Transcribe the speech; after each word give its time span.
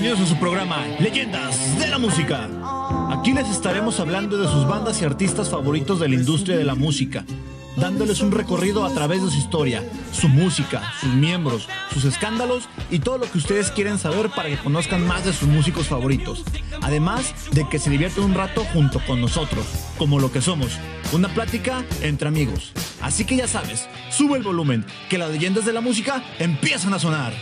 Bienvenidos 0.00 0.30
a 0.30 0.34
su 0.34 0.40
programa 0.40 0.86
Leyendas 0.98 1.78
de 1.78 1.86
la 1.86 1.98
Música. 1.98 2.48
Aquí 3.10 3.34
les 3.34 3.50
estaremos 3.50 4.00
hablando 4.00 4.38
de 4.38 4.48
sus 4.48 4.66
bandas 4.66 5.02
y 5.02 5.04
artistas 5.04 5.50
favoritos 5.50 6.00
de 6.00 6.08
la 6.08 6.14
industria 6.14 6.56
de 6.56 6.64
la 6.64 6.74
música, 6.74 7.26
dándoles 7.76 8.22
un 8.22 8.32
recorrido 8.32 8.86
a 8.86 8.94
través 8.94 9.22
de 9.22 9.30
su 9.30 9.36
historia, 9.36 9.84
su 10.10 10.28
música, 10.28 10.80
sus 10.98 11.12
miembros, 11.12 11.68
sus 11.92 12.06
escándalos 12.06 12.66
y 12.90 13.00
todo 13.00 13.18
lo 13.18 13.30
que 13.30 13.36
ustedes 13.36 13.70
quieren 13.70 13.98
saber 13.98 14.30
para 14.30 14.48
que 14.48 14.56
conozcan 14.56 15.06
más 15.06 15.26
de 15.26 15.34
sus 15.34 15.48
músicos 15.48 15.88
favoritos. 15.88 16.44
Además 16.80 17.34
de 17.52 17.68
que 17.68 17.78
se 17.78 17.90
divierten 17.90 18.24
un 18.24 18.32
rato 18.32 18.64
junto 18.72 19.04
con 19.06 19.20
nosotros, 19.20 19.66
como 19.98 20.18
lo 20.18 20.32
que 20.32 20.40
somos, 20.40 20.78
una 21.12 21.28
plática 21.28 21.84
entre 22.00 22.26
amigos. 22.26 22.72
Así 23.02 23.26
que 23.26 23.36
ya 23.36 23.46
sabes, 23.46 23.86
sube 24.08 24.38
el 24.38 24.44
volumen, 24.44 24.86
que 25.10 25.18
las 25.18 25.30
leyendas 25.30 25.66
de 25.66 25.74
la 25.74 25.82
música 25.82 26.24
empiezan 26.38 26.94
a 26.94 26.98
sonar. 26.98 27.34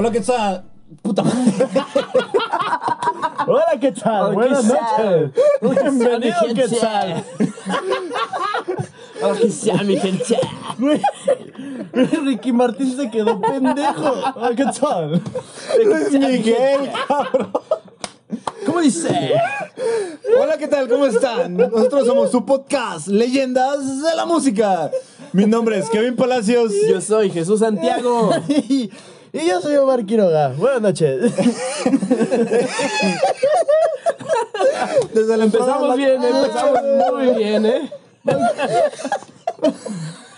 Hola, 0.00 0.10
¿qué 0.12 0.20
tal? 0.22 0.64
Puta 1.02 1.22
madre. 1.22 1.52
Hola, 3.46 3.78
¿qué 3.78 3.92
tal? 3.92 4.22
Hola, 4.22 4.32
Buenas 4.32 4.64
¿qué 4.64 4.72
tal? 4.96 5.32
noches. 5.60 5.82
Bienvenido, 5.82 6.36
¿qué 6.54 6.68
tal? 6.68 7.24
Oh, 9.22 9.32
que 9.34 9.50
sea 9.50 9.82
mi 9.82 9.98
gente. 9.98 10.38
Güey, 10.78 11.02
Ricky 11.92 12.50
Martín 12.50 12.96
se 12.96 13.10
quedó 13.10 13.38
pendejo. 13.42 14.14
Hola, 14.36 14.56
¿qué 14.56 14.64
tal? 14.80 15.22
Luis 15.84 16.12
Miguel, 16.12 16.90
cabrón. 17.06 17.52
¿Cómo 18.64 18.80
dice? 18.80 19.34
Hola, 20.40 20.56
¿qué 20.56 20.66
tal? 20.66 20.88
¿Cómo 20.88 21.04
están? 21.04 21.58
Nosotros 21.58 22.06
somos 22.06 22.30
su 22.30 22.46
podcast, 22.46 23.06
Leyendas 23.08 24.00
de 24.00 24.16
la 24.16 24.24
Música. 24.24 24.90
Mi 25.34 25.44
nombre 25.44 25.78
es 25.78 25.90
Kevin 25.90 26.16
Palacios. 26.16 26.72
Yo 26.88 27.02
soy 27.02 27.28
Jesús 27.28 27.60
Santiago. 27.60 28.30
Y, 29.32 29.46
yo 29.46 29.60
soy 29.60 29.76
Omar 29.76 30.04
Quiroga. 30.04 30.48
Buenas 30.48 30.82
noches. 30.82 31.32
Desde 35.14 35.36
la 35.36 35.44
Empezamos 35.44 35.96
bien, 35.96 36.20
empezamos 36.22 36.80
muy 37.12 37.34
bien, 37.34 37.66
¿eh? 37.66 37.92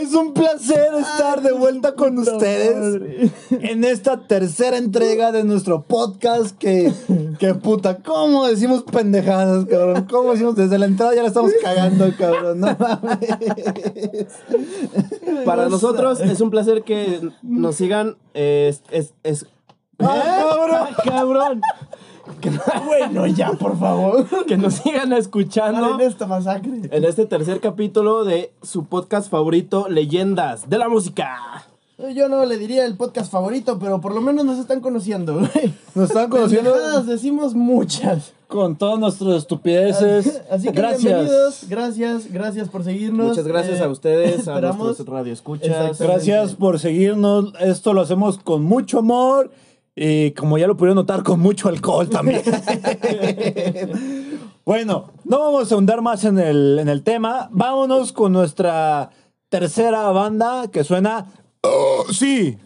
Es 0.00 0.14
un 0.14 0.32
placer 0.34 0.90
estar 0.98 1.42
de 1.42 1.52
vuelta 1.52 1.94
con 1.94 2.18
ustedes 2.18 3.30
en 3.50 3.84
esta 3.84 4.26
tercera 4.26 4.76
entrega 4.78 5.32
de 5.32 5.44
nuestro 5.44 5.82
podcast 5.82 6.56
que, 6.58 6.92
que 7.38 7.54
puta, 7.54 7.98
¿cómo 8.02 8.46
decimos 8.46 8.82
pendejadas, 8.84 9.64
cabrón? 9.66 10.06
¿Cómo 10.10 10.32
decimos? 10.32 10.56
Desde 10.56 10.78
la 10.78 10.86
entrada 10.86 11.14
ya 11.14 11.22
la 11.22 11.28
estamos 11.28 11.52
cagando, 11.62 12.06
cabrón. 12.18 12.60
No 12.60 12.76
mames. 12.78 14.26
Para 15.44 15.68
nosotros 15.68 16.20
es 16.20 16.40
un 16.40 16.50
placer 16.50 16.82
que 16.82 17.20
nos 17.42 17.76
sigan. 17.76 18.16
eh, 18.34 18.68
Es, 18.68 18.82
es, 18.90 19.14
es- 19.22 19.46
¡Ah, 19.98 20.44
cabrón! 20.50 20.88
cabrón. 21.04 21.60
Bueno, 22.86 23.26
ya, 23.26 23.52
por 23.52 23.78
favor. 23.78 24.26
Que 24.46 24.56
nos 24.56 24.74
sigan 24.74 25.12
escuchando 25.12 25.94
en 25.94 26.00
esta 26.00 26.26
masacre. 26.26 26.82
en 26.90 27.04
este 27.04 27.26
tercer 27.26 27.60
capítulo 27.60 28.24
de 28.24 28.52
su 28.62 28.84
podcast 28.86 29.30
favorito, 29.30 29.88
Leyendas 29.88 30.68
de 30.68 30.78
la 30.78 30.88
Música. 30.88 31.66
Yo 32.14 32.28
no 32.28 32.44
le 32.44 32.58
diría 32.58 32.84
el 32.84 32.94
podcast 32.94 33.32
favorito, 33.32 33.78
pero 33.78 34.02
por 34.02 34.14
lo 34.14 34.20
menos 34.20 34.44
nos 34.44 34.58
están 34.58 34.80
conociendo, 34.80 35.34
güey. 35.38 35.74
Nos 35.94 36.10
están 36.10 36.28
conociendo 36.28 36.72
Pendejadas 36.74 37.06
decimos 37.06 37.54
muchas. 37.54 38.32
con 38.48 38.76
todas 38.76 38.98
nuestras 38.98 39.36
estupideces. 39.36 40.42
Así 40.50 40.66
que 40.66 40.72
Gracias. 40.72 41.02
bienvenidos, 41.04 41.64
gracias, 41.70 42.30
gracias 42.30 42.68
por 42.68 42.84
seguirnos. 42.84 43.28
Muchas 43.28 43.46
gracias 43.46 43.80
Eh, 43.80 43.84
a 43.84 43.88
ustedes, 43.88 44.46
a 44.46 44.60
nuestros 44.60 45.08
radioescuchas. 45.08 45.98
Gracias 45.98 46.54
por 46.54 46.78
seguirnos. 46.78 47.54
Esto 47.60 47.94
lo 47.94 48.02
hacemos 48.02 48.36
con 48.38 48.62
mucho 48.62 48.98
amor 48.98 49.50
y 49.98 50.32
como 50.32 50.58
ya 50.58 50.66
lo 50.66 50.76
pudieron 50.76 50.96
notar, 50.96 51.22
con 51.22 51.40
mucho 51.40 51.70
alcohol 51.70 52.10
también. 52.10 52.42
bueno, 54.64 55.10
no 55.24 55.38
vamos 55.38 55.72
a 55.72 55.74
ahondar 55.74 56.02
más 56.02 56.22
en 56.24 56.38
el, 56.38 56.78
en 56.78 56.90
el 56.90 57.02
tema. 57.02 57.48
Vámonos 57.50 58.12
con 58.12 58.32
nuestra 58.32 59.10
tercera 59.48 60.10
banda 60.10 60.70
que 60.70 60.84
suena... 60.84 61.32
Oh, 61.62 62.04
sí. 62.12 62.58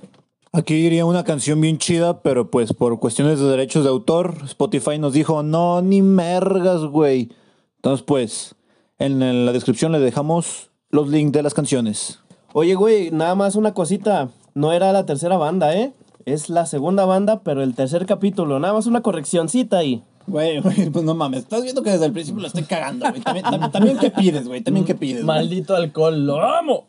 Aquí 0.52 0.74
iría 0.74 1.06
una 1.06 1.22
canción 1.22 1.60
bien 1.60 1.78
chida, 1.78 2.20
pero 2.20 2.50
pues 2.50 2.72
por 2.72 2.98
cuestiones 2.98 3.38
de 3.38 3.46
derechos 3.46 3.84
de 3.84 3.90
autor, 3.90 4.34
Spotify 4.46 4.98
nos 4.98 5.12
dijo, 5.12 5.44
no, 5.44 5.82
ni 5.82 6.02
mergas, 6.02 6.84
güey. 6.84 7.30
Entonces 7.76 8.04
pues, 8.04 8.56
en 8.98 9.46
la 9.46 9.52
descripción 9.52 9.92
les 9.92 10.02
dejamos 10.02 10.70
los 10.90 11.08
links 11.08 11.32
de 11.32 11.44
las 11.44 11.54
canciones. 11.54 12.18
Oye, 12.52 12.74
güey, 12.74 13.12
nada 13.12 13.36
más 13.36 13.54
una 13.54 13.72
cosita. 13.72 14.30
No 14.54 14.72
era 14.72 14.92
la 14.92 15.06
tercera 15.06 15.36
banda, 15.36 15.76
¿eh? 15.76 15.92
Es 16.26 16.48
la 16.50 16.66
segunda 16.66 17.04
banda, 17.04 17.40
pero 17.42 17.62
el 17.62 17.74
tercer 17.74 18.06
capítulo. 18.06 18.58
Nada 18.60 18.74
más 18.74 18.86
una 18.86 19.00
correccioncita 19.02 19.78
ahí. 19.78 20.02
Güey, 20.26 20.60
güey, 20.60 20.90
pues 20.92 21.04
no 21.04 21.14
mames. 21.14 21.40
Estás 21.40 21.62
viendo 21.62 21.82
que 21.82 21.90
desde 21.90 22.06
el 22.06 22.12
principio 22.12 22.40
lo 22.42 22.46
estoy 22.46 22.64
cagando, 22.64 23.08
güey. 23.08 23.20
También, 23.22 23.44
también, 23.44 23.70
también 23.72 23.98
qué 23.98 24.10
pides, 24.10 24.46
güey. 24.46 24.60
También 24.60 24.84
qué 24.86 24.94
pides. 24.94 25.24
Maldito 25.24 25.74
alcohol, 25.74 26.26
lo 26.26 26.40
amo. 26.42 26.84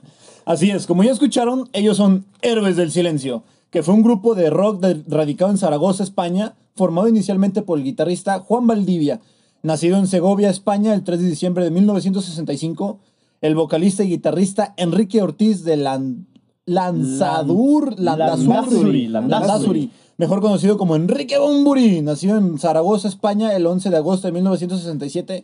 Así 0.45 0.69
es, 0.71 0.85
como 0.87 1.03
ya 1.03 1.11
escucharon, 1.11 1.69
ellos 1.71 1.97
son 1.97 2.25
Héroes 2.41 2.75
del 2.75 2.91
Silencio, 2.91 3.43
que 3.69 3.83
fue 3.83 3.93
un 3.93 4.01
grupo 4.03 4.33
de 4.35 4.49
rock 4.49 4.81
de- 4.81 5.03
radicado 5.07 5.51
en 5.51 5.57
Zaragoza, 5.59 6.03
España, 6.03 6.55
formado 6.75 7.07
inicialmente 7.07 7.61
por 7.61 7.77
el 7.77 7.83
guitarrista 7.85 8.39
Juan 8.39 8.65
Valdivia, 8.65 9.21
nacido 9.61 9.97
en 9.97 10.07
Segovia, 10.07 10.49
España, 10.49 10.93
el 10.95 11.03
3 11.03 11.19
de 11.21 11.27
diciembre 11.29 11.63
de 11.63 11.69
1965, 11.71 12.99
el 13.41 13.53
vocalista 13.55 14.03
y 14.03 14.09
guitarrista 14.09 14.73
Enrique 14.77 15.21
Ortiz 15.21 15.63
de 15.63 15.77
Lan- 15.77 16.25
Lanzadur, 16.65 17.99
Landazuri, 17.99 19.07
Landazuri, 19.07 19.91
mejor 20.17 20.41
conocido 20.41 20.77
como 20.77 20.95
Enrique 20.95 21.37
Bumburi, 21.39 22.01
nacido 22.01 22.37
en 22.37 22.59
Zaragoza, 22.59 23.07
España, 23.07 23.55
el 23.55 23.65
11 23.65 23.89
de 23.89 23.97
agosto 23.97 24.27
de 24.27 24.33
1967. 24.33 25.43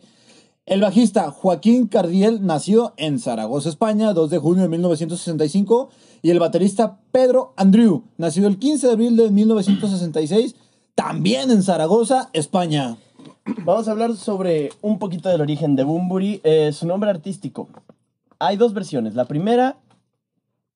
El 0.66 0.82
bajista 0.82 1.30
Joaquín 1.30 1.86
Cardiel, 1.86 2.44
nacido 2.44 2.92
en 2.98 3.18
Zaragoza, 3.18 3.70
España, 3.70 4.12
2 4.12 4.30
de 4.30 4.38
junio 4.38 4.62
de 4.62 4.68
1965. 4.68 5.88
Y 6.20 6.30
el 6.30 6.38
baterista 6.38 6.98
Pedro 7.10 7.54
Andrew, 7.56 8.02
nacido 8.18 8.48
el 8.48 8.58
15 8.58 8.86
de 8.86 8.92
abril 8.92 9.16
de 9.16 9.30
1966, 9.30 10.56
también 10.94 11.50
en 11.50 11.62
Zaragoza, 11.62 12.28
España. 12.32 12.98
Vamos 13.64 13.88
a 13.88 13.92
hablar 13.92 14.14
sobre 14.14 14.70
un 14.82 14.98
poquito 14.98 15.30
del 15.30 15.40
origen 15.40 15.74
de 15.74 15.84
Bumburi, 15.84 16.40
eh, 16.44 16.70
su 16.72 16.86
nombre 16.86 17.08
artístico. 17.08 17.68
Hay 18.38 18.56
dos 18.56 18.74
versiones. 18.74 19.14
La 19.14 19.24
primera, 19.24 19.78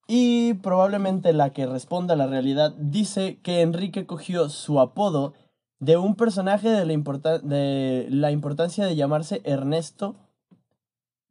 y 0.08 0.54
probablemente 0.54 1.32
la 1.32 1.50
que 1.50 1.66
responda 1.66 2.14
a 2.14 2.16
la 2.16 2.26
realidad, 2.26 2.74
dice 2.78 3.38
que 3.42 3.60
Enrique 3.62 4.06
cogió 4.06 4.48
su 4.48 4.80
apodo 4.80 5.32
de 5.78 5.96
un 5.96 6.14
personaje 6.14 6.68
de 6.70 6.84
la, 6.84 6.92
importa- 6.92 7.38
de 7.38 8.06
la 8.10 8.30
importancia 8.30 8.84
de 8.86 8.94
llamarse 8.96 9.40
Ernesto 9.44 10.14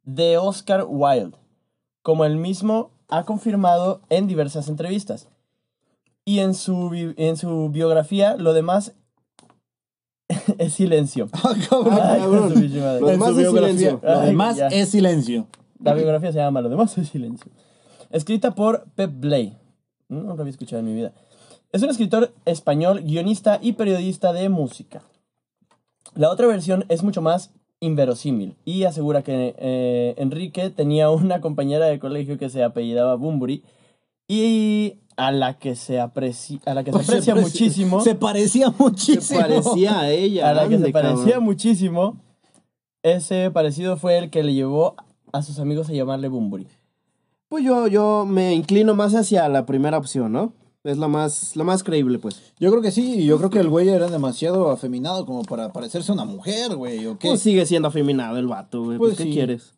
de 0.04 0.36
Oscar 0.38 0.84
Wilde, 0.88 1.36
como 2.02 2.24
él 2.24 2.36
mismo 2.36 2.90
ha 3.08 3.24
confirmado 3.24 4.00
en 4.08 4.26
diversas 4.26 4.68
entrevistas. 4.68 5.28
Y 6.24 6.38
en 6.40 6.54
su, 6.54 6.88
bi- 6.90 7.14
en 7.16 7.36
su 7.36 7.68
biografía, 7.70 8.36
lo 8.36 8.52
demás 8.52 8.94
es 10.58 10.72
silencio. 10.74 11.28
Ay, 11.44 11.60
cabrón. 11.68 12.52
su 12.54 12.60
pinche 12.60 12.80
madre. 12.80 13.00
Lo 13.00 13.06
demás 13.08 13.30
es 13.30 13.36
silencio. 13.50 14.00
Lo 14.02 14.20
demás 14.20 14.58
es 14.72 14.88
silencio. 14.88 15.46
La 15.80 15.94
biografía 15.94 16.32
se 16.32 16.38
llama 16.38 16.60
Lo 16.60 16.68
demás 16.68 16.96
es 16.98 17.08
silencio. 17.08 17.50
Escrita 18.12 18.54
por 18.54 18.84
Pep 18.94 19.10
Blay. 19.14 19.56
No 20.08 20.34
lo 20.34 20.40
había 20.42 20.50
escuchado 20.50 20.80
en 20.80 20.86
mi 20.86 20.94
vida. 20.94 21.12
Es 21.72 21.82
un 21.82 21.88
escritor 21.90 22.32
español, 22.44 23.00
guionista 23.02 23.58
y 23.62 23.72
periodista 23.72 24.32
de 24.32 24.48
música. 24.48 25.02
La 26.14 26.30
otra 26.30 26.46
versión 26.46 26.84
es 26.88 27.02
mucho 27.02 27.22
más 27.22 27.50
inverosímil 27.80 28.54
y 28.64 28.84
asegura 28.84 29.22
que 29.22 29.54
eh, 29.58 30.14
Enrique 30.18 30.68
tenía 30.70 31.10
una 31.10 31.40
compañera 31.40 31.86
de 31.86 31.98
colegio 31.98 32.38
que 32.38 32.50
se 32.50 32.62
apellidaba 32.62 33.14
Bumburi 33.16 33.64
y 34.28 34.98
a 35.16 35.32
la 35.32 35.58
que 35.58 35.74
se, 35.74 35.98
apreci- 36.00 36.60
a 36.66 36.74
la 36.74 36.84
que 36.84 36.92
se 36.92 36.98
aprecia 36.98 37.34
preci- 37.34 37.40
muchísimo. 37.40 38.00
Se 38.02 38.14
parecía 38.14 38.70
muchísimo. 38.78 39.20
Se 39.22 39.36
parecía 39.36 40.00
a 40.00 40.10
ella. 40.10 40.50
a 40.50 40.54
la 40.54 40.68
que 40.68 40.78
se 40.78 40.90
parecía 40.90 41.40
muchísimo. 41.40 42.16
Ese 43.02 43.50
parecido 43.50 43.96
fue 43.96 44.18
el 44.18 44.30
que 44.30 44.42
le 44.42 44.54
llevó 44.54 44.94
a 45.32 45.42
sus 45.42 45.58
amigos 45.58 45.88
a 45.88 45.92
llamarle 45.92 46.28
Bumburi. 46.28 46.68
Pues 47.52 47.66
yo, 47.66 47.86
yo 47.86 48.24
me 48.26 48.54
inclino 48.54 48.94
más 48.94 49.14
hacia 49.14 49.46
la 49.50 49.66
primera 49.66 49.98
opción, 49.98 50.32
¿no? 50.32 50.54
Es 50.84 50.96
la 50.96 51.06
más, 51.06 51.54
la 51.54 51.64
más 51.64 51.84
creíble, 51.84 52.18
pues. 52.18 52.54
Yo 52.58 52.70
creo 52.70 52.80
que 52.80 52.90
sí, 52.90 53.16
y 53.20 53.26
yo 53.26 53.36
creo 53.36 53.50
que 53.50 53.58
el 53.58 53.68
güey 53.68 53.90
era 53.90 54.08
demasiado 54.08 54.70
afeminado 54.70 55.26
como 55.26 55.42
para 55.42 55.70
parecerse 55.70 56.12
una 56.12 56.24
mujer, 56.24 56.74
güey, 56.76 57.06
¿o 57.06 57.18
qué? 57.18 57.28
Pues 57.28 57.40
sigue 57.40 57.66
siendo 57.66 57.88
afeminado 57.88 58.38
el 58.38 58.46
vato, 58.46 58.84
güey. 58.84 58.96
Pues, 58.96 59.10
Pues 59.10 59.18
¿qué 59.18 59.24
sí. 59.24 59.32
quieres? 59.32 59.74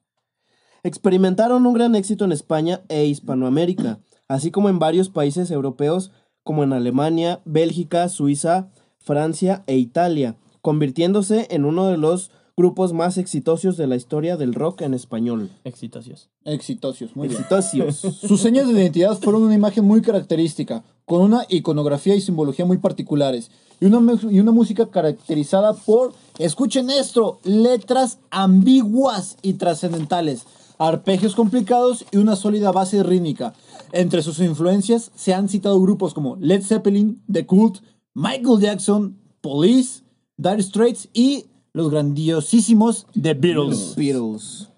Experimentaron 0.85 1.67
un 1.67 1.75
gran 1.75 1.97
éxito 1.97 2.25
en 2.25 2.31
España 2.31 2.83
e 2.89 3.07
Hispanoamérica, 3.07 3.99
así 4.29 4.53
como 4.53 4.69
en 4.69 4.79
varios 4.79 5.09
países 5.09 5.51
europeos 5.51 6.13
como 6.45 6.63
en 6.63 6.75
Alemania, 6.75 7.41
Bélgica, 7.45 8.09
Suiza, 8.09 8.71
Francia 9.01 9.65
e 9.67 9.79
Italia, 9.79 10.37
convirtiéndose 10.63 11.49
en 11.51 11.65
uno 11.65 11.89
de 11.89 11.97
los 11.97 12.31
grupos 12.57 12.93
más 12.93 13.19
exitosos 13.19 13.77
de 13.77 13.87
la 13.87 13.97
historia 13.97 14.37
del 14.37 14.55
rock 14.55 14.83
en 14.83 14.95
español. 14.95 15.51
Exitosos. 15.65 16.29
Exitosos, 16.45 17.17
muy 17.17 17.29
bien. 17.29 17.41
Exitosos. 17.41 18.17
Sus 18.21 18.41
señas 18.41 18.69
de 18.69 18.75
identidad 18.75 19.19
fueron 19.19 19.43
una 19.43 19.55
imagen 19.55 19.85
muy 19.85 20.03
característica, 20.03 20.85
con 21.05 21.23
una 21.23 21.45
iconografía 21.49 22.15
y 22.15 22.21
simbología 22.21 22.65
muy 22.65 22.79
particulares, 22.79 23.51
y 23.81 23.87
una, 23.87 24.19
y 24.31 24.39
una 24.39 24.53
música 24.53 24.89
caracterizada 24.89 25.75
por, 25.75 26.13
escuchen 26.39 26.91
esto, 26.91 27.41
letras 27.43 28.19
ambiguas 28.31 29.37
y 29.43 29.55
trascendentales, 29.55 30.45
arpegios 30.79 31.35
complicados 31.35 32.05
y 32.13 32.19
una 32.19 32.37
sólida 32.37 32.71
base 32.71 33.03
rítmica. 33.03 33.55
Entre 33.93 34.23
sus 34.23 34.39
influencias 34.39 35.11
se 35.17 35.35
han 35.35 35.49
citado 35.49 35.81
grupos 35.81 36.15
como 36.15 36.37
Led 36.37 36.63
Zeppelin, 36.63 37.23
The 37.31 37.47
Cult, 37.47 37.79
Michael 38.15 38.61
Jackson, 38.61 39.19
Police, 39.41 40.03
Dire 40.37 40.63
Straits 40.63 41.09
y 41.13 41.47
los 41.75 41.91
grandiosísimos 41.91 43.07
The 43.21 43.35
Beatles. 43.35 43.95
Beatles. 43.97 44.71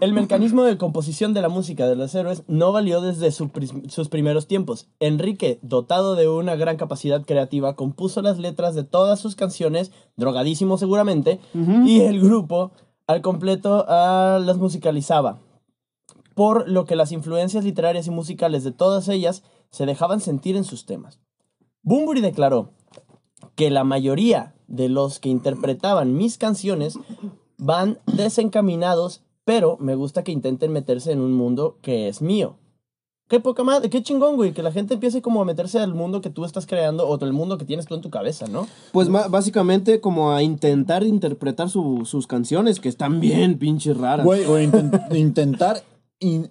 El 0.00 0.14
mecanismo 0.14 0.64
de 0.64 0.78
composición 0.78 1.34
de 1.34 1.42
la 1.42 1.50
música 1.50 1.86
de 1.86 1.94
los 1.94 2.12
héroes 2.14 2.42
no 2.48 2.72
valió 2.72 3.02
desde 3.02 3.30
su 3.30 3.50
sus 3.88 4.08
primeros 4.08 4.48
tiempos. 4.48 4.88
Enrique, 4.98 5.60
dotado 5.62 6.16
de 6.16 6.28
una 6.28 6.56
gran 6.56 6.76
capacidad 6.76 7.24
creativa, 7.24 7.76
compuso 7.76 8.22
las 8.22 8.38
letras 8.38 8.74
de 8.74 8.82
todas 8.82 9.20
sus 9.20 9.36
canciones, 9.36 9.92
drogadísimo 10.16 10.78
seguramente, 10.78 11.38
y 11.84 12.00
el 12.00 12.20
grupo 12.20 12.72
al 13.06 13.20
completo 13.20 13.84
ah, 13.86 14.40
las 14.42 14.56
musicalizaba. 14.56 15.38
Por 16.34 16.68
lo 16.68 16.86
que 16.86 16.96
las 16.96 17.12
influencias 17.12 17.62
literarias 17.62 18.06
y 18.06 18.10
musicales 18.10 18.64
de 18.64 18.72
todas 18.72 19.08
ellas 19.08 19.44
se 19.70 19.84
dejaban 19.84 20.20
sentir 20.20 20.56
en 20.56 20.64
sus 20.64 20.86
temas. 20.86 21.20
Bunbury 21.82 22.22
declaró 22.22 22.72
que 23.54 23.70
la 23.70 23.84
mayoría 23.84 24.54
de 24.72 24.88
los 24.88 25.20
que 25.20 25.28
interpretaban 25.28 26.16
mis 26.16 26.36
canciones 26.38 26.98
van 27.58 27.98
desencaminados, 28.06 29.22
pero 29.44 29.76
me 29.78 29.94
gusta 29.94 30.24
que 30.24 30.32
intenten 30.32 30.72
meterse 30.72 31.12
en 31.12 31.20
un 31.20 31.32
mundo 31.34 31.76
que 31.82 32.08
es 32.08 32.20
mío. 32.22 32.56
Qué 33.28 33.40
poca 33.40 33.62
madre, 33.64 33.88
qué 33.88 34.02
chingón, 34.02 34.36
güey, 34.36 34.52
que 34.52 34.62
la 34.62 34.72
gente 34.72 34.94
empiece 34.94 35.22
como 35.22 35.40
a 35.40 35.44
meterse 35.44 35.78
al 35.78 35.94
mundo 35.94 36.20
que 36.20 36.28
tú 36.28 36.44
estás 36.44 36.66
creando 36.66 37.08
o 37.08 37.22
el 37.24 37.32
mundo 37.32 37.56
que 37.56 37.64
tienes 37.64 37.86
tú 37.86 37.94
en 37.94 38.00
tu 38.02 38.10
cabeza, 38.10 38.46
¿no? 38.46 38.66
Pues 38.92 39.08
básicamente 39.08 40.00
como 40.00 40.32
a 40.32 40.42
intentar 40.42 41.02
interpretar 41.04 41.70
su- 41.70 42.04
sus 42.04 42.26
canciones, 42.26 42.78
que 42.80 42.88
están 42.90 43.20
bien 43.20 43.58
pinches 43.58 43.96
raras. 43.96 44.26
Güey, 44.26 44.44
o 44.44 44.58
inten- 44.60 45.16
intentar 45.16 45.82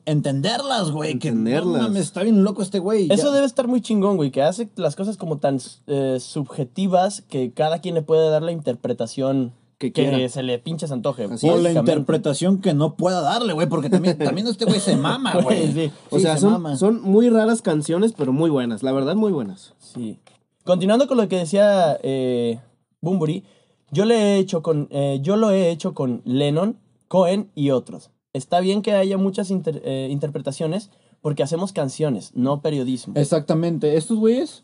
entenderlas, 0.05 0.91
güey. 0.91 1.17
Que 1.19 1.31
no 1.31 1.37
Entenderlas. 1.39 1.81
mames, 1.83 2.01
está 2.03 2.23
bien 2.23 2.43
loco 2.43 2.61
este 2.61 2.79
güey. 2.79 3.07
Eso 3.11 3.27
Ya. 3.29 3.31
debe 3.35 3.45
estar 3.45 3.67
muy 3.67 3.81
chingón, 3.81 4.17
güey, 4.17 4.31
que 4.31 4.41
hace 4.41 4.69
las 4.75 4.95
cosas 4.95 5.17
como 5.17 5.37
tan 5.37 5.59
eh, 5.87 6.17
subjetivas 6.19 7.21
que 7.21 7.51
cada 7.53 7.79
quien 7.79 7.95
le 7.95 8.01
puede 8.01 8.29
dar 8.29 8.41
la 8.41 8.51
interpretación 8.51 9.53
Que 9.79 9.91
que, 9.91 10.29
se 10.29 10.43
le 10.43 10.59
pinche 10.59 10.87
se 10.87 10.93
antoje. 10.93 11.23
Así 11.25 11.49
o 11.49 11.57
la 11.57 11.71
interpretación 11.71 12.59
que 12.61 12.73
no 12.75 12.95
pueda 12.95 13.21
darle, 13.21 13.53
güey, 13.53 13.67
porque 13.67 13.89
también, 13.89 14.17
también 14.17 14.45
este 14.47 14.65
güey 14.65 14.79
se 14.79 14.95
mama, 14.95 15.33
güey. 15.43 15.71
Sí, 15.73 15.91
o 16.11 16.17
Sí, 16.17 16.21
sea, 16.23 16.35
se 16.35 16.41
son, 16.41 16.51
mama. 16.53 16.75
son 16.77 17.01
muy 17.01 17.29
raras 17.29 17.61
canciones, 17.63 18.13
pero 18.15 18.31
muy 18.31 18.49
buenas. 18.51 18.83
La 18.83 18.91
verdad, 18.91 19.15
muy 19.15 19.31
buenas. 19.31 19.73
Sí. 19.79 20.19
Continuando 20.63 21.07
con 21.07 21.17
lo 21.17 21.27
que 21.27 21.37
decía 21.37 21.97
eh, 22.03 22.59
Bunbury, 23.01 23.43
yo, 23.89 24.05
le 24.05 24.15
he 24.15 24.37
hecho 24.37 24.61
con, 24.61 24.87
eh, 24.91 25.17
yo 25.23 25.35
lo 25.35 25.49
he 25.49 25.71
hecho 25.71 25.95
con 25.95 26.21
Lennon, 26.25 26.77
Cohen 27.07 27.49
y 27.55 27.71
otros. 27.71 28.11
Está 28.33 28.59
bien 28.59 28.81
que 28.81 28.93
haya 28.93 29.17
muchas 29.17 29.51
inter- 29.51 29.81
eh, 29.85 30.07
interpretaciones 30.11 30.89
porque 31.21 31.43
hacemos 31.43 31.73
canciones, 31.73 32.31
no 32.33 32.61
periodismo. 32.61 33.13
Exactamente. 33.17 33.97
Estos 33.97 34.17
güeyes 34.19 34.63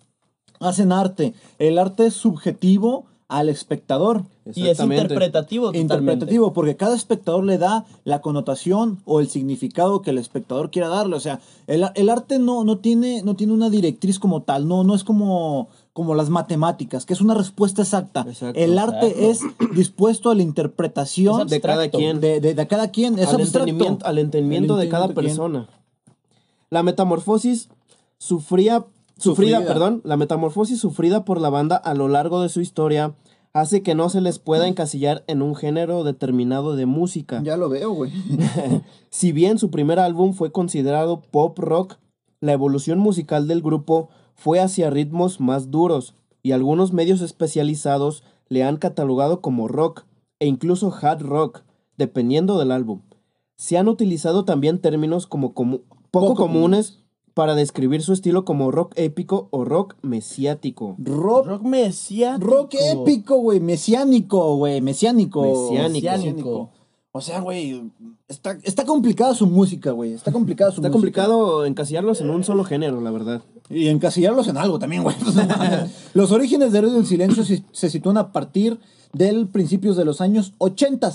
hacen 0.60 0.92
arte. 0.92 1.34
El 1.60 1.78
arte 1.78 2.08
es 2.08 2.14
subjetivo 2.14 3.06
al 3.28 3.50
espectador. 3.50 4.24
y 4.56 4.68
es 4.70 4.80
interpretativo 4.80 5.66
totalmente. 5.66 5.96
Interpretativo, 5.96 6.54
porque 6.54 6.78
cada 6.78 6.96
espectador 6.96 7.44
le 7.44 7.58
da 7.58 7.86
la 8.06 8.22
connotación 8.22 9.00
o 9.04 9.20
el 9.20 9.28
significado 9.28 10.02
que 10.02 10.12
el 10.12 10.18
espectador 10.18 10.72
quiera 10.72 10.88
darle. 10.88 11.18
O 11.18 11.20
sea, 11.20 11.42
el, 11.68 11.86
el 11.96 12.08
arte 12.10 12.40
no, 12.40 12.64
no, 12.64 12.78
tiene, 12.78 13.22
no 13.24 13.36
tiene 13.36 13.52
una 13.52 13.70
directriz 13.70 14.18
como 14.18 14.44
tal, 14.44 14.66
no, 14.70 14.86
no 14.86 14.96
es 14.96 15.04
como, 15.04 15.68
como 15.98 16.14
las 16.14 16.30
matemáticas, 16.30 17.08
que 17.08 17.14
es 17.14 17.22
una 17.22 17.34
respuesta 17.34 17.82
exacta. 17.82 18.24
Exacto. 18.28 18.60
el 18.60 18.78
arte 18.78 19.32
es 19.32 19.40
dispuesto 19.74 20.30
a 20.30 20.36
la 20.36 20.44
interpretación 20.44 21.48
De 21.48 21.60
cada 21.60 21.90
quien. 21.90 22.20
de, 22.22 22.40
de- 22.40 22.54
de 22.54 22.68
cada 22.68 22.92
quien. 22.92 23.18
Es 23.18 23.30
al, 23.30 23.42
abstracto. 23.42 23.68
entendimiento, 23.68 24.06
al 24.06 24.20
entendimiento 24.20 24.76
El 24.76 24.82
de 24.86 24.90
cada 24.90 25.08
persona. 25.08 25.68
La 26.70 26.84
metamorfosis 26.84 27.70
sufría, 28.20 28.86
sufrida, 29.18 29.58
Sufrida. 29.58 29.66
perdón, 29.74 30.02
la 30.04 30.18
metamorfosis 30.18 30.80
sufrida 30.80 31.26
por 31.26 31.42
la 31.42 31.50
banda 31.50 31.78
a 31.78 31.96
lo 31.96 32.08
largo 32.10 32.44
de 32.44 32.50
su 32.50 32.62
historia 32.62 33.14
hace 33.54 33.82
que 33.82 33.96
no 33.96 34.10
se 34.10 34.22
les 34.22 34.38
pueda 34.38 34.68
encasillar 34.68 35.24
en 35.26 35.42
un 35.42 35.56
género 35.56 36.04
determinado 36.04 36.76
de 36.76 36.86
música. 36.86 37.42
Ya 37.44 37.58
lo 37.58 37.70
veo, 37.70 37.92
güey. 37.92 38.12
Si 39.10 39.32
bien 39.32 39.58
su 39.58 39.72
primer 39.72 39.98
álbum 39.98 40.34
fue 40.34 40.52
considerado 40.52 41.22
pop 41.22 41.58
rock, 41.58 41.96
la 42.40 42.52
evolución 42.54 43.00
musical 43.00 43.48
del 43.48 43.64
grupo 43.64 44.10
fue 44.38 44.60
hacia 44.62 44.90
ritmos 44.90 45.42
más 45.42 45.72
duros 45.72 46.16
y 46.44 46.54
algunos 46.54 46.94
medios 46.94 47.20
especializados 47.22 48.24
le 48.48 48.64
han 48.64 48.78
catalogado 48.78 49.42
como 49.42 49.68
rock 49.68 50.06
e 50.40 50.46
incluso 50.48 50.94
hard 51.02 51.22
rock, 51.24 51.64
dependiendo 51.98 52.58
del 52.60 52.72
álbum. 52.72 53.02
Se 53.58 53.78
han 53.78 53.88
utilizado 53.90 54.46
también 54.46 54.80
términos 54.80 55.26
como 55.28 55.54
comu- 55.54 55.82
poco, 56.12 56.28
Poco 56.30 56.36
comunes 56.36 57.04
para 57.34 57.56
describir 57.56 58.02
su 58.04 58.14
estilo 58.14 58.46
como 58.46 58.72
rock 58.72 58.94
épico 58.96 59.48
o 59.52 59.66
rock 59.66 59.96
mesiático. 60.04 60.96
Rock, 61.00 61.48
Rock 61.48 61.62
mesiánico. 61.64 62.48
rock 62.50 62.76
épico, 62.80 63.38
güey. 63.38 63.60
Mesiánico, 63.60 64.56
güey. 64.58 64.82
Mesiánico. 64.82 65.42
Mesiánico. 65.42 66.10
Mesiánico. 66.12 66.70
O 67.12 67.22
sea, 67.22 67.40
güey, 67.40 67.90
está, 68.28 68.58
está 68.64 68.86
complicada 68.86 69.34
su 69.34 69.48
música, 69.48 69.92
güey. 69.92 70.14
Está 70.14 70.32
complicada 70.32 70.72
su 70.72 70.82
Está 70.82 70.90
música. 70.90 70.94
complicado 71.24 71.66
encasillarlos 71.66 72.22
en 72.22 72.30
un 72.30 72.44
solo 72.44 72.64
género, 72.64 73.02
la 73.02 73.12
verdad. 73.12 73.42
Y 73.70 73.88
encasillarlos 73.88 74.48
en 74.48 74.58
algo 74.58 74.78
también, 74.78 75.04
güey. 75.04 75.16
Los 76.14 76.32
orígenes 76.32 76.72
de 76.72 76.78
Héroes 76.80 76.94
del 76.94 77.06
Silencio 77.06 77.44
se, 77.44 77.64
se 77.72 77.90
sitúan 77.90 78.18
a 78.18 78.32
partir 78.32 78.80
del 79.14 79.48
principios 79.48 79.98
de 79.98 80.06
los 80.06 80.22
años 80.22 80.54
80. 80.60 81.12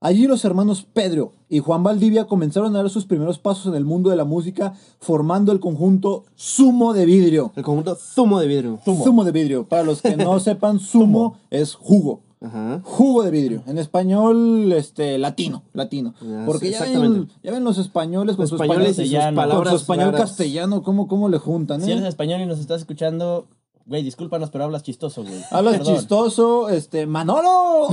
Allí 0.00 0.26
los 0.26 0.44
hermanos 0.44 0.84
Pedro 0.92 1.32
y 1.48 1.60
Juan 1.60 1.84
Valdivia 1.84 2.24
comenzaron 2.26 2.74
a 2.74 2.78
dar 2.80 2.90
sus 2.90 3.06
primeros 3.06 3.38
pasos 3.38 3.66
en 3.66 3.74
el 3.76 3.84
mundo 3.84 4.10
de 4.10 4.16
la 4.16 4.24
música 4.24 4.74
formando 4.98 5.52
el 5.52 5.60
conjunto 5.60 6.24
Sumo 6.34 6.92
de 6.92 7.06
Vidrio. 7.06 7.52
El 7.54 7.62
conjunto 7.62 7.94
Zumo 7.94 8.40
de 8.40 8.48
Vidrio. 8.48 8.80
Zumo, 8.84 9.22
de 9.22 9.30
Vidrio. 9.30 9.68
Para 9.68 9.84
los 9.84 10.02
que 10.02 10.16
no 10.16 10.40
sepan, 10.40 10.80
Sumo 10.80 11.38
es 11.50 11.76
jugo. 11.76 12.20
Ajá. 12.44 12.80
Jugo 12.82 13.22
de 13.22 13.30
vidrio. 13.30 13.62
En 13.66 13.78
español, 13.78 14.72
este, 14.72 15.16
latino, 15.18 15.62
latino. 15.72 16.14
Ah, 16.22 16.42
Porque 16.46 16.66
sí, 16.68 16.72
ya 16.72 16.82
ven, 16.84 17.28
ya 17.42 17.52
ven 17.52 17.64
los 17.64 17.78
españoles 17.78 18.36
con 18.36 18.42
Los 18.44 18.50
su 18.50 18.56
españoles 18.56 18.98
y 18.98 19.04
sus 19.06 19.12
español, 19.12 19.34
palabras 19.34 19.68
con 19.70 19.78
su 19.78 19.82
español 19.84 20.12
castellano, 20.14 20.82
¿cómo, 20.82 21.06
cómo 21.08 21.28
le 21.28 21.38
juntan, 21.38 21.80
Si 21.82 21.90
eh? 21.90 21.94
eres 21.94 22.04
español 22.06 22.40
y 22.40 22.46
nos 22.46 22.58
estás 22.58 22.80
escuchando, 22.80 23.46
güey, 23.86 24.02
discúlpanos, 24.02 24.50
pero 24.50 24.64
hablas 24.64 24.82
chistoso, 24.82 25.22
güey. 25.22 25.40
Hablas 25.50 25.78
Perdón. 25.78 25.96
chistoso, 25.96 26.68
este, 26.68 27.06
Manolo, 27.06 27.88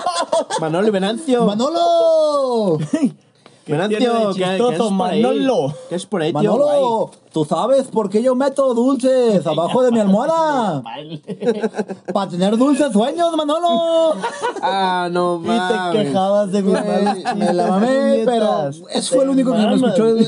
Manolo 0.60 0.86
y 0.86 0.90
Venancio. 0.90 1.44
Manolo, 1.46 2.78
Venancio, 3.72 3.98
tiene 3.98 4.14
de 4.14 4.20
¿qué- 4.34 4.38
qué 4.42 4.44
chistoso, 4.50 4.84
es? 4.86 4.90
Manolo? 4.92 5.74
¿Qué 5.88 5.94
es 5.94 6.06
por 6.06 6.22
ahí, 6.22 6.32
tío? 6.32 6.52
Manolo, 6.56 7.10
¿tú 7.32 7.44
sabes 7.44 7.86
por 7.88 8.08
qué 8.10 8.22
yo 8.22 8.34
meto 8.34 8.72
dulces 8.74 9.46
abajo 9.46 9.82
de 9.82 9.90
mi 9.92 10.00
almohada? 10.00 10.82
Para 12.12 12.30
tener 12.30 12.56
dulces 12.56 12.92
sueños, 12.92 13.34
Manolo. 13.36 14.14
Ah, 14.62 15.08
no 15.12 15.38
Y 15.40 15.44
te 15.44 15.48
mames. 15.50 16.02
quejabas 16.06 16.52
de 16.52 16.62
mi 16.62 16.72
me 16.72 17.52
la 17.52 17.66
mamé, 17.68 18.22
pero 18.24 18.68
eso 18.68 19.14
fue 19.14 19.24
el 19.24 19.30
único 19.30 19.52
que 19.52 19.58
me 19.58 19.74
escuchó 19.76 20.08
eh, 20.16 20.26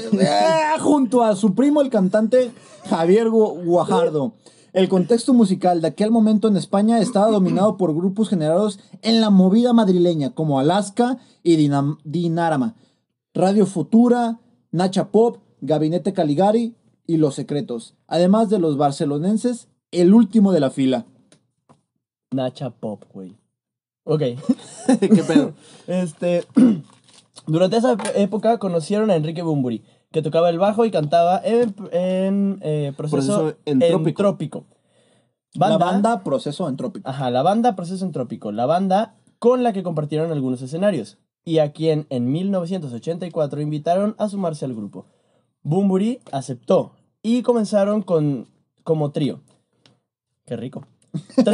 junto 0.80 1.22
a 1.24 1.34
su 1.34 1.54
primo, 1.54 1.80
el 1.80 1.90
cantante 1.90 2.50
Javier 2.88 3.28
Gu- 3.28 3.64
Guajardo. 3.64 4.32
El 4.72 4.88
contexto 4.88 5.34
musical 5.34 5.80
de 5.80 5.88
aquel 5.88 6.12
momento 6.12 6.46
en 6.46 6.56
España 6.56 7.00
estaba 7.00 7.28
dominado 7.28 7.76
por 7.76 7.92
grupos 7.92 8.28
generados 8.28 8.78
en 9.02 9.20
la 9.20 9.28
movida 9.30 9.72
madrileña, 9.72 10.30
como 10.30 10.60
Alaska 10.60 11.18
y 11.42 11.56
Dinarama, 12.04 12.74
Radio 13.34 13.66
Futura, 13.66 14.40
Nacha 14.72 15.10
Pop, 15.10 15.38
Gabinete 15.60 16.12
Caligari 16.12 16.74
y 17.06 17.16
Los 17.16 17.34
Secretos, 17.34 17.94
además 18.06 18.50
de 18.50 18.58
los 18.58 18.76
barcelonenses, 18.76 19.68
el 19.90 20.14
último 20.14 20.52
de 20.52 20.60
la 20.60 20.70
fila. 20.70 21.06
Nacha 22.32 22.70
Pop, 22.70 23.04
güey. 23.12 23.36
Ok. 24.04 24.20
¿Qué 25.00 25.22
pedo? 25.26 25.52
Este. 25.86 26.44
Durante 27.46 27.76
esa 27.76 27.96
época 28.16 28.58
conocieron 28.58 29.10
a 29.10 29.16
Enrique 29.16 29.42
Bumburi, 29.42 29.82
que 30.12 30.22
tocaba 30.22 30.50
el 30.50 30.58
bajo 30.58 30.84
y 30.84 30.90
cantaba 30.90 31.40
en, 31.42 31.74
en, 31.90 32.58
eh, 32.62 32.92
proceso, 32.96 33.16
Proceso 33.16 33.56
entrópico. 33.64 34.08
entrópico. 34.08 34.64
La 35.54 35.78
banda 35.78 36.22
Proceso 36.22 36.68
Entrópico. 36.68 37.08
Ajá, 37.08 37.30
la 37.30 37.42
banda 37.42 37.74
Proceso 37.74 38.04
Entrópico. 38.04 38.52
La 38.52 38.66
banda 38.66 39.16
con 39.38 39.62
la 39.64 39.72
que 39.72 39.82
compartieron 39.82 40.30
algunos 40.30 40.62
escenarios. 40.62 41.18
Y 41.44 41.58
a 41.58 41.72
quien 41.72 42.06
en 42.10 42.30
1984 42.30 43.60
invitaron 43.60 44.14
a 44.18 44.28
sumarse 44.28 44.64
al 44.64 44.74
grupo. 44.74 45.06
Bumburi 45.62 46.20
aceptó 46.32 46.92
y 47.22 47.42
comenzaron 47.42 48.02
con, 48.02 48.48
como 48.82 49.10
trío. 49.10 49.40
Qué 50.46 50.56
rico. 50.56 50.86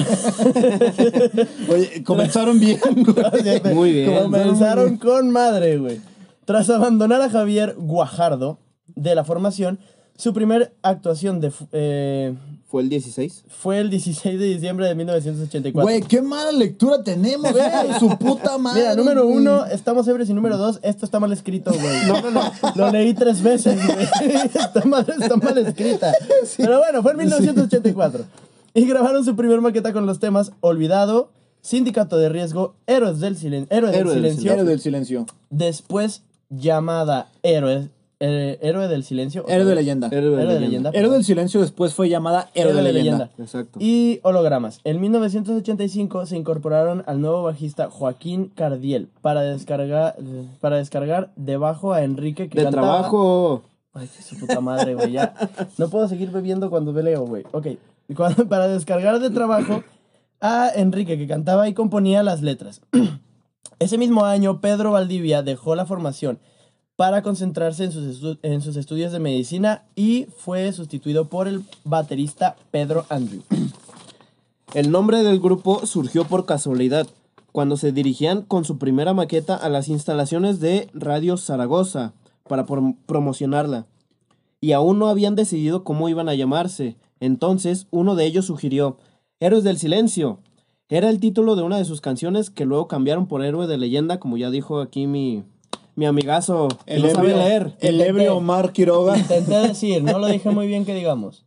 Oye, 1.70 2.04
comenzaron 2.04 2.60
bien, 2.60 2.78
güey. 2.82 3.74
Muy 3.74 3.92
bien. 3.92 4.22
Comenzaron 4.22 4.98
con 4.98 5.30
madre, 5.30 5.78
güey. 5.78 6.00
Tras 6.44 6.68
abandonar 6.70 7.22
a 7.22 7.30
Javier 7.30 7.74
Guajardo 7.78 8.58
de 8.86 9.14
la 9.14 9.24
formación, 9.24 9.80
su 10.16 10.32
primer 10.32 10.74
actuación 10.82 11.40
de, 11.40 11.52
eh, 11.72 12.34
¿Fue 12.76 12.82
el 12.82 12.88
16? 12.90 13.44
fue 13.48 13.78
el 13.80 13.88
16 13.90 14.38
de 14.38 14.44
diciembre 14.46 14.86
de 14.86 14.94
1984. 14.94 15.82
Güey, 15.82 16.02
qué 16.02 16.20
mala 16.20 16.52
lectura 16.52 17.02
tenemos, 17.02 17.50
güey. 17.52 17.64
Su 17.98 18.08
puta 18.18 18.58
madre. 18.58 18.80
Mira, 18.82 18.94
número 18.94 19.26
uno, 19.26 19.64
estamos 19.66 20.06
ebrios 20.08 20.28
y 20.28 20.34
número 20.34 20.58
dos, 20.58 20.78
esto 20.82 21.04
está 21.06 21.18
mal 21.20 21.32
escrito, 21.32 21.72
güey. 21.72 22.06
No, 22.06 22.20
no, 22.20 22.30
no, 22.30 22.52
lo 22.74 22.90
leí 22.92 23.14
tres 23.14 23.42
veces, 23.42 23.78
güey. 23.86 24.06
Está 24.54 24.84
mal, 24.84 25.06
está 25.20 25.36
mal 25.36 25.56
escrita. 25.58 26.12
Pero 26.58 26.78
bueno, 26.78 27.02
fue 27.02 27.12
en 27.12 27.18
1984. 27.18 28.24
Y 28.74 28.86
grabaron 28.86 29.24
su 29.24 29.34
primer 29.36 29.60
maqueta 29.62 29.92
con 29.94 30.04
los 30.04 30.18
temas 30.20 30.52
Olvidado, 30.60 31.30
Sindicato 31.62 32.18
de 32.18 32.28
Riesgo, 32.28 32.74
Héroes 32.86 33.20
del, 33.20 33.36
Silen- 33.38 33.66
Héroe 33.70 33.90
del 33.90 34.00
Héroe 34.00 34.14
del 34.14 34.22
Silencio, 34.24 34.52
Héroe 34.52 34.64
del 34.64 34.80
silencio. 34.80 35.26
después 35.50 36.22
llamada 36.50 37.30
Héroe, 37.42 37.88
eh, 38.20 38.58
Héroe 38.62 38.88
del 38.88 39.04
Silencio. 39.04 39.44
Héroe 39.48 39.64
de 39.66 39.74
leyenda. 39.74 40.08
Héroe 40.08 40.36
de 40.36 40.42
Héroe 40.42 40.54
de 40.54 40.60
leyenda. 40.60 40.90
leyenda. 40.90 40.90
Héroe 40.98 41.12
del 41.14 41.24
silencio 41.24 41.60
después 41.60 41.92
fue 41.94 42.08
llamada 42.08 42.48
Héroe, 42.54 42.72
de 42.82 42.92
leyenda. 42.92 43.30
Exacto. 43.38 43.78
Y 43.80 44.20
hologramas. 44.22 44.80
En 44.84 45.00
1985 45.00 46.26
se 46.26 46.36
incorporaron 46.36 47.02
al 47.06 47.20
nuevo 47.20 47.42
bajista 47.42 47.90
Joaquín 47.90 48.48
Cardiel 48.54 49.08
para 49.22 49.42
descargar, 49.42 50.16
para 50.60 50.76
descargar 50.76 51.30
debajo 51.36 51.92
a 51.92 52.02
Enrique 52.02 52.48
que 52.48 52.58
De 52.58 52.64
cantaba- 52.64 52.86
trabajo. 52.92 53.62
Ay, 53.92 54.08
qué 54.14 54.22
su 54.22 54.38
puta 54.38 54.60
madre, 54.60 54.94
güey. 54.94 55.12
Ya 55.12 55.34
no 55.78 55.88
puedo 55.88 56.06
seguir 56.08 56.30
bebiendo 56.30 56.70
cuando 56.70 56.92
leo, 56.92 57.26
güey. 57.26 57.44
Ok. 57.52 57.66
Cuando- 58.14 58.46
para 58.48 58.68
descargar 58.68 59.18
de 59.20 59.30
trabajo 59.30 59.82
a 60.40 60.70
Enrique 60.74 61.16
que 61.18 61.26
cantaba 61.26 61.68
y 61.68 61.74
componía 61.74 62.22
las 62.22 62.42
letras. 62.42 62.80
Ese 63.78 63.98
mismo 63.98 64.24
año, 64.24 64.60
Pedro 64.60 64.92
Valdivia 64.92 65.42
dejó 65.42 65.74
la 65.74 65.84
formación 65.86 66.38
para 66.96 67.22
concentrarse 67.22 67.84
en 67.84 67.92
sus, 67.92 68.38
en 68.42 68.62
sus 68.62 68.76
estudios 68.76 69.12
de 69.12 69.18
medicina 69.20 69.84
y 69.94 70.26
fue 70.38 70.72
sustituido 70.72 71.28
por 71.28 71.46
el 71.46 71.62
baterista 71.84 72.56
Pedro 72.70 73.04
Andrew. 73.10 73.42
El 74.74 74.90
nombre 74.90 75.22
del 75.22 75.38
grupo 75.40 75.86
surgió 75.86 76.24
por 76.24 76.44
casualidad, 76.44 77.06
cuando 77.52 77.76
se 77.76 77.92
dirigían 77.92 78.42
con 78.42 78.64
su 78.64 78.76
primera 78.78 79.14
maqueta 79.14 79.54
a 79.54 79.68
las 79.68 79.88
instalaciones 79.88 80.60
de 80.60 80.90
Radio 80.92 81.36
Zaragoza 81.38 82.12
para 82.46 82.66
prom- 82.66 82.96
promocionarla. 83.06 83.86
Y 84.60 84.72
aún 84.72 84.98
no 84.98 85.08
habían 85.08 85.34
decidido 85.36 85.84
cómo 85.84 86.08
iban 86.08 86.28
a 86.28 86.34
llamarse. 86.34 86.96
Entonces, 87.20 87.86
uno 87.90 88.14
de 88.14 88.26
ellos 88.26 88.44
sugirió 88.46 88.98
Héroes 89.40 89.64
del 89.64 89.78
Silencio. 89.78 90.40
Era 90.88 91.08
el 91.08 91.20
título 91.20 91.56
de 91.56 91.62
una 91.62 91.78
de 91.78 91.84
sus 91.84 92.00
canciones 92.00 92.50
que 92.50 92.66
luego 92.66 92.88
cambiaron 92.88 93.26
por 93.26 93.42
Héroe 93.42 93.66
de 93.66 93.78
Leyenda, 93.78 94.20
como 94.20 94.36
ya 94.36 94.50
dijo 94.50 94.80
aquí 94.80 95.06
mi, 95.06 95.44
mi 95.96 96.06
amigazo, 96.06 96.68
que 96.86 96.94
El 96.94 97.02
no 97.02 97.10
sabe 97.10 97.30
ebrio, 97.32 97.42
leer. 97.44 97.76
el 97.80 98.00
ebrio 98.00 98.36
Omar 98.36 98.72
Quiroga. 98.72 99.18
Intenté 99.18 99.54
decir, 99.68 100.02
no 100.04 100.18
lo 100.18 100.26
dije 100.28 100.50
muy 100.50 100.66
bien 100.68 100.84
que 100.84 100.94
digamos. 100.94 101.44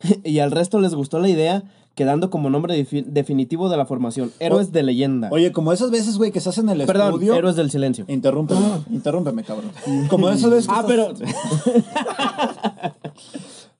Y 0.24 0.40
al 0.40 0.50
resto 0.50 0.80
les 0.80 0.94
gustó 0.94 1.18
la 1.20 1.28
idea, 1.28 1.62
quedando 1.94 2.28
como 2.28 2.50
nombre 2.50 2.76
defi- 2.76 3.04
definitivo 3.06 3.68
de 3.70 3.76
la 3.76 3.86
formación, 3.86 4.32
Héroes 4.40 4.72
de 4.72 4.82
Leyenda. 4.82 5.28
Oye, 5.30 5.52
como 5.52 5.72
esas 5.72 5.90
veces, 5.92 6.18
güey, 6.18 6.32
que 6.32 6.38
estás 6.38 6.58
en 6.58 6.68
el 6.68 6.84
Perdón, 6.84 7.14
estudio. 7.14 7.34
Héroes 7.34 7.56
del 7.56 7.70
Silencio. 7.70 8.04
Interrúmpeme, 8.08 8.60
interrúmpeme, 8.90 9.44
cabrón. 9.44 9.70
Como 10.10 10.28
esas 10.28 10.50
veces. 10.50 10.66
que 10.66 10.72
Ah, 10.74 10.80
estás- 10.80 10.90
pero 10.90 11.14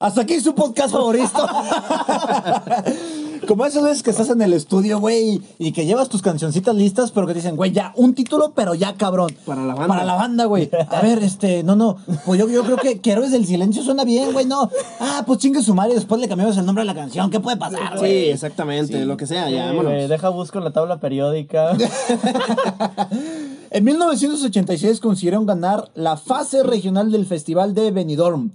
Hasta 0.04 0.20
aquí 0.20 0.38
su 0.38 0.54
podcast 0.54 0.92
favorito. 0.92 1.48
Como 3.48 3.64
esas 3.64 3.82
veces 3.84 4.02
que 4.02 4.10
estás 4.10 4.28
en 4.28 4.42
el 4.42 4.52
estudio, 4.52 5.00
güey, 5.00 5.40
y 5.58 5.72
que 5.72 5.86
llevas 5.86 6.10
tus 6.10 6.20
cancioncitas 6.20 6.74
listas, 6.74 7.10
pero 7.10 7.26
que 7.26 7.32
te 7.32 7.38
dicen, 7.38 7.56
güey, 7.56 7.72
ya, 7.72 7.94
un 7.96 8.14
título, 8.14 8.52
pero 8.54 8.74
ya, 8.74 8.96
cabrón. 8.96 9.34
Para 9.46 9.62
la 9.62 9.74
banda. 9.74 9.88
Para 9.88 10.04
la 10.04 10.14
banda, 10.14 10.44
güey. 10.44 10.68
A 10.90 11.00
ver, 11.00 11.22
este, 11.22 11.62
no, 11.62 11.74
no. 11.74 11.96
Pues 12.26 12.38
yo, 12.38 12.46
yo 12.50 12.64
creo 12.64 12.76
que, 12.76 13.00
que 13.00 13.12
Héroes 13.12 13.30
del 13.30 13.46
Silencio 13.46 13.82
suena 13.82 14.04
bien, 14.04 14.34
güey, 14.34 14.44
no. 14.44 14.68
Ah, 15.00 15.24
pues 15.26 15.38
chingue 15.38 15.62
su 15.62 15.74
madre 15.74 15.92
y 15.92 15.94
después 15.94 16.20
le 16.20 16.28
cambiamos 16.28 16.58
el 16.58 16.66
nombre 16.66 16.82
a 16.82 16.84
la 16.84 16.94
canción. 16.94 17.30
¿Qué 17.30 17.40
puede 17.40 17.56
pasar, 17.56 17.94
sí, 17.94 18.00
güey? 18.00 18.28
exactamente, 18.28 19.06
lo 19.06 19.16
que 19.16 19.26
sea, 19.26 19.46
Sí, 19.46 19.54
ya, 19.54 19.68
vámonos. 19.68 20.06
deja 20.06 20.28
busco 20.28 20.58
en 20.58 20.64
la 20.64 20.72
tabla 20.72 21.00
periódica. 21.00 21.74
En 23.70 23.82
1986 23.82 25.00
consiguieron 25.00 25.46
ganar 25.46 25.90
la 25.96 26.16
fase 26.16 26.62
regional 26.62 27.10
del 27.10 27.26
Festival 27.26 27.74
de 27.74 27.90
Benidorm. 27.90 28.52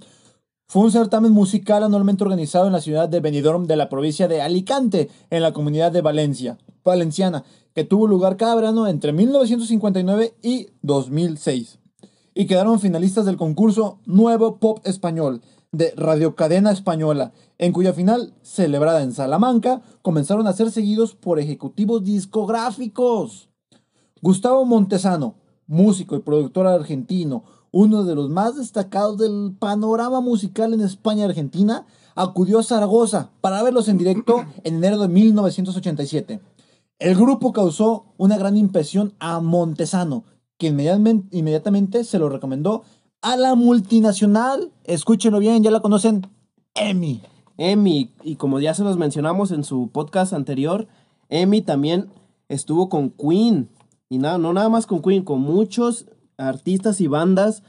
Fue 0.71 0.83
un 0.83 0.91
certamen 0.91 1.31
musical 1.31 1.81
anualmente 1.81 2.23
organizado 2.23 2.67
en 2.67 2.73
la 2.73 2.79
ciudad 2.79 3.09
de 3.09 3.21
Benidorm 3.21 3.65
de 3.65 3.75
la 3.75 3.89
provincia 3.89 4.27
de 4.27 4.43
Alicante, 4.43 5.09
en 5.31 5.41
la 5.41 5.51
comunidad 5.51 5.91
de 5.91 6.03
Valencia, 6.03 6.59
valenciana, 6.85 7.43
que 7.73 7.85
tuvo 7.85 8.05
lugar 8.05 8.37
cada 8.37 8.53
verano 8.53 8.85
entre 8.85 9.11
1959 9.11 10.35
y 10.43 10.67
2006. 10.83 11.79
Y 12.35 12.45
quedaron 12.45 12.79
finalistas 12.79 13.25
del 13.25 13.35
concurso 13.35 13.97
Nuevo 14.05 14.57
Pop 14.59 14.81
Español 14.83 15.41
de 15.71 15.91
Radio 15.97 16.35
Cadena 16.35 16.71
Española, 16.71 17.31
en 17.57 17.73
cuya 17.73 17.93
final, 17.93 18.35
celebrada 18.43 19.01
en 19.01 19.11
Salamanca, 19.11 19.81
comenzaron 20.03 20.45
a 20.45 20.53
ser 20.53 20.69
seguidos 20.69 21.15
por 21.15 21.39
ejecutivos 21.39 22.03
discográficos. 22.03 23.49
Gustavo 24.21 24.65
Montesano, 24.65 25.33
músico 25.65 26.15
y 26.15 26.19
productor 26.19 26.67
argentino, 26.67 27.43
uno 27.71 28.03
de 28.03 28.15
los 28.15 28.29
más 28.29 28.55
destacados 28.55 29.17
del 29.17 29.55
panorama 29.57 30.21
musical 30.21 30.73
en 30.73 30.81
España 30.81 31.21
y 31.21 31.29
Argentina, 31.29 31.85
acudió 32.15 32.59
a 32.59 32.63
Zaragoza 32.63 33.29
para 33.41 33.63
verlos 33.63 33.87
en 33.87 33.97
directo 33.97 34.45
en 34.63 34.75
enero 34.75 34.97
de 34.99 35.07
1987. 35.07 36.39
El 36.99 37.15
grupo 37.15 37.53
causó 37.53 38.05
una 38.17 38.37
gran 38.37 38.57
impresión 38.57 39.13
a 39.19 39.39
Montesano, 39.39 40.25
que 40.57 40.67
inmediatamente, 40.67 41.37
inmediatamente 41.37 42.03
se 42.03 42.19
lo 42.19 42.27
recomendó 42.27 42.83
a 43.21 43.37
la 43.37 43.55
multinacional, 43.55 44.71
escúchenlo 44.83 45.39
bien, 45.39 45.63
ya 45.63 45.71
la 45.71 45.81
conocen, 45.81 46.27
EMI. 46.75 47.21
Emi, 47.57 48.13
y 48.23 48.35
como 48.35 48.59
ya 48.59 48.73
se 48.73 48.83
los 48.83 48.97
mencionamos 48.97 49.51
en 49.51 49.63
su 49.63 49.89
podcast 49.89 50.33
anterior, 50.33 50.87
Emi 51.29 51.61
también 51.61 52.09
estuvo 52.47 52.89
con 52.89 53.11
Queen. 53.11 53.69
Y 54.09 54.17
nada, 54.17 54.37
no 54.37 54.53
nada 54.53 54.69
más 54.69 54.87
con 54.87 55.01
Queen, 55.01 55.23
con 55.23 55.41
muchos 55.41 56.05
artistas 56.39 57.01
y 57.01 57.07
bandas 57.07 57.61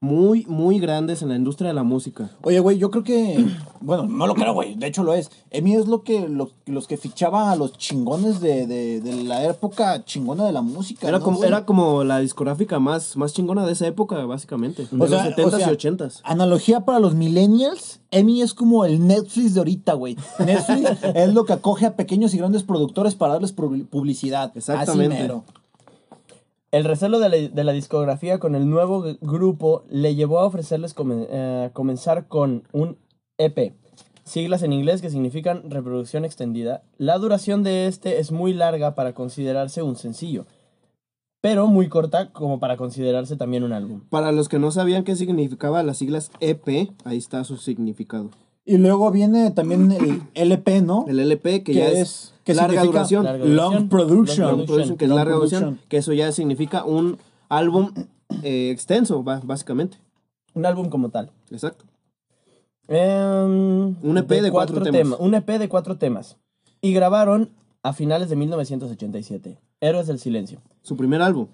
muy, 0.00 0.44
muy 0.46 0.80
grandes 0.80 1.22
en 1.22 1.30
la 1.30 1.36
industria 1.36 1.68
de 1.68 1.74
la 1.74 1.82
música. 1.82 2.30
Oye, 2.42 2.60
güey, 2.60 2.76
yo 2.76 2.90
creo 2.90 3.04
que. 3.04 3.44
Bueno, 3.84 4.04
no 4.06 4.26
lo 4.26 4.34
creo, 4.34 4.54
güey. 4.54 4.76
De 4.76 4.86
hecho, 4.86 5.02
lo 5.02 5.12
es. 5.12 5.30
Emi 5.50 5.74
es 5.74 5.86
lo 5.88 6.04
que, 6.04 6.26
lo- 6.26 6.50
los 6.64 6.86
que 6.86 6.96
fichaba 6.96 7.50
a 7.52 7.56
los 7.56 7.76
chingones 7.76 8.40
de, 8.40 8.66
de- 8.66 9.02
de 9.02 9.24
la 9.24 9.44
época 9.44 10.02
chingona 10.06 10.46
de 10.46 10.52
la 10.52 10.62
música. 10.62 11.06
Era, 11.06 11.18
¿no, 11.18 11.24
como, 11.24 11.36
güey? 11.36 11.48
era 11.48 11.66
como 11.66 12.02
la 12.02 12.18
discográfica 12.20 12.78
más, 12.78 13.14
más 13.18 13.34
chingona 13.34 13.66
de 13.66 13.72
esa 13.72 13.86
época, 13.86 14.24
básicamente. 14.24 14.86
De 14.90 15.04
O 15.04 15.06
sea, 15.06 15.26
los 15.26 15.36
70s 15.36 15.44
o 15.44 15.50
sea, 15.58 15.70
y 15.70 15.76
80s. 15.76 16.20
Analogía 16.24 16.86
para 16.86 16.98
los 16.98 17.14
millennials, 17.14 18.00
Emi 18.10 18.40
es 18.40 18.54
como 18.54 18.86
el 18.86 19.06
Netflix 19.06 19.52
de 19.52 19.60
ahorita, 19.60 19.92
güey. 19.92 20.16
Netflix 20.38 20.90
es 21.14 21.34
lo 21.34 21.44
que 21.44 21.52
acoge 21.52 21.84
a 21.84 21.94
pequeños 21.94 22.32
y 22.32 22.38
grandes 22.38 22.62
productores 22.62 23.14
para 23.14 23.34
darles 23.34 23.54
publi- 23.54 23.86
publicidad. 23.86 24.50
Exactamente. 24.56 25.14
Así 25.14 25.22
mero. 25.24 25.44
El 26.74 26.82
recelo 26.82 27.20
de 27.20 27.50
la, 27.62 27.72
discografía 27.72 28.40
con 28.40 28.56
el 28.56 28.68
nuevo 28.68 29.04
grupo 29.20 29.84
le 29.88 30.16
llevó 30.16 30.40
a 30.40 30.44
ofrecerles 30.44 30.92
eh, 30.98 31.70
comenzar 31.72 32.26
con 32.26 32.64
un 32.72 32.98
EP, 33.38 33.74
siglas 34.24 34.64
en 34.64 34.72
inglés 34.72 35.00
que 35.00 35.08
significan 35.08 35.70
reproducción 35.70 36.24
extendida. 36.24 36.82
La 36.98 37.16
duración 37.18 37.62
de 37.62 37.86
este 37.86 38.18
es 38.18 38.32
muy 38.32 38.54
larga 38.54 38.96
para 38.96 39.12
considerarse 39.12 39.82
un 39.82 39.94
sencillo, 39.94 40.46
pero 41.40 41.68
muy 41.68 41.88
corta 41.88 42.32
como 42.32 42.58
para 42.58 42.76
considerarse 42.76 43.36
también 43.36 43.62
un 43.62 43.72
álbum. 43.72 44.00
Para 44.10 44.32
los 44.32 44.48
que 44.48 44.58
no 44.58 44.72
sabían 44.72 45.04
qué 45.04 45.14
significaba 45.14 45.80
las 45.84 45.98
siglas 45.98 46.32
EP, 46.40 46.90
ahí 47.04 47.18
está 47.18 47.44
su 47.44 47.56
significado. 47.56 48.30
Y 48.64 48.78
luego 48.78 49.10
viene 49.10 49.50
también 49.50 49.92
el 49.92 50.22
LP, 50.34 50.80
¿no? 50.82 51.04
El 51.08 51.20
LP, 51.20 51.62
que 51.62 51.72
¿Qué 51.72 51.74
ya 51.74 51.88
es? 51.88 51.98
es, 51.98 52.34
¿Qué 52.44 52.54
larga 52.54 52.84
duración. 52.84 53.24
Larga 53.24 53.44
Long 53.44 53.88
production. 53.88 54.46
Long 54.48 54.66
production, 54.66 54.96
que 54.96 55.04
es 55.04 55.08
Long 55.08 55.16
larga 55.18 55.34
production. 55.34 55.60
duración, 55.62 55.88
que 55.88 55.96
eso 55.98 56.12
ya 56.12 56.32
significa 56.32 56.84
un 56.84 57.18
álbum 57.48 57.92
eh, 58.42 58.70
extenso, 58.70 59.22
básicamente. 59.22 59.98
Un 60.54 60.64
álbum 60.66 60.88
como 60.88 61.10
tal. 61.10 61.30
Exacto. 61.50 61.84
Em, 62.88 63.96
Un 64.02 64.18
EP 64.18 64.28
de 64.42 64.50
cuatro 64.50 64.82
temas. 64.82 64.92
tema- 65.00 65.16
Un 65.18 65.34
EP 65.34 65.58
de 65.58 65.68
cuatro 65.68 65.96
temas. 65.96 66.36
Y 66.80 66.92
grabaron 66.92 67.50
a 67.82 67.92
finales 67.92 68.28
de 68.28 68.36
1987. 68.36 69.58
Héroes 69.80 70.06
del 70.06 70.18
Silencio. 70.18 70.60
Su 70.82 70.96
primer 70.96 71.22
álbum. 71.22 71.48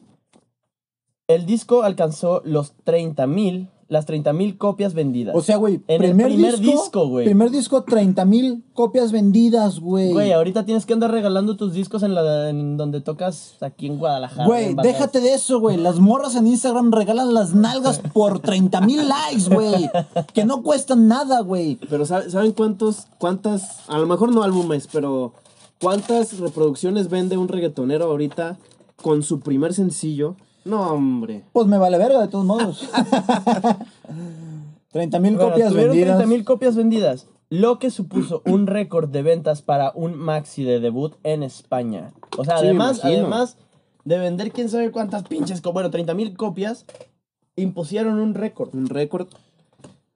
El 1.29 1.47
disco 1.47 1.83
alcanzó 1.83 2.43
los 2.45 2.75
30.000 2.85 3.69
las 3.91 4.07
30.000 4.07 4.57
copias 4.57 4.95
vendidas. 4.95 5.35
O 5.37 5.43
sea, 5.43 5.57
güey, 5.57 5.81
En 5.89 6.03
el 6.03 6.13
primer, 6.13 6.27
primer 6.29 6.59
disco, 6.61 7.09
güey. 7.09 7.25
Primer 7.27 7.51
disco, 7.51 7.83
30 7.83 8.25
mil 8.25 8.63
copias 8.73 9.11
vendidas, 9.11 9.81
güey. 9.81 10.13
Güey, 10.13 10.31
ahorita 10.33 10.65
tienes 10.65 10.87
que 10.87 10.93
andar 10.93 11.11
regalando 11.11 11.57
tus 11.57 11.73
discos 11.73 12.05
en, 12.05 12.15
la, 12.15 12.49
en 12.51 12.77
donde 12.77 13.01
tocas 13.01 13.57
aquí 13.61 13.89
en 13.89 13.99
Guadalajara. 13.99 14.47
Güey, 14.47 14.75
déjate 14.81 15.21
de 15.21 15.35
eso, 15.35 15.59
güey. 15.59 15.77
Las 15.77 15.99
morras 15.99 16.37
en 16.37 16.47
Instagram 16.47 16.93
regalan 16.93 17.35
las 17.35 17.53
nalgas 17.53 17.99
por 18.13 18.39
30 18.39 18.81
mil 18.83 19.09
likes, 19.09 19.53
güey. 19.53 19.91
Que 20.35 20.45
no 20.45 20.63
cuestan 20.63 21.09
nada, 21.09 21.41
güey. 21.41 21.75
Pero 21.91 22.07
¿sabe- 22.07 22.31
¿saben 22.31 22.53
cuántos, 22.53 23.09
cuántas, 23.19 23.89
a 23.89 23.99
lo 23.99 24.07
mejor 24.07 24.33
no 24.33 24.45
álbumes, 24.45 24.89
pero 24.93 25.33
cuántas 25.81 26.39
reproducciones 26.39 27.11
vende 27.11 27.37
un 27.37 27.49
reggaetonero 27.49 28.05
ahorita 28.05 28.57
con 29.03 29.25
su 29.25 29.41
primer 29.41 29.75
sencillo? 29.75 30.37
No, 30.65 30.93
hombre. 30.93 31.45
Pues 31.53 31.67
me 31.67 31.79
vale 31.79 31.99
verga, 31.99 32.21
de 32.21 32.29
todos 32.29 32.45
modos. 32.45 32.89
30 34.93 35.19
mil 35.21 35.37
Bueno, 35.37 35.51
copias 35.51 35.73
vendidas. 35.73 36.21
30.000 36.21 36.45
copias 36.45 36.77
vendidas, 36.77 37.27
lo 37.49 37.79
que 37.79 37.91
supuso 37.91 38.43
un 38.45 38.67
récord 38.67 39.09
de 39.09 39.23
ventas 39.23 39.63
para 39.63 39.93
un 39.95 40.17
maxi 40.17 40.65
de 40.65 40.81
debut 40.81 41.15
en 41.23 41.43
España. 41.43 42.13
O 42.37 42.45
sea, 42.45 42.59
Sí, 42.59 42.67
además, 42.67 43.01
además 43.05 43.57
de 44.05 44.19
vender 44.19 44.51
quién 44.51 44.69
sabe 44.69 44.91
cuántas 44.91 45.23
pinches, 45.25 45.63
bueno, 45.63 45.91
30.000 45.91 46.37
copias, 46.37 46.87
impusieron 47.57 48.19
un 48.19 48.35
récord. 48.35 48.75
Un 48.75 48.87
récord 48.89 49.29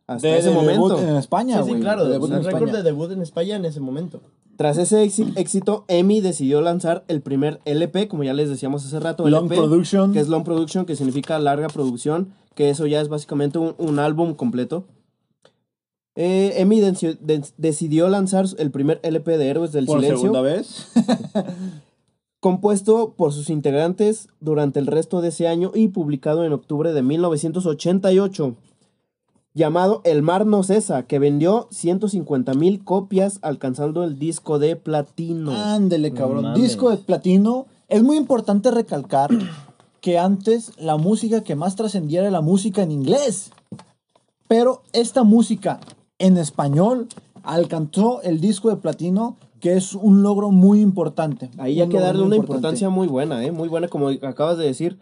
hasta 0.07 0.27
De- 0.29 0.39
ese 0.39 0.49
de 0.51 0.55
momento. 0.55 0.97
debut 0.97 1.09
en 1.09 1.17
España, 1.17 1.63
Sí, 1.63 1.73
sí, 1.75 1.81
claro, 1.81 2.05
De 2.07 2.19
un 2.19 2.43
récord 2.45 2.71
de 2.73 2.83
debut 2.83 3.11
en 3.13 3.23
España 3.23 3.57
en 3.57 3.65
ese 3.65 3.81
momento. 3.81 4.21
Tras 4.57 4.79
ese 4.79 5.05
éxi- 5.05 5.33
éxito, 5.37 5.85
Emi 5.89 6.21
decidió 6.21 6.61
lanzar 6.61 7.05
el 7.09 7.21
primer 7.21 7.61
LP, 7.65 8.09
como 8.09 8.25
ya 8.25 8.35
les 8.35 8.49
decíamos 8.49 8.85
hace 8.85 9.01
rato. 9.01 9.29
Long 9.29 9.47
LP, 9.47 9.57
Production. 9.57 10.13
Que 10.13 10.21
es 10.21 10.29
Long 10.29 10.45
Production, 10.45 10.85
que 10.87 10.97
significa 10.97 11.39
larga 11.39 11.69
producción, 11.69 12.33
que 12.55 12.71
eso 12.71 12.87
ya 12.87 13.01
es 13.01 13.09
básicamente 13.09 13.59
un, 13.59 13.75
un 13.79 13.99
álbum 13.99 14.35
completo. 14.35 14.85
Eh, 16.17 16.55
Emi 16.59 16.81
de- 16.81 17.43
decidió 17.57 18.09
lanzar 18.09 18.47
el 18.59 18.71
primer 18.71 19.01
LP 19.03 19.37
de 19.37 19.49
Héroes 19.49 19.73
del 19.73 19.87
Por 19.87 19.99
Silencio, 20.01 20.19
segunda 20.21 20.43
vez. 20.43 20.87
compuesto 22.41 23.15
por 23.17 23.33
sus 23.33 23.49
integrantes 23.51 24.29
durante 24.41 24.79
el 24.79 24.87
resto 24.87 25.21
de 25.23 25.29
ese 25.29 25.49
año 25.49 25.73
y 25.75 25.89
publicado 25.89 26.45
en 26.45 26.53
octubre 26.53 26.93
de 26.93 27.03
1988, 27.03 28.55
llamado 29.55 30.01
El 30.05 30.23
Mar 30.23 30.47
No 30.47 30.63
Cesa, 30.65 31.05
que 31.05 31.21
vendió 31.21 31.69
150 31.71 32.55
mil 32.55 32.85
copias, 32.85 33.39
alcanzando 33.43 34.03
el 34.05 34.19
disco 34.19 34.59
de 34.59 34.77
platino. 34.77 35.53
Ándele, 35.53 36.13
cabrón. 36.13 36.43
mames. 36.43 36.61
Disco 36.61 36.91
de 36.91 36.99
platino. 36.99 37.67
Es 37.89 38.03
muy 38.03 38.17
importante 38.17 38.71
recalcar 38.71 39.31
que 40.01 40.19
antes 40.19 40.73
la 40.79 40.97
música 40.97 41.45
que 41.45 41.55
más 41.55 41.77
trascendía 41.77 42.21
era 42.21 42.31
la 42.31 42.41
música 42.41 42.83
en 42.83 42.91
inglés. 42.91 43.53
Pero 44.49 44.83
esta 44.93 45.23
música 45.23 45.81
en 46.19 46.37
español 46.37 47.09
alcanzó 47.45 48.23
el 48.23 48.41
disco 48.41 48.71
de 48.71 48.77
platino, 48.77 49.37
que 49.61 49.77
es 49.77 49.95
un 49.95 50.23
logro 50.23 50.51
muy 50.51 50.81
importante. 50.81 51.51
Ahí 51.59 51.81
hay 51.81 51.89
que 51.89 51.99
darle 51.99 52.23
una 52.23 52.37
importante. 52.37 52.57
importancia 52.57 52.91
muy 52.91 53.07
buena, 53.07 53.43
¿eh? 53.45 53.53
Muy 53.53 53.69
buena, 53.69 53.89
como 53.89 54.09
acabas 54.09 54.59
de 54.59 54.67
decir. 54.67 54.99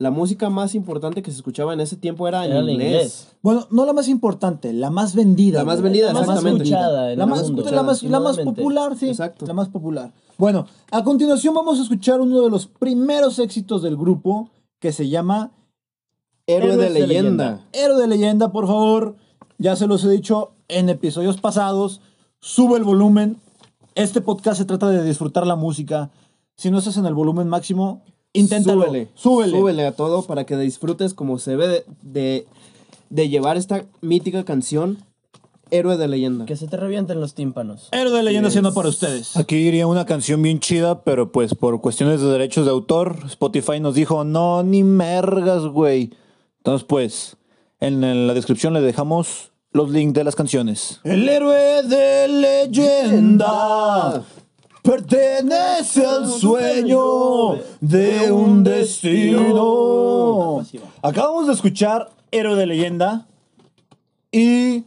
La 0.00 0.12
música 0.12 0.48
más 0.48 0.76
importante 0.76 1.22
que 1.22 1.30
se 1.32 1.36
escuchaba 1.38 1.72
en 1.74 1.80
ese 1.80 1.96
tiempo 1.96 2.28
era 2.28 2.44
en 2.44 2.52
Era 2.52 2.60
inglés. 2.60 2.76
inglés. 2.76 3.28
Bueno, 3.42 3.66
no 3.70 3.84
la 3.84 3.92
más 3.92 4.06
importante, 4.08 4.72
la 4.72 4.90
más 4.90 5.14
vendida. 5.16 5.58
La 5.58 5.64
más 5.64 5.80
vendida, 5.82 6.06
La 6.08 6.12
más 6.12 6.22
exactamente. 6.22 6.62
escuchada 6.64 7.12
en 7.12 7.18
La 7.18 7.24
el 7.24 7.30
más, 7.30 7.42
mundo. 7.50 7.64
la 7.70 7.82
más- 7.82 8.02
la 8.04 8.20
más 8.20 8.38
popular, 8.38 8.96
sí. 8.96 9.08
Exacto. 9.08 9.44
La 9.46 9.54
más 9.54 9.68
popular. 9.68 10.12
Bueno, 10.36 10.66
a 10.92 11.02
continuación 11.02 11.52
vamos 11.52 11.80
a 11.80 11.82
escuchar 11.82 12.20
uno 12.20 12.42
de 12.42 12.48
los 12.50 12.66
primeros 12.68 13.40
éxitos 13.40 13.82
del 13.82 13.96
grupo 13.96 14.50
que 14.78 14.92
se 14.92 15.08
llama 15.08 15.50
Héroe 16.46 16.76
de 16.76 16.90
leyenda. 16.90 17.60
Héroe 17.72 18.00
de 18.00 18.06
leyenda, 18.06 18.52
por 18.52 18.66
favor. 18.68 19.16
Ya 19.58 19.74
se 19.74 19.88
los 19.88 20.04
he 20.04 20.10
dicho 20.10 20.52
en 20.68 20.88
episodios 20.90 21.38
pasados. 21.40 22.00
Sube 22.40 22.78
el 22.78 22.84
volumen. 22.84 23.40
Este 23.96 24.20
podcast 24.20 24.58
se 24.58 24.64
trata 24.64 24.88
de 24.90 25.02
disfrutar 25.02 25.44
la 25.44 25.56
música. 25.56 26.10
Si 26.56 26.70
no 26.70 26.78
estás 26.78 26.96
en 26.98 27.06
el 27.06 27.14
volumen 27.14 27.48
máximo, 27.48 28.02
inténtalo. 28.38 28.84
Súbele, 28.84 29.08
Súbele. 29.14 29.58
súbele 29.58 29.86
a 29.86 29.92
todo 29.92 30.22
para 30.22 30.44
que 30.44 30.56
disfrutes 30.56 31.14
como 31.14 31.38
se 31.38 31.56
ve 31.56 31.68
de, 31.68 31.84
de, 32.02 32.46
de 33.10 33.28
llevar 33.28 33.56
esta 33.56 33.84
mítica 34.00 34.44
canción, 34.44 34.98
Héroe 35.70 35.98
de 35.98 36.08
leyenda. 36.08 36.46
Que 36.46 36.56
se 36.56 36.66
te 36.66 36.78
revienten 36.78 37.20
los 37.20 37.34
tímpanos. 37.34 37.88
Héroe 37.92 38.16
de 38.16 38.22
leyenda 38.22 38.50
siendo 38.50 38.72
para 38.72 38.88
ustedes. 38.88 39.36
Aquí 39.36 39.56
iría 39.56 39.86
una 39.86 40.06
canción 40.06 40.40
bien 40.40 40.60
chida, 40.60 41.02
pero 41.02 41.30
pues 41.30 41.54
por 41.54 41.80
cuestiones 41.82 42.22
de 42.22 42.28
derechos 42.28 42.64
de 42.64 42.70
autor, 42.70 43.18
Spotify 43.26 43.78
nos 43.78 43.94
dijo, 43.94 44.24
no, 44.24 44.62
ni 44.62 44.82
mergas, 44.82 45.66
güey. 45.66 46.14
Entonces 46.58 46.86
pues, 46.88 47.36
en, 47.80 48.02
en 48.02 48.26
la 48.26 48.32
descripción 48.32 48.72
le 48.72 48.80
dejamos 48.80 49.52
los 49.72 49.90
links 49.90 50.14
de 50.14 50.24
las 50.24 50.34
canciones. 50.36 51.00
El 51.04 51.28
héroe 51.28 51.82
de 51.82 52.28
leyenda 52.28 54.24
pertenece 54.82 56.06
al 56.06 56.28
sueño 56.28 57.56
de 57.80 58.32
un 58.32 58.64
destino. 58.64 60.64
Acabamos 61.02 61.46
de 61.46 61.52
escuchar 61.52 62.10
Héroe 62.30 62.56
de 62.56 62.66
leyenda 62.66 63.26
y, 64.30 64.84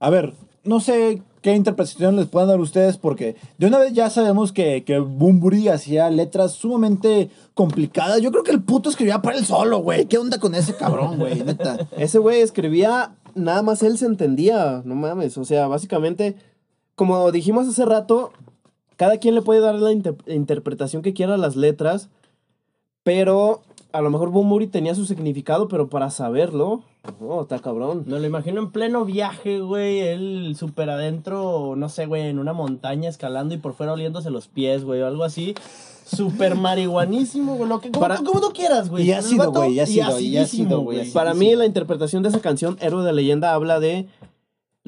a 0.00 0.10
ver, 0.10 0.34
no 0.64 0.80
sé 0.80 1.22
qué 1.42 1.54
interpretación 1.54 2.16
les 2.16 2.26
puedan 2.26 2.48
dar 2.48 2.60
ustedes, 2.60 2.96
porque 2.96 3.36
de 3.58 3.66
una 3.66 3.78
vez 3.78 3.92
ya 3.92 4.10
sabemos 4.10 4.52
que, 4.52 4.84
que 4.84 4.98
Bumburi 4.98 5.68
hacía 5.68 6.10
letras 6.10 6.52
sumamente 6.52 7.30
complicadas. 7.54 8.20
Yo 8.20 8.30
creo 8.30 8.42
que 8.42 8.50
el 8.50 8.62
puto 8.62 8.90
escribía 8.90 9.22
para 9.22 9.38
él 9.38 9.46
solo, 9.46 9.78
güey. 9.78 10.06
¿Qué 10.06 10.18
onda 10.18 10.38
con 10.38 10.54
ese 10.54 10.76
cabrón, 10.76 11.18
güey? 11.18 11.42
Neta. 11.42 11.88
Ese 11.96 12.18
güey 12.18 12.40
escribía, 12.40 13.14
nada 13.34 13.62
más 13.62 13.82
él 13.82 13.98
se 13.98 14.06
entendía, 14.06 14.82
no 14.84 14.94
mames. 14.94 15.38
O 15.38 15.44
sea, 15.44 15.68
básicamente, 15.68 16.36
como 16.94 17.30
dijimos 17.30 17.68
hace 17.68 17.84
rato, 17.84 18.32
cada 18.98 19.16
quien 19.16 19.34
le 19.34 19.40
puede 19.40 19.60
dar 19.60 19.76
la 19.76 19.90
inter- 19.92 20.16
interpretación 20.26 21.00
que 21.00 21.14
quiera 21.14 21.34
a 21.34 21.38
las 21.38 21.56
letras, 21.56 22.10
pero 23.02 23.62
a 23.92 24.02
lo 24.02 24.10
mejor 24.10 24.28
Bumburi 24.30 24.66
tenía 24.66 24.94
su 24.94 25.06
significado, 25.06 25.68
pero 25.68 25.88
para 25.88 26.10
saberlo, 26.10 26.82
no, 27.20 27.40
está 27.42 27.58
cabrón. 27.58 28.04
Me 28.06 28.18
lo 28.20 28.26
imagino 28.26 28.60
en 28.60 28.70
pleno 28.70 29.04
viaje, 29.06 29.60
güey, 29.60 30.00
él 30.00 30.54
súper 30.58 30.90
adentro, 30.90 31.74
no 31.76 31.88
sé, 31.88 32.04
güey, 32.06 32.26
en 32.28 32.38
una 32.38 32.52
montaña 32.52 33.08
escalando 33.08 33.54
y 33.54 33.58
por 33.58 33.72
fuera 33.72 33.94
oliéndose 33.94 34.30
los 34.30 34.46
pies, 34.48 34.84
güey, 34.84 35.00
o 35.00 35.06
algo 35.06 35.24
así. 35.24 35.54
Súper 36.04 36.54
marihuanísimo, 36.54 37.54
güey, 37.56 37.68
lo 37.68 37.80
que, 37.80 37.90
como, 37.90 38.00
Para- 38.00 38.16
como 38.18 38.40
tú 38.40 38.48
quieras, 38.54 38.88
güey. 38.90 39.04
Y 39.06 39.12
ácido, 39.12 39.46
vato- 39.46 39.60
güey, 39.60 39.74
y 39.74 39.80
ácido, 39.80 40.20
y 40.20 40.36
acidísimo, 40.36 40.66
ácido, 40.68 40.80
güey. 40.80 41.10
Para 41.12 41.34
mí, 41.34 41.54
la 41.54 41.66
interpretación 41.66 42.22
de 42.22 42.30
esa 42.30 42.40
canción, 42.40 42.76
Héroe 42.80 43.04
de 43.04 43.12
Leyenda, 43.12 43.52
habla 43.54 43.78
de 43.80 44.06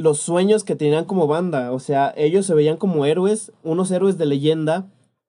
los 0.01 0.19
sueños 0.19 0.65
que 0.65 0.77
tenían 0.77 1.05
como 1.05 1.27
banda. 1.27 1.73
O 1.73 1.79
sea, 1.79 2.15
ellos 2.17 2.47
se 2.47 2.55
veían 2.55 2.79
como 2.79 3.05
héroes, 3.05 3.53
unos 3.63 3.91
héroes 3.91 4.17
de 4.17 4.25
leyenda 4.25 4.87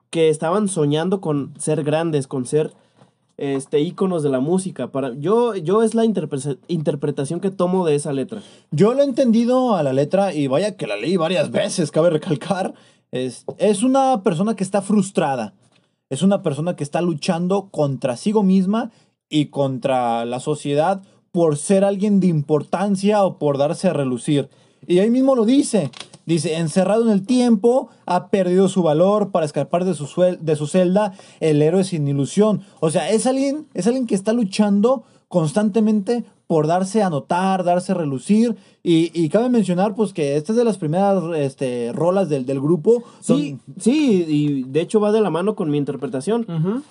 que 0.10 0.29
estaban 0.29 0.67
soñando 0.69 1.19
con 1.19 1.53
ser 1.60 1.84
grandes, 1.84 2.27
con 2.27 2.45
ser 2.45 2.73
este 3.38 3.81
íconos 3.81 4.23
de 4.23 4.29
la 4.29 4.39
música. 4.39 4.88
Para 4.88 5.13
yo, 5.15 5.55
yo 5.55 5.84
es 5.84 5.93
la 5.93 6.05
interpre- 6.05 6.57
interpretación 6.67 7.39
que 7.41 7.51
tomo 7.51 7.86
de 7.86 7.95
esa 7.95 8.13
letra. 8.13 8.41
Yo 8.71 8.93
lo 8.93 9.01
he 9.01 9.05
entendido 9.05 9.75
a 9.75 9.84
la 9.84 9.93
letra 9.93 10.34
y 10.34 10.47
vaya 10.47 10.77
que 10.77 10.88
la 10.88 10.95
leí 10.95 11.17
varias 11.17 11.51
veces, 11.51 11.91
cabe 11.91 12.10
recalcar. 12.10 12.73
Es, 13.12 13.43
es 13.57 13.84
una 13.84 14.21
persona 14.23 14.55
que 14.55 14.63
está 14.63 14.81
frustrada. 14.81 15.53
Es 16.10 16.21
una 16.21 16.41
persona 16.43 16.75
que 16.75 16.84
está 16.84 17.01
luchando 17.01 17.69
contra 17.71 18.15
sí 18.15 18.34
misma 18.34 18.91
y 19.29 19.47
contra 19.47 20.23
la 20.25 20.39
sociedad 20.39 21.01
por 21.32 21.58
ser 21.58 21.84
alguien 21.84 22.20
de 22.20 22.28
importancia 22.28 23.24
o 23.24 23.38
por 23.38 23.58
darse 23.58 23.88
a 23.88 23.94
relucir. 23.94 24.50
Y 24.88 25.00
ahí 25.00 25.10
mismo 25.10 25.36
lo 25.36 25.46
dice. 25.46 25.91
Dice, 26.26 26.58
encerrado 26.58 27.04
en 27.04 27.10
el 27.10 27.26
tiempo, 27.26 27.89
ha 28.06 28.28
perdido 28.28 28.70
su 28.70 28.84
valor 28.84 29.32
para 29.32 29.46
escapar 29.46 29.86
de 29.86 29.96
su, 29.96 30.08
de 30.39 30.56
su 30.56 30.67
celda, 30.67 31.13
el 31.39 31.62
héroe 31.62 31.84
sin 31.84 32.08
ilusión. 32.08 32.62
O 32.80 32.91
sea, 32.91 33.10
es 33.10 33.26
alguien, 33.26 33.67
es 33.74 33.88
alguien 33.88 34.06
que 34.06 34.15
está 34.15 34.32
luchando 34.32 35.04
constantemente 35.28 36.24
por 36.46 36.67
darse 36.67 37.02
a 37.02 37.10
notar, 37.10 37.63
darse 37.63 37.94
a 37.94 37.96
relucir. 37.96 38.56
Y, 38.84 39.10
y 39.20 39.30
cabe 39.30 39.50
mencionar, 39.50 39.96
pues, 39.96 40.13
que 40.13 40.36
esta 40.36 40.52
es 40.52 40.58
de 40.58 40.65
las 40.65 40.78
primeras 40.78 41.24
este, 41.36 41.91
rolas 41.94 42.30
del, 42.30 42.46
del 42.46 42.62
grupo. 42.62 43.04
Sí, 43.22 43.58
sí, 43.80 44.26
y 44.28 44.63
de 44.63 44.82
hecho 44.82 45.00
va 45.00 45.12
de 45.12 45.22
la 45.22 45.30
mano 45.30 45.56
con 45.56 45.70
mi 45.72 45.78
interpretación. 45.78 46.46
Ujú. 46.48 46.82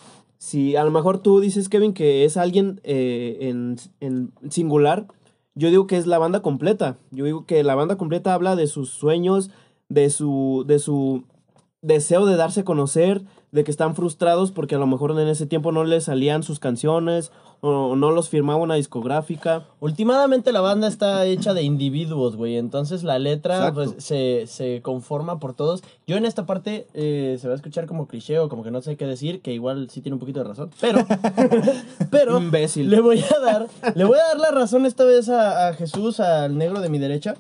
Si 0.40 0.74
a 0.74 0.83
lo 0.83 0.90
mejor 0.90 1.18
tú 1.18 1.38
dices, 1.38 1.68
Kevin, 1.68 1.92
que 1.92 2.24
es 2.24 2.37
alguien 2.37 2.81
eh, 2.83 3.37
en, 3.42 3.76
en 4.00 4.33
singular, 4.50 5.07
yo 5.55 5.68
digo 5.68 5.87
que 5.87 5.98
es 5.98 6.07
la 6.07 6.18
banda 6.18 6.40
completa. 6.40 6.98
Yo 7.11 7.26
digo 7.26 7.44
que 7.44 7.62
la 7.62 7.74
banda 7.74 7.96
completa 7.96 8.35
habla 8.35 8.57
de 8.57 8.66
sus 8.66 8.88
sueños, 8.90 9.50
de 9.88 10.11
su, 10.11 10.64
de 10.66 10.79
su, 10.79 11.24
deseo 11.83 12.26
de 12.26 12.37
darse 12.37 12.61
a 12.61 12.64
conocer, 12.64 13.22
de 13.52 13.64
que 13.64 13.70
están 13.70 13.96
frustrados 13.96 14.52
porque 14.52 14.76
a 14.76 14.78
lo 14.78 14.86
mejor 14.86 15.18
en 15.18 15.26
ese 15.28 15.46
tiempo 15.46 15.72
no 15.72 15.84
les 15.84 16.04
salían 16.04 16.42
sus 16.42 16.60
canciones 16.60 17.32
o 17.62 17.94
no 17.96 18.10
los 18.10 18.28
firmaba 18.28 18.58
una 18.60 18.76
discográfica. 18.76 19.64
Últimamente 19.80 20.52
la 20.52 20.60
banda 20.60 20.86
está 20.88 21.26
hecha 21.26 21.52
de 21.52 21.62
individuos, 21.62 22.36
güey. 22.36 22.56
Entonces 22.56 23.02
la 23.02 23.18
letra 23.18 23.72
pues, 23.74 23.94
se, 23.98 24.46
se 24.46 24.80
conforma 24.82 25.40
por 25.40 25.52
todos. 25.54 25.82
Yo 26.06 26.16
en 26.16 26.24
esta 26.26 26.46
parte 26.46 26.86
eh, 26.94 27.36
se 27.40 27.48
va 27.48 27.52
a 27.52 27.56
escuchar 27.56 27.86
como 27.86 28.06
cliché 28.06 28.38
o 28.38 28.48
como 28.48 28.62
que 28.62 28.70
no 28.70 28.80
sé 28.80 28.96
qué 28.96 29.06
decir, 29.06 29.40
que 29.42 29.52
igual 29.52 29.90
sí 29.90 30.00
tiene 30.00 30.14
un 30.14 30.20
poquito 30.20 30.40
de 30.42 30.48
razón. 30.48 30.70
Pero, 30.80 31.04
pero 32.10 32.38
Imbécil. 32.38 32.88
le 32.88 33.00
voy 33.00 33.18
a 33.20 33.40
dar, 33.40 33.66
le 33.94 34.04
voy 34.04 34.18
a 34.18 34.28
dar 34.28 34.38
la 34.38 34.50
razón 34.52 34.86
esta 34.86 35.04
vez 35.04 35.28
a, 35.28 35.68
a 35.68 35.74
Jesús, 35.74 36.20
al 36.20 36.56
negro 36.56 36.80
de 36.80 36.88
mi 36.88 36.98
derecha, 36.98 37.34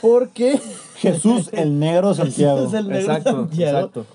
porque 0.00 0.58
Jesús 0.96 1.50
el 1.52 1.78
negro 1.78 2.14
Santiago. 2.14 2.66
es 2.66 2.72
el 2.72 2.88
negro 2.88 3.00
Exacto, 3.12 3.30
Santiago. 3.32 3.78
exacto. 3.78 4.06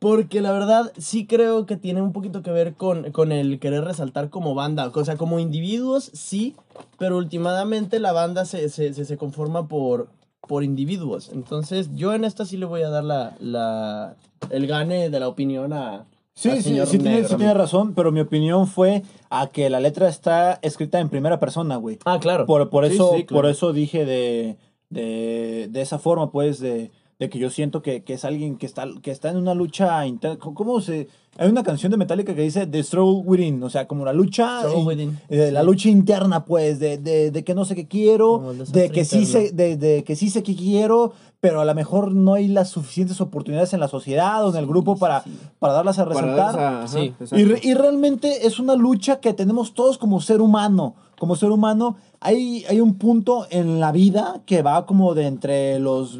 Porque 0.00 0.40
la 0.40 0.50
verdad 0.50 0.92
sí 0.98 1.26
creo 1.26 1.66
que 1.66 1.76
tiene 1.76 2.00
un 2.00 2.12
poquito 2.12 2.42
que 2.42 2.50
ver 2.50 2.72
con, 2.72 3.12
con 3.12 3.32
el 3.32 3.60
querer 3.60 3.84
resaltar 3.84 4.30
como 4.30 4.54
banda. 4.54 4.90
O 4.94 5.04
sea, 5.04 5.16
como 5.16 5.38
individuos 5.38 6.10
sí, 6.14 6.56
pero 6.98 7.18
últimamente 7.18 8.00
la 8.00 8.12
banda 8.12 8.46
se, 8.46 8.70
se, 8.70 8.94
se, 8.94 9.04
se 9.04 9.16
conforma 9.18 9.68
por, 9.68 10.08
por 10.48 10.64
individuos. 10.64 11.28
Entonces 11.34 11.90
yo 11.94 12.14
en 12.14 12.24
esta 12.24 12.46
sí 12.46 12.56
le 12.56 12.64
voy 12.64 12.80
a 12.80 12.88
dar 12.88 13.04
la, 13.04 13.36
la, 13.40 14.16
el 14.48 14.66
gane 14.66 15.10
de 15.10 15.20
la 15.20 15.28
opinión 15.28 15.74
a... 15.74 16.06
Sí, 16.32 16.50
sí, 16.52 16.62
señor 16.62 16.86
sí, 16.86 16.98
tiene, 16.98 17.22
sí 17.28 17.36
razón, 17.36 17.92
pero 17.92 18.10
mi 18.10 18.20
opinión 18.20 18.66
fue 18.66 19.02
a 19.28 19.48
que 19.48 19.68
la 19.68 19.80
letra 19.80 20.08
está 20.08 20.58
escrita 20.62 20.98
en 20.98 21.10
primera 21.10 21.38
persona, 21.38 21.76
güey. 21.76 21.98
Ah, 22.06 22.18
claro. 22.18 22.46
Por, 22.46 22.70
por 22.70 22.86
Sí, 22.88 22.94
eso, 22.94 23.12
sí, 23.14 23.24
claro. 23.24 23.42
por 23.42 23.50
eso 23.50 23.74
dije 23.74 24.06
de, 24.06 24.56
de, 24.88 25.68
de 25.70 25.80
esa 25.82 25.98
forma, 25.98 26.30
pues, 26.30 26.58
de, 26.58 26.90
de 27.20 27.28
que 27.30 27.38
yo 27.38 27.50
siento 27.50 27.82
que, 27.82 28.02
que 28.02 28.14
es 28.14 28.24
alguien 28.24 28.56
que 28.56 28.66
está, 28.66 28.86
que 29.02 29.12
está 29.12 29.30
en 29.30 29.36
una 29.36 29.54
lucha 29.54 30.04
interna. 30.06 30.36
¿Cómo 30.38 30.80
se...? 30.80 31.06
Hay 31.38 31.48
una 31.48 31.62
canción 31.62 31.92
de 31.92 31.96
Metallica 31.96 32.34
que 32.34 32.42
dice 32.42 32.66
The 32.66 32.82
Struggle 32.82 33.22
Within, 33.24 33.62
o 33.62 33.70
sea, 33.70 33.86
como 33.86 34.04
la 34.04 34.12
lucha... 34.12 34.62
In- 34.76 34.86
within. 34.86 35.18
eh, 35.28 35.50
La 35.52 35.62
lucha 35.62 35.88
interna, 35.88 36.44
pues, 36.44 36.80
de, 36.80 36.98
de, 36.98 37.30
de 37.30 37.44
que 37.44 37.54
no 37.54 37.64
sé 37.64 37.76
qué 37.76 37.86
quiero, 37.86 38.38
de 38.72 38.90
que, 38.90 39.04
sí 39.04 39.24
sé, 39.26 39.50
de, 39.52 39.76
de 39.76 40.02
que 40.02 40.16
sí 40.16 40.28
sé 40.28 40.42
qué 40.42 40.56
quiero, 40.56 41.12
pero 41.38 41.60
a 41.60 41.64
lo 41.64 41.74
mejor 41.74 42.12
no 42.12 42.34
hay 42.34 42.48
las 42.48 42.70
suficientes 42.70 43.20
oportunidades 43.20 43.72
en 43.74 43.80
la 43.80 43.86
sociedad 43.88 44.44
o 44.44 44.50
en 44.50 44.56
el 44.56 44.66
grupo 44.66 44.96
para, 44.96 45.22
para 45.60 45.72
darlas 45.74 45.98
a 46.00 46.04
resaltar. 46.06 46.58
a- 46.58 46.88
Sí. 46.88 47.14
Y, 47.32 47.44
re- 47.44 47.60
y 47.62 47.74
realmente 47.74 48.46
es 48.46 48.58
una 48.58 48.74
lucha 48.74 49.20
que 49.20 49.32
tenemos 49.32 49.72
todos 49.74 49.98
como 49.98 50.20
ser 50.20 50.40
humano. 50.40 50.94
Como 51.18 51.36
ser 51.36 51.50
humano, 51.50 51.96
hay, 52.18 52.64
hay 52.68 52.80
un 52.80 52.94
punto 52.94 53.46
en 53.50 53.78
la 53.78 53.92
vida 53.92 54.40
que 54.46 54.62
va 54.62 54.84
como 54.86 55.14
de 55.14 55.26
entre 55.26 55.78
los 55.78 56.16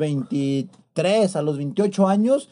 23 0.95 1.37
a 1.37 1.43
los 1.43 1.57
28 1.59 2.09
años 2.09 2.49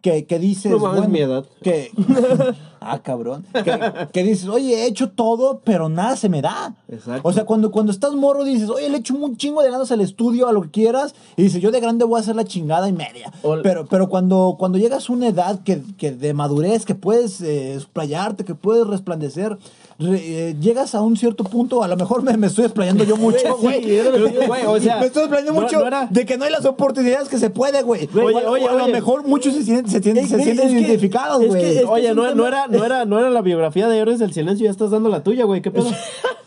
que, 0.00 0.26
que 0.26 0.38
dices, 0.38 0.70
No 0.70 0.78
bueno, 0.78 1.08
mi 1.08 1.18
edad. 1.18 1.44
que... 1.60 1.90
ah, 2.80 3.00
cabrón. 3.02 3.44
Que, 3.52 3.80
que 4.12 4.22
dices, 4.22 4.48
oye, 4.48 4.84
he 4.84 4.86
hecho 4.86 5.10
todo, 5.10 5.60
pero 5.64 5.88
nada 5.88 6.14
se 6.16 6.28
me 6.28 6.40
da. 6.40 6.76
Exacto. 6.88 7.26
O 7.28 7.32
sea, 7.32 7.44
cuando, 7.44 7.72
cuando 7.72 7.90
estás 7.90 8.12
morro 8.14 8.44
dices, 8.44 8.70
oye, 8.70 8.88
le 8.88 8.98
echo 8.98 9.14
un 9.16 9.36
chingo 9.36 9.60
de 9.60 9.72
ganas 9.72 9.90
al 9.90 10.00
estudio, 10.00 10.46
a 10.46 10.52
lo 10.52 10.62
que 10.62 10.70
quieras, 10.70 11.16
y 11.36 11.42
dices, 11.42 11.60
yo 11.60 11.72
de 11.72 11.80
grande 11.80 12.04
voy 12.04 12.18
a 12.18 12.20
hacer 12.20 12.36
la 12.36 12.44
chingada 12.44 12.88
y 12.88 12.92
media. 12.92 13.32
Ol- 13.42 13.62
Pero, 13.64 13.86
pero 13.86 14.08
cuando, 14.08 14.54
cuando 14.56 14.78
llegas 14.78 15.10
a 15.10 15.12
una 15.12 15.26
edad 15.28 15.64
que, 15.64 15.82
que 15.96 16.12
de 16.12 16.32
madurez, 16.32 16.84
que 16.84 16.94
puedes 16.94 17.40
eh, 17.40 17.74
explayarte, 17.74 18.44
que 18.44 18.54
puedes 18.54 18.86
resplandecer, 18.86 19.58
re- 19.98 20.50
eh, 20.50 20.56
llegas 20.60 20.94
a 20.94 21.00
un 21.02 21.16
cierto 21.16 21.42
punto, 21.44 21.82
a 21.82 21.88
lo 21.88 21.96
mejor 21.96 22.22
me, 22.22 22.36
me 22.36 22.46
estoy 22.46 22.64
explayando 22.66 23.04
yo 23.04 23.16
mucho, 23.16 23.56
güey. 23.58 24.00
Güey, 24.46 24.64
o 24.66 24.80
sea, 24.80 24.98
me 25.00 25.06
estoy 25.06 25.24
explayando 25.24 25.52
no- 25.54 25.60
mucho 25.62 25.80
no 25.80 25.86
era- 25.86 26.06
de 26.10 26.24
que 26.26 26.36
no 26.38 26.44
hay 26.44 26.52
las 26.52 26.64
oportunidades 26.64 27.28
que 27.28 27.38
se 27.38 27.50
puede, 27.50 27.82
güey. 27.82 28.08
Oye, 28.14 28.46
oye, 28.46 28.68
a 28.68 28.72
lo 28.74 28.84
oye. 28.84 28.92
mejor 28.92 29.26
muchos 29.26 29.54
se 29.54 29.64
sienten, 29.64 29.90
se 29.90 30.00
sienten, 30.02 30.24
Es 30.24 30.30
se 30.30 30.36
que- 30.36 30.42
sienten 30.44 30.66
es 30.68 30.72
que- 30.72 30.78
identificados, 30.80 31.42
es 31.42 31.48
güey. 31.48 31.60
que- 31.60 31.70
es 31.72 31.78
que- 31.80 31.84
Oye, 31.86 32.08
es 32.10 32.16
no, 32.16 32.34
no 32.34 32.46
era, 32.46 32.66
no, 32.68 32.84
era, 32.84 33.04
no 33.04 33.18
era 33.18 33.30
la 33.30 33.42
biografía 33.42 33.88
de 33.88 33.98
Héroes 33.98 34.18
del 34.18 34.32
Silencio, 34.32 34.64
ya 34.64 34.70
estás 34.70 34.90
dando 34.90 35.08
la 35.08 35.22
tuya, 35.22 35.44
güey. 35.44 35.60
¿Qué 35.62 35.70
pedo? 35.70 35.90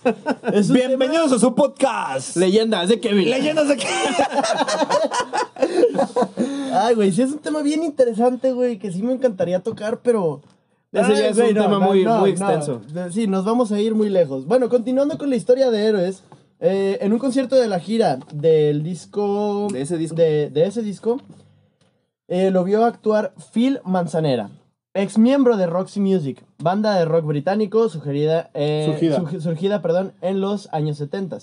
Bienvenidos 0.74 1.32
a 1.32 1.40
su 1.40 1.54
podcast. 1.54 2.36
Leyendas 2.38 2.90
de 2.90 3.00
Kevin. 3.00 3.30
Leyendas 3.30 3.68
de 3.68 3.78
que... 3.78 3.88
Ay, 6.74 6.96
güey, 6.96 7.12
sí 7.12 7.22
es 7.22 7.32
un 7.32 7.40
tema 7.40 7.62
bien 7.62 7.84
interesante, 7.84 8.54
güey, 8.54 8.80
que 8.80 8.92
sí 8.92 9.04
me 9.04 9.14
encantaría 9.14 9.60
tocar, 9.60 10.00
pero... 10.02 10.42
Ese 10.92 11.14
ya 11.16 11.20
Ay, 11.20 11.26
es 11.32 11.38
un 11.38 11.54
tema 11.54 11.80
muy- 11.80 12.06
muy 12.06 12.30
extenso. 12.32 12.82
Sí, 13.12 13.28
nos 13.28 13.46
vamos 13.46 13.72
a 13.72 13.80
ir 13.80 13.96
muy 13.96 14.10
lejos. 14.10 14.46
Bueno, 14.46 14.68
continuando 14.70 15.18
con 15.18 15.30
la 15.30 15.36
historia 15.38 15.72
de 15.72 15.86
héroes, 15.86 16.24
eh, 16.60 16.98
en 17.02 17.14
un 17.14 17.20
concierto 17.20 17.56
de 17.56 17.68
la 17.68 17.80
gira 17.80 18.20
del 18.34 18.84
disco... 18.84 19.68
De 19.72 19.82
ese 19.82 19.98
disco. 19.98 20.16
De, 20.18 20.50
de 20.50 20.66
ese 20.66 20.82
disco, 20.82 21.18
eh, 22.28 22.52
lo 22.52 22.64
vio 22.66 22.84
actuar 22.86 23.34
Phil 23.54 23.80
Manzanera, 23.86 24.50
ex 24.94 25.18
miembro 25.18 25.56
de 25.56 25.66
Roxy 25.66 26.02
Music, 26.02 26.44
banda 26.60 26.94
de 26.96 27.06
rock 27.06 27.26
británico 27.26 27.88
sugerida, 27.88 28.50
eh, 28.54 28.84
Surgida. 28.92 29.20
surgi- 29.22 29.40
surgida 29.40 29.82
perdón, 29.82 30.12
en 30.22 30.42
los 30.42 30.68
años 30.74 30.98
70 30.98 31.38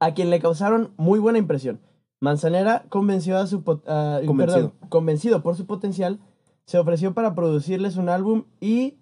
a 0.00 0.14
quien 0.14 0.30
le 0.30 0.40
causaron 0.40 0.90
muy 0.96 1.18
buena 1.18 1.38
impresión. 1.38 1.80
Manzanera 2.20 2.84
convenció 2.88 3.38
a 3.38 3.46
su 3.46 3.62
Convencido. 3.64 4.36
perdón, 4.36 4.72
convencido 4.88 5.42
por 5.42 5.56
su 5.56 5.64
potencial, 5.66 6.18
se 6.66 6.78
ofreció 6.78 7.14
para 7.14 7.34
producirles 7.34 7.96
un 7.96 8.08
álbum 8.08 8.44
y 8.60 8.98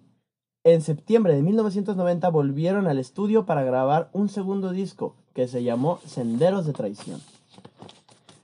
en 0.63 0.81
septiembre 0.81 1.35
de 1.35 1.41
1990 1.41 2.29
volvieron 2.29 2.87
al 2.87 2.99
estudio 2.99 3.45
para 3.45 3.63
grabar 3.63 4.09
un 4.13 4.29
segundo 4.29 4.71
disco 4.71 5.15
que 5.33 5.47
se 5.47 5.63
llamó 5.63 5.99
Senderos 6.05 6.65
de 6.65 6.73
Traición. 6.73 7.21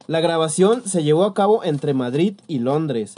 La 0.08 0.20
grabación 0.20 0.84
se 0.86 1.04
llevó 1.04 1.26
a 1.26 1.34
cabo 1.34 1.64
entre 1.64 1.94
Madrid 1.94 2.40
y 2.48 2.60
Londres. 2.60 3.14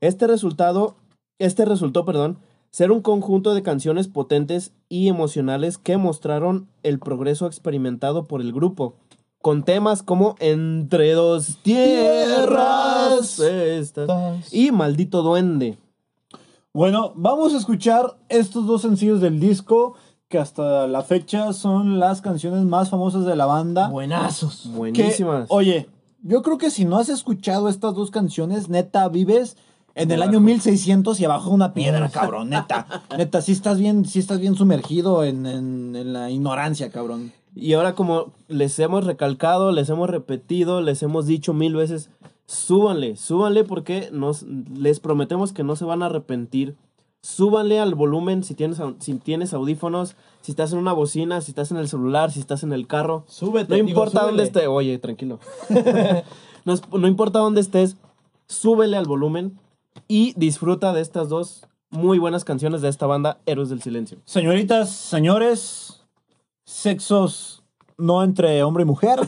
Este 0.00 0.26
resultado, 0.26 0.94
este 1.38 1.64
resultó, 1.64 2.04
perdón, 2.04 2.38
ser 2.70 2.92
un 2.92 3.00
conjunto 3.00 3.54
de 3.54 3.62
canciones 3.62 4.08
potentes 4.08 4.72
y 4.88 5.08
emocionales 5.08 5.78
que 5.78 5.96
mostraron 5.96 6.68
el 6.82 6.98
progreso 6.98 7.46
experimentado 7.46 8.24
por 8.24 8.40
el 8.40 8.52
grupo, 8.52 8.96
con 9.44 9.62
temas 9.62 10.02
como 10.02 10.36
Entre 10.38 11.12
dos 11.12 11.58
tierras 11.62 13.38
estas 13.38 14.08
y 14.50 14.70
Maldito 14.72 15.20
Duende. 15.22 15.76
Bueno, 16.72 17.12
vamos 17.14 17.52
a 17.52 17.58
escuchar 17.58 18.16
estos 18.30 18.66
dos 18.66 18.80
sencillos 18.80 19.20
del 19.20 19.38
disco 19.40 19.96
que 20.28 20.38
hasta 20.38 20.86
la 20.86 21.02
fecha 21.02 21.52
son 21.52 21.98
las 22.00 22.22
canciones 22.22 22.64
más 22.64 22.88
famosas 22.88 23.26
de 23.26 23.36
la 23.36 23.44
banda. 23.44 23.88
Buenazos. 23.88 24.62
Que, 24.62 24.70
Buenísimas. 24.78 25.46
oye, 25.50 25.90
yo 26.22 26.40
creo 26.42 26.56
que 26.56 26.70
si 26.70 26.86
no 26.86 26.96
has 26.96 27.10
escuchado 27.10 27.68
estas 27.68 27.94
dos 27.94 28.10
canciones, 28.10 28.70
neta, 28.70 29.06
vives 29.10 29.58
en 29.94 30.10
el 30.10 30.22
año 30.22 30.40
1600 30.40 31.20
y 31.20 31.24
abajo 31.26 31.50
de 31.50 31.54
una 31.56 31.74
piedra, 31.74 32.08
cabrón, 32.08 32.48
neta. 32.48 33.02
Neta, 33.18 33.42
sí 33.42 33.52
estás 33.52 33.76
bien, 33.78 34.06
sí 34.06 34.20
estás 34.20 34.40
bien 34.40 34.54
sumergido 34.56 35.22
en, 35.22 35.44
en- 35.44 35.94
en 35.94 36.12
la 36.14 36.30
ignorancia, 36.30 36.90
cabrón. 36.90 37.30
Y 37.54 37.74
ahora 37.74 37.94
como 37.94 38.32
les 38.48 38.78
hemos 38.78 39.04
recalcado, 39.04 39.70
les 39.72 39.88
hemos 39.88 40.10
repetido, 40.10 40.80
les 40.80 41.02
hemos 41.02 41.26
dicho 41.26 41.54
mil 41.54 41.74
veces, 41.76 42.10
súbanle, 42.46 43.16
súbanle 43.16 43.64
porque 43.64 44.08
nos, 44.12 44.42
les 44.42 45.00
prometemos 45.00 45.52
que 45.52 45.62
no 45.64 45.76
se 45.76 45.84
van 45.84 46.02
a 46.02 46.06
arrepentir. 46.06 46.74
Súbanle 47.20 47.80
al 47.80 47.94
volumen 47.94 48.44
si 48.44 48.54
tienes, 48.54 48.82
si 48.98 49.14
tienes 49.14 49.54
audífonos, 49.54 50.14
si 50.42 50.52
estás 50.52 50.72
en 50.72 50.78
una 50.78 50.92
bocina, 50.92 51.40
si 51.40 51.52
estás 51.52 51.70
en 51.70 51.78
el 51.78 51.88
celular, 51.88 52.30
si 52.30 52.38
estás 52.40 52.62
en 52.64 52.72
el 52.74 52.86
carro. 52.86 53.24
Súbete. 53.28 53.70
No 53.82 53.88
importa 53.88 54.24
dónde 54.24 54.42
estés, 54.42 54.66
oye, 54.66 54.98
tranquilo. 54.98 55.38
no, 56.64 56.72
es- 56.74 56.82
no 56.92 57.08
importa 57.08 57.38
dónde 57.38 57.60
estés, 57.62 57.96
súbele 58.46 58.96
al 58.98 59.06
volumen 59.06 59.58
y 60.06 60.34
disfruta 60.36 60.92
de 60.92 61.00
estas 61.00 61.28
dos 61.30 61.66
muy 61.90 62.18
buenas 62.18 62.44
canciones 62.44 62.82
de 62.82 62.88
esta 62.88 63.06
banda, 63.06 63.38
Héroes 63.46 63.68
del 63.70 63.80
Silencio. 63.80 64.18
Señoritas, 64.26 64.90
señores, 64.90 65.93
sexos 66.64 67.62
no 67.96 68.24
entre 68.24 68.62
hombre 68.64 68.82
y 68.82 68.86
mujer. 68.86 69.20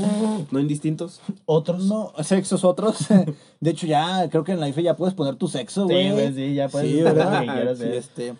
¿No 0.50 0.58
indistintos? 0.58 1.20
Otros. 1.44 1.84
No, 1.84 2.12
sexos 2.22 2.64
otros. 2.64 3.06
De 3.60 3.70
hecho, 3.70 3.86
ya 3.86 4.28
creo 4.30 4.44
que 4.44 4.52
en 4.52 4.60
la 4.60 4.68
IFE 4.68 4.82
ya 4.82 4.96
puedes 4.96 5.14
poner 5.14 5.36
tu 5.36 5.46
sexo, 5.48 5.86
Sí, 5.86 5.92
güey. 5.92 6.12
güey, 6.12 6.32
sí, 6.34 6.54
ya 6.54 6.68
puedes 6.68 6.90
Sí, 6.90 7.02
¿verdad? 7.02 7.42
quieras, 7.44 7.78
Sí, 7.78 7.84
este. 7.92 8.34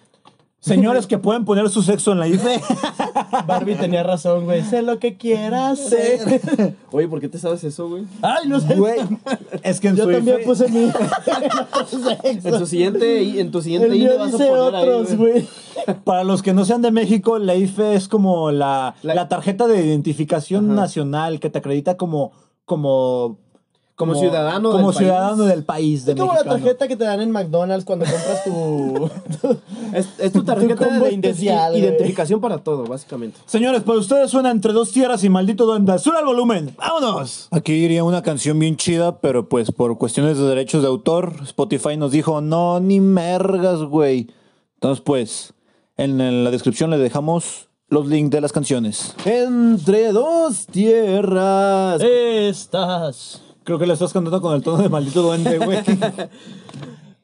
Señores 0.64 1.06
que 1.06 1.18
pueden 1.18 1.44
poner 1.44 1.68
su 1.68 1.82
sexo 1.82 2.12
en 2.12 2.20
la 2.20 2.26
IFE. 2.28 2.58
Barbie 3.46 3.74
tenía 3.74 4.02
razón, 4.02 4.44
güey. 4.46 4.62
Sé 4.62 4.80
lo 4.80 4.98
que 4.98 5.18
quieras 5.18 5.78
ser. 5.78 6.74
Oye, 6.90 7.06
¿por 7.06 7.20
qué 7.20 7.28
te 7.28 7.38
sabes 7.38 7.62
eso, 7.64 7.86
güey? 7.88 8.04
Ay, 8.22 8.48
no 8.48 8.58
sé. 8.60 8.74
Güey, 8.74 9.00
es 9.62 9.78
que 9.78 9.88
en 9.88 9.96
Yo 9.96 10.04
su 10.04 10.12
también 10.12 10.36
IFE 10.38 10.46
puse 10.46 10.68
mi. 10.68 10.90
En 12.24 12.40
tu 12.58 12.66
siguiente, 12.66 13.40
en 13.40 13.50
tu 13.50 13.60
siguiente 13.60 13.88
mío 13.90 14.12
vas 14.18 14.34
a 14.34 14.38
poner 14.38 14.52
ahí, 14.74 14.88
otros, 14.88 15.16
güey. 15.16 15.32
güey. 15.32 15.46
Para 16.04 16.24
los 16.24 16.42
que 16.42 16.54
no 16.54 16.64
sean 16.64 16.80
de 16.82 16.90
México, 16.90 17.38
la 17.38 17.54
IFE 17.54 17.94
es 17.94 18.08
como 18.08 18.50
la, 18.50 18.94
La- 19.02 19.14
la 19.14 19.28
tarjeta 19.28 19.66
de 19.66 19.84
identificación 19.84 20.70
Ajá. 20.70 20.80
nacional 20.82 21.40
que 21.40 21.50
te 21.50 21.58
acredita 21.58 21.96
como, 21.96 22.32
como 22.64 23.38
Como 23.96 24.16
ciudadano 24.16 24.72
Como 24.72 24.88
del 24.88 24.94
país. 24.94 24.98
ciudadano 24.98 25.44
del 25.44 25.62
país 25.64 26.04
de 26.04 26.12
Es 26.12 26.18
como 26.18 26.32
México. 26.32 26.48
la 26.50 26.56
tarjeta 26.56 26.88
que 26.88 26.96
te 26.96 27.04
dan 27.04 27.20
en 27.20 27.30
McDonald's 27.30 27.84
cuando 27.84 28.04
compras 28.04 28.44
tu... 28.44 29.10
Es, 29.94 30.08
es 30.18 30.32
tu 30.32 30.42
tarjeta 30.42 30.74
combo 30.74 31.04
de 31.04 31.10
especial, 31.14 31.76
identificación 31.76 32.40
para 32.40 32.58
todo, 32.58 32.84
básicamente. 32.84 33.38
Señores, 33.46 33.82
para 33.84 34.00
ustedes 34.00 34.28
suena 34.32 34.50
entre 34.50 34.72
dos 34.72 34.90
tierras 34.90 35.22
y 35.22 35.28
maldito 35.28 35.64
duende. 35.66 35.96
Suena 36.00 36.18
el 36.18 36.24
volumen. 36.26 36.74
¡Vámonos! 36.76 37.46
Aquí 37.52 37.72
iría 37.74 38.02
una 38.02 38.20
canción 38.22 38.58
bien 38.58 38.76
chida, 38.76 39.20
pero 39.20 39.48
pues 39.48 39.70
por 39.70 39.96
cuestiones 39.96 40.36
de 40.38 40.44
derechos 40.48 40.82
de 40.82 40.88
autor, 40.88 41.32
Spotify 41.44 41.96
nos 41.96 42.10
dijo, 42.10 42.40
no, 42.40 42.80
ni 42.80 42.98
mergas, 42.98 43.82
güey. 43.82 44.28
Entonces, 44.74 45.00
pues, 45.06 45.54
en, 45.96 46.20
en 46.20 46.42
la 46.42 46.50
descripción 46.50 46.90
les 46.90 46.98
dejamos 46.98 47.68
los 47.88 48.08
links 48.08 48.32
de 48.32 48.40
las 48.40 48.50
canciones. 48.50 49.14
Entre 49.24 50.10
dos 50.10 50.66
tierras. 50.66 52.02
Estás... 52.02 53.42
Creo 53.64 53.78
que 53.78 53.86
le 53.86 53.94
estás 53.94 54.12
cantando 54.12 54.40
con 54.40 54.54
el 54.54 54.62
tono 54.62 54.82
de 54.82 54.88
maldito 54.88 55.22
duende, 55.22 55.58
güey. 55.58 55.78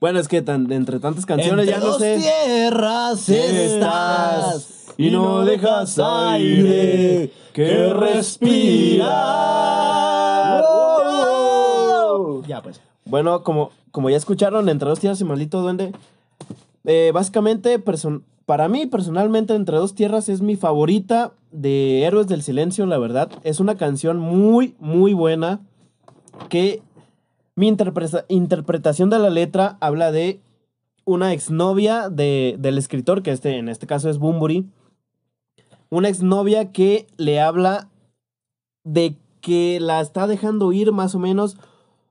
Bueno, 0.01 0.19
es 0.19 0.29
que 0.29 0.41
tan- 0.41 0.73
entre 0.73 0.99
tantas 0.99 1.27
canciones 1.27 1.69
Entre 1.69 1.79
ya 1.79 1.79
no 1.79 1.87
dos 1.93 1.99
sé. 1.99 2.17
tierras 2.19 3.29
estás 3.29 4.87
y 4.97 5.11
no 5.11 5.45
dejas 5.45 5.99
aire 5.99 7.31
que 7.53 7.93
respirar. 7.93 9.11
Oh. 10.67 12.43
Ya, 12.49 12.63
pues. 12.63 12.81
Bueno, 13.05 13.43
como, 13.43 13.73
como 13.91 14.09
ya 14.09 14.17
escucharon, 14.17 14.71
Entre 14.71 14.89
dos 14.89 15.01
tierras 15.01 15.21
y 15.21 15.25
maldito 15.25 15.61
duende, 15.61 15.93
eh, 16.85 17.11
básicamente, 17.13 17.79
person- 17.85 18.23
para 18.47 18.69
mí, 18.69 18.87
personalmente, 18.87 19.55
Entre 19.55 19.77
dos 19.77 19.95
tierras 19.95 20.31
es 20.31 20.41
mi 20.41 20.57
favorita 20.57 21.33
de 21.53 22.05
Héroes 22.05 22.27
del 22.27 22.43
Silencio, 22.43 22.87
la 22.87 22.97
verdad. 22.97 23.31
Es 23.45 23.61
una 23.61 23.75
canción 23.77 24.19
muy, 24.19 24.77
muy 24.81 25.13
buena 25.13 25.61
que 26.49 26.83
mi 27.57 27.69
interpreta- 27.69 28.25
interpretación 28.29 29.11
de 29.11 29.19
la 29.19 29.31
letra 29.31 29.77
habla 29.81 30.13
de 30.13 30.41
una 31.05 31.33
exnovia 31.33 32.09
de, 32.09 32.57
del 32.59 32.79
escritor, 32.79 33.23
que 33.23 33.33
este, 33.33 33.59
en 33.59 33.69
este 33.69 33.87
caso 33.87 34.09
es 34.09 34.19
Bumburi. 34.19 34.67
Una 35.91 36.09
exnovia 36.09 36.73
que 36.73 37.07
le 37.17 37.41
habla 37.41 37.89
de 38.85 39.17
que 39.41 39.79
la 39.81 40.01
está 40.01 40.27
dejando 40.27 40.73
ir 40.73 40.93
más 40.93 41.15
o 41.15 41.19
menos, 41.19 41.57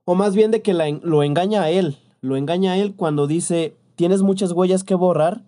o 0.04 0.14
más 0.14 0.34
bien 0.34 0.50
de 0.50 0.60
que 0.60 0.74
la 0.74 0.90
lo 0.90 1.22
engaña 1.22 1.62
a 1.62 1.70
él. 1.70 1.96
Lo 2.20 2.36
engaña 2.36 2.72
a 2.72 2.76
él 2.76 2.94
cuando 2.94 3.26
dice, 3.26 3.76
tienes 3.94 4.22
muchas 4.22 4.52
huellas 4.52 4.84
que 4.84 4.94
borrar. 4.94 5.42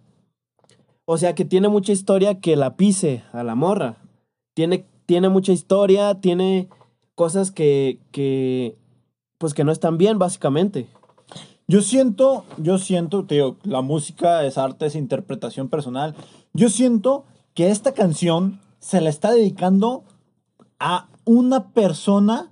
O 1.05 1.19
sea 1.19 1.35
que 1.35 1.45
tiene 1.45 1.69
mucha 1.69 1.93
historia 1.93 2.41
que 2.41 2.57
la 2.57 2.77
pise 2.77 3.25
a 3.33 3.43
la 3.43 3.55
morra. 3.55 3.97
Tiene, 4.55 4.87
tiene 5.05 5.29
mucha 5.29 5.53
historia, 5.53 6.21
tiene 6.21 6.69
cosas 7.15 7.51
que, 7.51 7.99
que, 8.11 8.77
pues 9.39 9.55
que 9.55 9.65
no 9.65 9.73
están 9.73 9.99
bien, 9.99 10.19
básicamente. 10.19 10.87
Yo 11.69 11.81
siento, 11.81 12.45
yo 12.59 12.79
siento, 12.79 13.25
te 13.25 13.37
digo, 13.37 13.57
la 13.63 13.81
música 13.83 14.45
es 14.45 14.59
arte, 14.59 14.87
es 14.87 14.95
interpretación 14.95 15.69
personal. 15.69 16.15
Yo 16.53 16.69
siento 16.69 17.25
que 17.55 17.71
esta 17.71 17.93
canción 17.93 18.61
se 18.79 19.01
la 19.01 19.11
está 19.11 19.31
dedicando 19.33 20.05
a 20.79 21.09
una 21.25 21.69
persona 21.73 22.51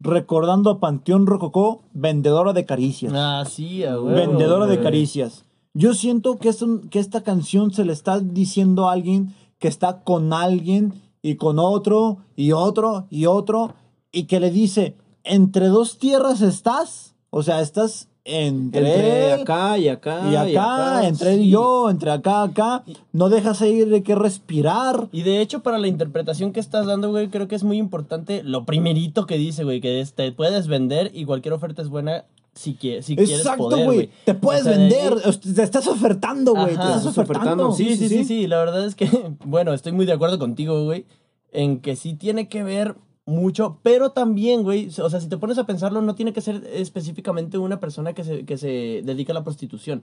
recordando 0.00 0.70
a 0.70 0.80
Panteón 0.80 1.26
Rococó, 1.26 1.82
vendedora 1.92 2.52
de 2.52 2.64
caricias. 2.64 3.12
Ah, 3.14 3.44
sí, 3.46 3.82
vendedora 4.14 4.66
de 4.66 4.80
caricias. 4.80 5.44
Yo 5.74 5.92
siento 5.92 6.38
que, 6.38 6.48
es 6.48 6.62
un- 6.62 6.88
que 6.88 6.98
esta 7.00 7.22
canción 7.22 7.72
se 7.72 7.84
le 7.84 7.92
está 7.92 8.20
diciendo 8.20 8.88
a 8.88 8.92
alguien 8.92 9.34
que 9.58 9.68
está 9.68 10.02
con 10.04 10.32
alguien 10.32 10.94
y 11.20 11.34
con 11.34 11.58
otro 11.58 12.18
y 12.36 12.52
otro 12.52 13.06
y 13.10 13.26
otro 13.26 13.74
y 14.12 14.24
que 14.24 14.40
le 14.40 14.50
dice, 14.50 14.96
entre 15.24 15.68
dos 15.68 15.98
tierras 15.98 16.40
estás, 16.42 17.14
o 17.30 17.42
sea, 17.42 17.60
estás 17.60 18.08
entre, 18.24 18.80
Entre 18.80 19.32
él 19.34 19.40
acá 19.40 19.78
y 19.78 19.88
acá. 19.88 20.30
y 20.30 20.36
acá, 20.36 21.06
entre 21.08 21.32
él 21.34 21.40
y 21.40 21.44
sí. 21.44 21.50
yo, 21.50 21.88
entre 21.88 22.10
acá, 22.10 22.42
acá, 22.42 22.84
no 23.12 23.30
dejas 23.30 23.60
ir 23.62 23.88
de 23.88 24.02
que 24.02 24.14
respirar. 24.14 25.08
Y 25.12 25.22
de 25.22 25.40
hecho, 25.40 25.62
para 25.62 25.78
la 25.78 25.88
interpretación 25.88 26.52
que 26.52 26.60
estás 26.60 26.84
dando, 26.86 27.08
güey, 27.10 27.28
creo 27.28 27.48
que 27.48 27.54
es 27.54 27.64
muy 27.64 27.78
importante 27.78 28.42
lo 28.42 28.66
primerito 28.66 29.24
que 29.26 29.38
dice, 29.38 29.64
güey, 29.64 29.80
que 29.80 30.00
es, 30.02 30.12
te 30.12 30.30
puedes 30.32 30.66
vender 30.68 31.10
y 31.14 31.24
cualquier 31.24 31.54
oferta 31.54 31.80
es 31.80 31.88
buena 31.88 32.26
si, 32.54 32.74
quie- 32.74 33.00
si 33.02 33.16
quieres 33.16 33.38
Exacto, 33.38 33.64
poder, 33.70 33.84
güey. 33.86 34.10
Te 34.26 34.34
puedes 34.34 34.62
O 34.62 34.64
sea, 34.64 34.72
de 34.72 34.78
vender, 34.78 35.14
ahí- 35.24 35.54
te 35.54 35.62
estás 35.62 35.86
ofertando, 35.86 36.52
güey. 36.52 36.66
Te 36.66 36.72
estás 36.72 37.06
ofertando, 37.06 37.68
ofertando. 37.68 37.72
Sí, 37.72 37.96
sí, 37.96 38.08
sí, 38.10 38.24
sí, 38.24 38.46
La 38.46 38.58
verdad 38.58 38.84
es 38.84 38.94
que, 38.94 39.08
bueno, 39.46 39.72
estoy 39.72 39.92
muy 39.92 40.04
de 40.04 40.12
acuerdo 40.12 40.38
contigo, 40.38 40.84
güey, 40.84 41.06
en 41.52 41.80
que 41.80 41.96
sí 41.96 42.12
tiene 42.14 42.48
que 42.48 42.62
ver 42.62 42.96
mucho, 43.28 43.78
pero 43.82 44.10
también, 44.12 44.62
güey, 44.62 44.88
o 45.00 45.10
sea, 45.10 45.20
si 45.20 45.28
te 45.28 45.36
pones 45.36 45.58
a 45.58 45.66
pensarlo, 45.66 46.00
no 46.00 46.14
tiene 46.14 46.32
que 46.32 46.40
ser 46.40 46.66
específicamente 46.72 47.58
una 47.58 47.78
persona 47.78 48.14
que 48.14 48.24
se, 48.24 48.44
que 48.46 48.56
se 48.56 49.02
dedica 49.04 49.32
a 49.32 49.34
la 49.34 49.44
prostitución, 49.44 50.02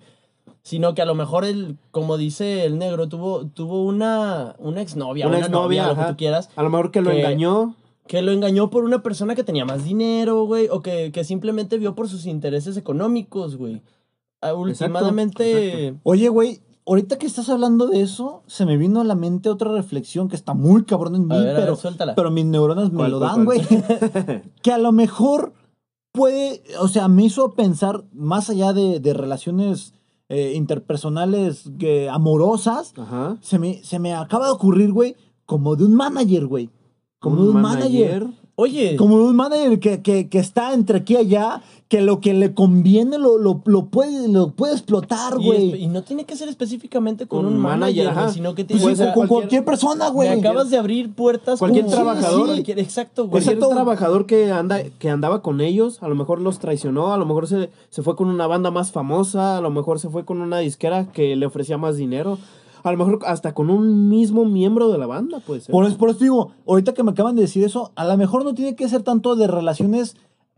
sino 0.62 0.94
que 0.94 1.02
a 1.02 1.06
lo 1.06 1.16
mejor, 1.16 1.44
el, 1.44 1.78
como 1.92 2.18
dice 2.18 2.66
el 2.66 2.78
negro, 2.78 3.10
tuvo, 3.10 3.48
tuvo 3.48 3.84
una, 3.84 4.56
una 4.60 4.82
exnovia, 4.82 5.26
Una 5.28 5.38
una, 5.38 5.46
exnovia, 5.48 5.84
novia, 5.88 5.94
lo 5.96 6.06
que 6.06 6.12
tú 6.12 6.18
quieras, 6.18 6.50
A 6.56 6.62
lo 6.64 6.70
mejor 6.70 6.92
que 6.92 7.02
lo 7.02 7.10
Que- 7.10 7.20
engañó. 7.22 7.76
que 8.08 8.22
lo 8.22 8.32
engañó 8.32 8.70
por 8.70 8.84
una 8.84 9.02
persona 9.02 9.34
que 9.34 9.44
tenía 9.44 9.66
más 9.66 9.84
dinero, 9.84 10.46
güey, 10.46 10.68
o 10.70 10.82
que, 10.82 11.12
que 11.12 11.24
simplemente 11.24 11.80
vio 11.80 11.96
por 11.96 12.08
sus 12.08 12.28
intereses 12.28 12.78
económicos, 12.78 13.58
güey. 13.58 13.82
Últimamente... 14.56 15.88
exacto. 15.88 16.00
Oye, 16.04 16.30
güey, 16.30 16.62
ahorita 16.86 17.18
que 17.18 17.28
estás 17.28 17.50
hablando 17.50 17.88
de 17.88 18.02
eso, 18.02 18.44
se 18.48 18.66
me 18.66 18.78
vino 18.78 19.02
a 19.02 19.04
la 19.04 19.16
mente 19.16 19.50
otra 19.50 19.72
reflexión 19.72 20.28
que 20.28 20.36
está 20.36 20.54
muy 20.54 20.84
cabrón 20.84 21.16
en 21.16 21.28
mí, 21.28 21.36
A 21.36 21.40
ver, 21.40 21.56
pero, 21.56 22.14
pero 22.16 22.32
mis 22.32 22.46
neuronas 22.46 22.92
me 22.92 22.98
¿Cuál, 22.98 23.12
lo 23.12 23.20
dan, 23.20 23.46
güey. 23.46 23.62
que 24.62 24.72
a 24.72 24.78
lo 24.78 24.92
mejor 24.92 25.54
puede, 26.12 26.64
o 26.80 26.88
sea, 26.88 27.08
me 27.08 27.26
hizo 27.26 27.54
pensar 27.54 28.04
más 28.14 28.50
allá 28.50 28.74
de, 28.74 29.00
de 29.00 29.14
relaciones 29.14 29.94
eh, 30.30 30.54
interpersonales 30.56 31.70
que, 31.78 32.10
amorosas, 32.10 32.94
Ajá. 32.98 33.38
se 33.42 33.60
me, 33.60 33.84
se 33.84 34.00
me 34.00 34.14
acaba 34.14 34.48
de 34.48 34.54
ocurrir, 34.54 34.92
güey, 34.92 35.16
como 35.46 35.76
de 35.76 35.86
un 35.86 35.94
manager, 35.94 36.48
güey. 36.48 36.70
Como 37.20 37.44
de 37.44 37.50
un 37.50 37.62
manager. 37.62 38.28
Oye, 38.58 38.96
Como 38.96 39.16
un 39.16 39.36
manager 39.36 39.80
que, 39.80 40.02
que, 40.02 40.30
que 40.30 40.40
está 40.40 40.74
entre 40.74 41.00
aquí 41.00 41.14
y 41.14 41.18
allá, 41.18 41.62
que 41.88 42.02
lo 42.02 42.20
que 42.20 42.34
le 42.34 42.56
conviene 42.56 43.20
lo, 43.20 43.38
lo, 43.38 43.62
lo 43.66 43.86
puede, 43.86 44.28
lo 44.28 44.50
puede 44.54 44.74
explotar, 44.74 45.38
güey. 45.38 45.84
y 45.84 45.86
no 45.88 46.02
tiene 46.02 46.26
que 46.26 46.36
ser 46.36 46.50
específicamente 46.50 47.28
con 47.28 47.44
Con 47.44 47.54
un 47.54 47.60
manager, 47.60 48.12
sino 48.32 48.56
que 48.56 48.66
Pues 48.66 48.68
tiene 48.68 48.80
sí, 48.80 48.84
puede 48.84 48.96
con, 48.96 49.06
ser 49.06 49.14
con 49.14 49.14
cualquier- 49.28 49.28
cualquier 49.28 49.66
persona, 49.66 50.10
güey. 50.10 50.30
acabas 50.30 50.72
de 50.72 50.78
abrir 50.80 51.14
puertas. 51.14 51.60
Cualquier 51.60 51.86
como- 51.86 51.96
trabajador. 51.96 52.48
cualquier- 52.48 52.80
exacto, 52.80 53.24
güey. 53.24 53.32
Cualquier 53.34 53.54
Exacto. 53.58 53.76
trabajador 53.76 54.26
que, 54.26 54.52
anda, 54.52 54.82
que 54.98 55.10
andaba 55.12 55.44
con 55.44 55.62
ellos, 55.62 56.02
a 56.02 56.08
lo 56.08 56.16
mejor 56.16 56.42
los 56.42 56.58
traicionó, 56.58 57.14
a 57.14 57.18
lo 57.20 57.26
mejor 57.28 57.48
se, 57.48 57.70
se 57.92 58.02
fue 58.02 58.16
con 58.16 58.30
una 58.30 58.48
banda 58.48 58.72
más 58.72 58.92
famosa, 58.92 59.58
a 59.58 59.62
lo 59.62 59.70
mejor 59.70 60.00
se 60.00 60.10
fue 60.10 60.26
con 60.26 60.42
una 60.42 60.58
disquera 60.60 61.12
que 61.12 61.36
le 61.36 61.46
ofrecía 61.46 61.78
más 61.78 61.98
dinero, 61.98 62.40
a 62.82 62.92
lo 62.92 62.98
mejor 62.98 63.20
hasta 63.28 63.54
con 63.54 63.70
un 63.70 64.10
mismo 64.10 64.44
miembro 64.46 64.92
de 64.92 64.98
la 64.98 65.06
banda, 65.06 65.40
pues. 65.46 65.68
Por 65.68 65.86
eso, 65.86 65.98
por 65.98 66.10
eso 66.10 66.20
digo, 66.20 66.52
ahorita 66.68 66.96
que 66.96 67.04
me 67.04 67.12
acaban 67.12 67.36
de 67.36 67.44
decir 67.44 67.64
eso, 67.64 67.92
a 67.96 68.06
lo 68.06 68.18
mejor 68.18 68.44
no 68.44 68.56
tiene 68.56 68.76
que 68.76 68.90
ser 68.90 69.04
tanto 69.04 69.36
de 69.36 69.46
relaciones 69.48 70.16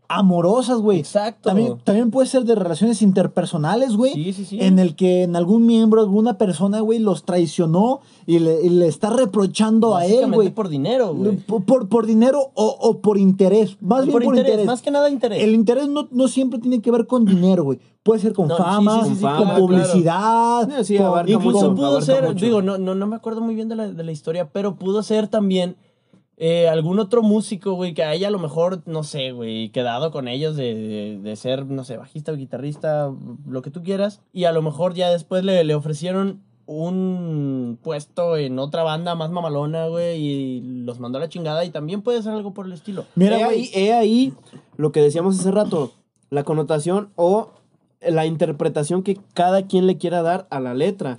amorosas, 0.08 0.78
güey. 0.78 1.00
Exacto. 1.00 1.50
También, 1.50 1.78
también 1.84 2.10
puede 2.10 2.26
ser 2.26 2.44
de 2.44 2.54
relaciones 2.54 3.02
interpersonales, 3.02 3.94
güey. 3.96 4.12
Sí, 4.14 4.32
sí, 4.32 4.44
sí. 4.46 4.58
En 4.60 4.78
el 4.78 4.96
que 4.96 5.22
en 5.24 5.36
algún 5.36 5.66
miembro, 5.66 6.00
alguna 6.00 6.38
persona, 6.38 6.80
güey, 6.80 6.98
los 6.98 7.24
traicionó 7.24 8.00
y 8.26 8.38
le, 8.38 8.62
y 8.64 8.70
le 8.70 8.86
está 8.88 9.10
reprochando 9.10 9.94
a 9.96 10.06
él, 10.06 10.32
güey. 10.32 10.48
por 10.50 10.68
dinero, 10.68 11.14
güey. 11.14 11.36
Por, 11.36 11.64
por, 11.64 11.88
por 11.88 12.06
dinero 12.06 12.50
o, 12.54 12.76
o 12.80 12.98
por 13.00 13.18
interés. 13.18 13.76
Más 13.80 14.04
bien 14.06 14.12
por, 14.12 14.24
interés, 14.24 14.46
interés. 14.46 14.66
más 14.66 14.82
que 14.82 14.90
nada 14.90 15.10
interés. 15.10 15.42
El 15.42 15.54
interés 15.54 15.88
no, 15.88 16.08
no 16.10 16.28
siempre 16.28 16.58
tiene 16.58 16.80
que 16.80 16.90
ver 16.90 17.06
con 17.06 17.24
dinero, 17.26 17.64
güey. 17.64 17.78
Puede 18.02 18.20
ser 18.20 18.32
con 18.32 18.48
No, 18.48 18.56
fama, 18.56 19.02
sí, 19.04 19.10
sí, 19.10 19.16
sí, 19.16 19.20
con 19.22 19.36
claro, 19.36 19.58
publicidad. 19.66 20.68
Sí, 20.78 20.84
sí, 20.84 20.96
con- 20.98 21.28
Incluso 21.28 21.70
mucho, 21.70 21.74
pudo 21.74 22.00
ser, 22.00 22.22
mucho. 22.28 22.44
digo, 22.44 22.62
no, 22.62 22.78
no, 22.78 22.94
no 22.94 23.06
me 23.06 23.16
acuerdo 23.16 23.42
muy 23.42 23.54
bien 23.54 23.68
de 23.68 23.76
la, 23.76 23.88
de 23.88 24.02
la 24.04 24.12
historia, 24.12 24.48
pero 24.50 24.76
pudo 24.76 25.02
ser 25.02 25.28
también 25.28 25.76
eh, 26.40 26.68
algún 26.68 26.98
otro 27.00 27.22
músico, 27.22 27.72
güey, 27.74 27.94
que 27.94 28.04
haya 28.04 28.28
a 28.28 28.30
lo 28.30 28.38
mejor, 28.38 28.82
no 28.86 29.02
sé, 29.02 29.32
güey, 29.32 29.70
quedado 29.70 30.10
con 30.12 30.28
ellos 30.28 30.54
de, 30.56 30.74
de- 30.74 31.18
de 31.18 31.36
ser, 31.36 31.66
no 31.66 31.82
sé, 31.84 31.96
bajista, 31.96 32.32
guitarrista, 32.32 33.12
lo 33.46 33.60
que 33.62 33.70
tú 33.72 33.82
quieras, 33.82 34.20
y 34.32 34.44
a 34.44 34.52
lo 34.52 34.62
mejor 34.62 34.94
ya 34.94 35.10
después 35.10 35.42
le, 35.44 35.64
le 35.64 35.74
ofrecieron 35.74 36.40
un 36.66 37.78
puesto 37.82 38.36
en 38.36 38.58
otra 38.58 38.82
banda 38.82 39.14
más 39.14 39.30
mamalona, 39.30 39.86
güey, 39.88 40.20
y 40.20 40.60
los 40.84 41.00
mandó 41.00 41.18
a 41.18 41.22
la 41.22 41.28
chingada, 41.28 41.64
y 41.64 41.70
también 41.70 42.02
puede 42.02 42.22
ser 42.22 42.32
algo 42.32 42.54
por 42.54 42.66
el 42.66 42.72
estilo. 42.72 43.04
Mira, 43.14 43.38
he, 43.40 43.44
güey. 43.44 43.56
ahí, 43.60 43.70
he 43.74 43.92
ahí 43.94 44.32
lo 44.76 44.92
que 44.92 45.00
decíamos 45.00 45.38
hace 45.40 45.50
rato, 45.50 45.92
la 46.30 46.44
connotación 46.44 47.10
o 47.16 47.50
la 48.00 48.26
interpretación 48.26 49.02
que 49.02 49.18
cada 49.34 49.62
quien 49.66 49.86
le 49.86 49.96
quiera 49.96 50.22
dar 50.22 50.46
a 50.50 50.60
la 50.60 50.74
letra. 50.74 51.16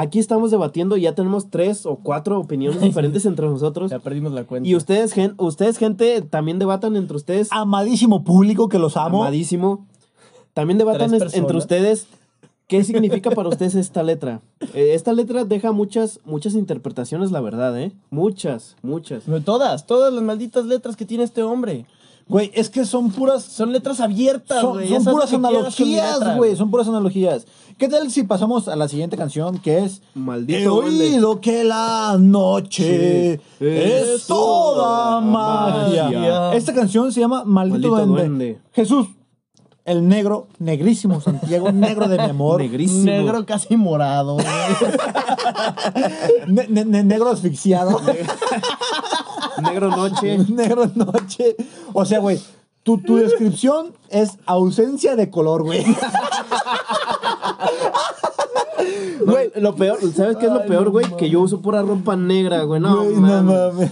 Aquí 0.00 0.20
estamos 0.20 0.52
debatiendo 0.52 0.96
y 0.96 1.00
ya 1.02 1.14
tenemos 1.16 1.50
tres 1.50 1.84
o 1.84 1.96
cuatro 1.96 2.38
opiniones 2.38 2.80
diferentes 2.88 3.26
entre 3.26 3.46
nosotros. 3.48 3.90
Ya 3.90 3.98
perdimos 3.98 4.32
la 4.32 4.44
cuenta. 4.44 4.68
Y 4.68 4.76
ustedes, 4.76 5.12
gen- 5.12 5.34
ustedes, 5.38 5.76
gente, 5.76 6.22
también 6.22 6.60
debatan 6.60 6.94
entre 6.94 7.16
ustedes. 7.16 7.48
Amadísimo 7.50 8.22
público 8.22 8.68
que 8.68 8.78
los 8.78 8.96
amo. 8.96 9.22
Amadísimo. 9.22 9.86
También 10.54 10.78
debatan 10.78 11.12
entre 11.14 11.56
ustedes 11.56 12.06
qué 12.68 12.84
significa 12.84 13.30
para 13.32 13.48
ustedes 13.48 13.74
esta 13.74 14.04
letra. 14.04 14.40
Eh, 14.72 14.92
esta 14.94 15.12
letra 15.12 15.44
deja 15.44 15.72
muchas, 15.72 16.20
muchas 16.24 16.54
interpretaciones, 16.54 17.32
la 17.32 17.40
verdad, 17.40 17.76
¿eh? 17.80 17.90
Muchas, 18.10 18.76
muchas. 18.82 19.24
Todas, 19.44 19.86
todas 19.86 20.12
las 20.12 20.22
malditas 20.22 20.64
letras 20.66 20.94
que 20.96 21.06
tiene 21.06 21.24
este 21.24 21.42
hombre. 21.42 21.86
Güey, 22.28 22.50
es 22.54 22.68
que 22.68 22.84
son 22.84 23.10
puras. 23.10 23.42
Son 23.42 23.72
letras 23.72 24.00
abiertas, 24.00 24.60
Son, 24.60 24.72
güey. 24.74 24.88
son 24.88 25.04
puras 25.04 25.32
analogías, 25.32 26.18
letra, 26.18 26.36
güey. 26.36 26.56
Son 26.56 26.70
puras 26.70 26.88
analogías. 26.88 27.46
¿Qué 27.78 27.88
tal 27.88 28.10
si 28.10 28.24
pasamos 28.24 28.68
a 28.68 28.76
la 28.76 28.88
siguiente 28.88 29.16
canción 29.16 29.58
que 29.58 29.78
es 29.78 30.02
Maldito 30.14 30.58
He 30.58 30.64
duende. 30.64 31.04
oído 31.14 31.40
que 31.40 31.64
la 31.64 32.16
noche 32.18 33.40
Sí, 33.58 33.66
es 33.66 34.26
toda 34.26 35.20
magia. 35.20 36.04
magia. 36.04 36.54
Esta 36.54 36.74
canción 36.74 37.12
se 37.12 37.20
llama 37.20 37.44
Maldito, 37.44 37.90
Maldito 37.92 38.06
duende. 38.14 38.28
duende. 38.28 38.60
Jesús, 38.72 39.06
el 39.84 40.06
negro, 40.06 40.48
negrísimo 40.58 41.20
Santiago, 41.20 41.72
negro 41.72 42.08
de 42.08 42.18
mi 42.18 42.24
amor. 42.24 42.60
Negrísimo. 42.60 43.04
Negro 43.04 43.46
casi 43.46 43.76
morado, 43.76 44.34
güey. 44.34 44.46
Ne- 46.48 46.66
ne- 46.68 46.84
ne- 46.84 47.04
negro 47.04 47.30
asfixiado. 47.30 48.00
Negro 49.62 49.90
noche. 49.90 50.38
negro 50.48 50.90
noche. 50.94 51.56
O 51.92 52.04
sea, 52.04 52.18
güey, 52.18 52.40
tu, 52.82 52.98
tu 52.98 53.16
descripción 53.16 53.94
es 54.08 54.38
ausencia 54.46 55.16
de 55.16 55.30
color, 55.30 55.62
güey. 55.62 55.84
Güey, 59.30 59.50
lo 59.56 59.74
peor, 59.74 59.98
¿sabes 60.14 60.36
qué 60.36 60.46
es 60.46 60.52
lo 60.52 60.60
Ay, 60.62 60.68
peor, 60.68 60.84
no 60.86 60.90
güey? 60.92 61.06
Que 61.16 61.28
yo 61.30 61.40
uso 61.40 61.60
pura 61.60 61.82
ropa 61.82 62.16
negra, 62.16 62.62
güey. 62.62 62.80
No, 62.80 63.04
Güey, 63.04 63.16
mames. 63.16 63.44
mames. 63.74 63.90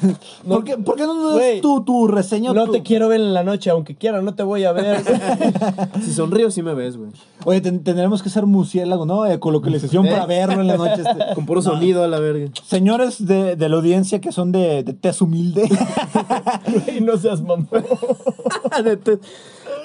¿Por, 0.49 0.65
qué, 0.65 0.77
por 0.79 0.97
qué 0.97 1.03
no 1.07 1.15
nos 1.15 1.25
das 1.25 1.35
Güey, 1.35 1.61
tu, 1.61 1.83
tu 1.85 2.07
reseña? 2.09 2.53
No 2.53 2.67
tu- 2.67 2.73
te 2.73 2.83
quiero 2.83 3.09
ver 3.09 3.21
en 3.21 3.35
la 3.35 3.43
noche, 3.45 3.71
aunque 3.71 3.95
quiera, 3.97 4.23
no 4.23 4.35
te 4.35 4.43
voy 4.43 4.65
a 4.65 4.73
ver. 4.73 5.03
Si 6.03 6.13
sonrío, 6.13 6.51
sí 6.51 6.63
me 6.63 6.75
ves, 6.75 6.97
güey. 6.97 7.11
Oye, 7.45 7.61
ten- 7.61 7.83
tendremos 7.85 8.23
que 8.23 8.29
ser 8.31 8.47
murciélago, 8.47 9.07
¿no? 9.07 9.27
Eh, 9.27 9.39
Colocalización 9.39 10.07
para 10.07 10.27
verlo 10.27 10.61
en 10.61 10.67
la 10.67 10.77
noche. 10.77 11.03
este. 11.03 11.25
Con 11.35 11.47
puro 11.47 11.63
sonido 11.63 12.03
a 12.05 12.09
la 12.09 12.19
verga. 12.21 12.51
Señores 12.67 13.25
de, 13.27 13.57
de 13.57 13.69
la 13.69 13.77
audiencia 13.77 14.21
que 14.21 14.33
son 14.33 14.53
de, 14.53 14.83
de 14.83 14.93
tez 14.95 15.21
humilde. 15.23 15.69
Güey, 16.87 17.01
no 17.01 17.17
seas 17.17 17.41
mamón. 17.43 17.69
De 18.85 18.97
te- 18.97 19.19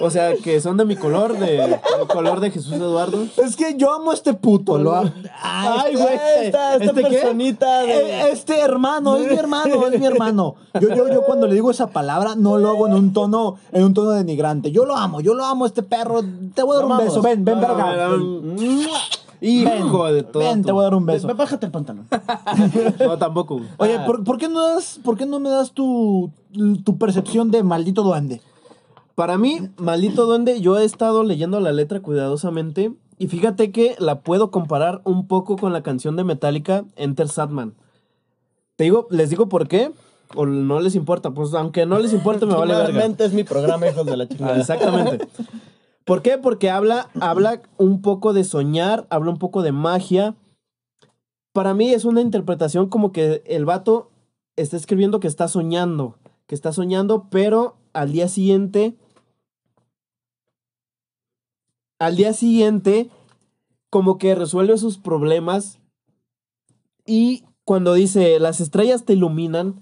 o 0.02 0.10
sea, 0.10 0.34
que 0.36 0.60
son 0.60 0.76
de 0.76 0.84
mi 0.84 0.96
color, 0.96 1.38
de, 1.38 1.46
del 1.56 1.80
color 2.12 2.40
de 2.40 2.50
Jesús 2.50 2.72
Eduardo. 2.72 3.24
es 3.36 3.56
que 3.56 3.76
yo 3.76 3.92
amo 3.92 4.10
a 4.10 4.14
este 4.14 4.34
puto. 4.34 4.76
Lo 4.78 4.94
amo. 4.94 5.10
Ay, 5.40 5.94
güey, 5.94 6.14
esta, 6.42 6.74
esta 6.74 6.84
¿Este 6.84 7.02
qué? 7.04 7.08
personita 7.10 7.82
de... 7.82 7.92
Eh, 7.92 8.30
Este 8.32 8.58
hermano, 8.60 9.16
es 9.16 9.30
mi 9.30 9.36
hermano, 9.36 9.86
es 9.86 9.98
mi 10.00 10.06
hermano. 10.06 10.56
Yo, 10.80 10.88
yo, 10.94 11.08
yo 11.08 11.22
cuando 11.22 11.46
le 11.46 11.54
digo 11.54 11.70
esa 11.70 11.86
palabra 11.88 12.34
no 12.36 12.58
lo 12.58 12.68
hago 12.70 12.86
en 12.88 12.94
un 12.94 13.12
tono, 13.12 13.56
en 13.72 13.84
un 13.84 13.94
tono 13.94 14.10
denigrante. 14.10 14.72
Yo 14.72 14.84
lo 14.84 14.96
amo, 14.96 15.20
yo 15.20 15.34
lo 15.34 15.44
amo, 15.44 15.66
este 15.66 15.82
perro. 15.82 16.20
Te 16.54 16.62
voy 16.62 16.76
a 16.76 16.80
dar 16.80 16.86
un 16.90 16.98
beso. 16.98 17.22
Ven, 17.22 17.44
ven, 17.44 17.58
A 17.58 17.60
verga. 17.60 18.08
ver, 18.08 18.20
Hijo 19.40 20.12
de 20.12 20.22
todo. 20.22 20.42
Ven, 20.42 20.62
te 20.62 20.70
voy 20.70 20.82
a 20.82 20.84
dar 20.84 20.94
un 20.94 21.04
beso. 21.04 21.26
Ve, 21.26 21.34
Bájate 21.34 21.66
el 21.66 21.72
pantalón. 21.72 22.06
No, 23.00 23.18
tampoco. 23.18 23.60
Oye, 23.78 23.98
¿por, 24.06 24.22
por 24.22 24.38
qué 24.38 24.48
no 24.48 24.60
das, 24.74 25.00
¿por 25.02 25.16
qué 25.16 25.26
no 25.26 25.40
me 25.40 25.50
das 25.50 25.72
tu, 25.72 26.30
tu 26.84 26.96
percepción 26.96 27.50
de 27.50 27.62
maldito 27.64 28.02
duende? 28.02 28.40
Para 29.22 29.38
mí, 29.38 29.70
maldito 29.76 30.26
duende, 30.26 30.60
yo 30.60 30.80
he 30.80 30.84
estado 30.84 31.22
leyendo 31.22 31.60
la 31.60 31.70
letra 31.70 32.00
cuidadosamente 32.00 32.92
y 33.20 33.28
fíjate 33.28 33.70
que 33.70 33.94
la 34.00 34.22
puedo 34.22 34.50
comparar 34.50 35.00
un 35.04 35.28
poco 35.28 35.56
con 35.56 35.72
la 35.72 35.84
canción 35.84 36.16
de 36.16 36.24
Metallica, 36.24 36.86
Enter 36.96 37.28
Sadman. 37.28 37.76
Te 38.74 38.82
digo, 38.82 39.06
les 39.10 39.30
digo 39.30 39.48
por 39.48 39.68
qué, 39.68 39.92
o 40.34 40.44
no 40.44 40.80
les 40.80 40.96
importa, 40.96 41.30
pues 41.30 41.54
aunque 41.54 41.86
no 41.86 42.00
les 42.00 42.12
importe 42.12 42.46
me 42.46 42.56
vale 42.56 42.74
verga. 42.74 42.88
Realmente 42.88 43.24
es 43.24 43.32
mi 43.32 43.44
programa, 43.44 43.86
hijos 43.86 44.04
de 44.06 44.16
la 44.16 44.28
chingada. 44.28 44.58
Exactamente. 44.58 45.24
¿Por 46.04 46.22
qué? 46.22 46.36
Porque 46.36 46.68
habla, 46.68 47.08
habla 47.20 47.62
un 47.76 48.02
poco 48.02 48.32
de 48.32 48.42
soñar, 48.42 49.06
habla 49.08 49.30
un 49.30 49.38
poco 49.38 49.62
de 49.62 49.70
magia. 49.70 50.34
Para 51.52 51.74
mí 51.74 51.92
es 51.92 52.04
una 52.04 52.22
interpretación 52.22 52.88
como 52.88 53.12
que 53.12 53.44
el 53.46 53.66
vato 53.66 54.10
está 54.56 54.76
escribiendo 54.76 55.20
que 55.20 55.28
está 55.28 55.46
soñando, 55.46 56.16
que 56.48 56.56
está 56.56 56.72
soñando, 56.72 57.28
pero 57.30 57.76
al 57.92 58.10
día 58.10 58.26
siguiente, 58.26 58.96
al 62.02 62.16
día 62.16 62.32
siguiente, 62.32 63.08
como 63.90 64.18
que 64.18 64.34
resuelve 64.34 64.76
sus 64.76 64.98
problemas 64.98 65.78
y 67.06 67.44
cuando 67.64 67.94
dice 67.94 68.40
las 68.40 68.60
estrellas 68.60 69.04
te 69.04 69.12
iluminan, 69.12 69.80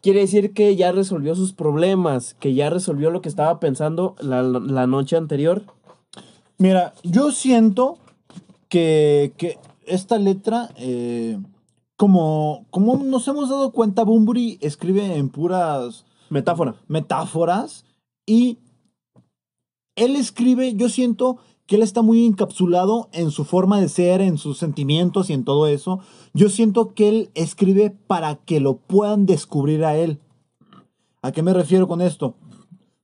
quiere 0.00 0.20
decir 0.20 0.52
que 0.52 0.76
ya 0.76 0.92
resolvió 0.92 1.34
sus 1.34 1.52
problemas, 1.52 2.34
que 2.34 2.54
ya 2.54 2.70
resolvió 2.70 3.10
lo 3.10 3.20
que 3.20 3.28
estaba 3.28 3.58
pensando 3.58 4.14
la, 4.20 4.42
la 4.42 4.86
noche 4.86 5.16
anterior. 5.16 5.64
Mira, 6.58 6.94
yo 7.02 7.32
siento 7.32 7.98
que, 8.68 9.32
que 9.36 9.58
esta 9.86 10.18
letra, 10.18 10.70
eh, 10.76 11.38
como, 11.96 12.66
como 12.70 12.96
nos 12.96 13.26
hemos 13.26 13.48
dado 13.48 13.72
cuenta, 13.72 14.04
Bumburi 14.04 14.58
escribe 14.60 15.16
en 15.16 15.30
puras 15.30 16.04
Metáfora. 16.30 16.76
metáforas 16.86 17.84
y 18.24 18.58
él 19.96 20.14
escribe, 20.14 20.74
yo 20.74 20.88
siento 20.88 21.38
que 21.66 21.76
él 21.76 21.82
está 21.82 22.02
muy 22.02 22.24
encapsulado 22.24 23.08
en 23.12 23.30
su 23.30 23.44
forma 23.44 23.80
de 23.80 23.88
ser, 23.88 24.20
en 24.20 24.38
sus 24.38 24.58
sentimientos 24.58 25.30
y 25.30 25.32
en 25.32 25.44
todo 25.44 25.66
eso. 25.66 26.00
Yo 26.32 26.48
siento 26.48 26.94
que 26.94 27.08
él 27.08 27.30
escribe 27.34 27.90
para 28.06 28.36
que 28.36 28.60
lo 28.60 28.76
puedan 28.76 29.26
descubrir 29.26 29.84
a 29.84 29.96
él. 29.96 30.20
¿A 31.22 31.32
qué 31.32 31.42
me 31.42 31.52
refiero 31.52 31.88
con 31.88 32.00
esto? 32.00 32.36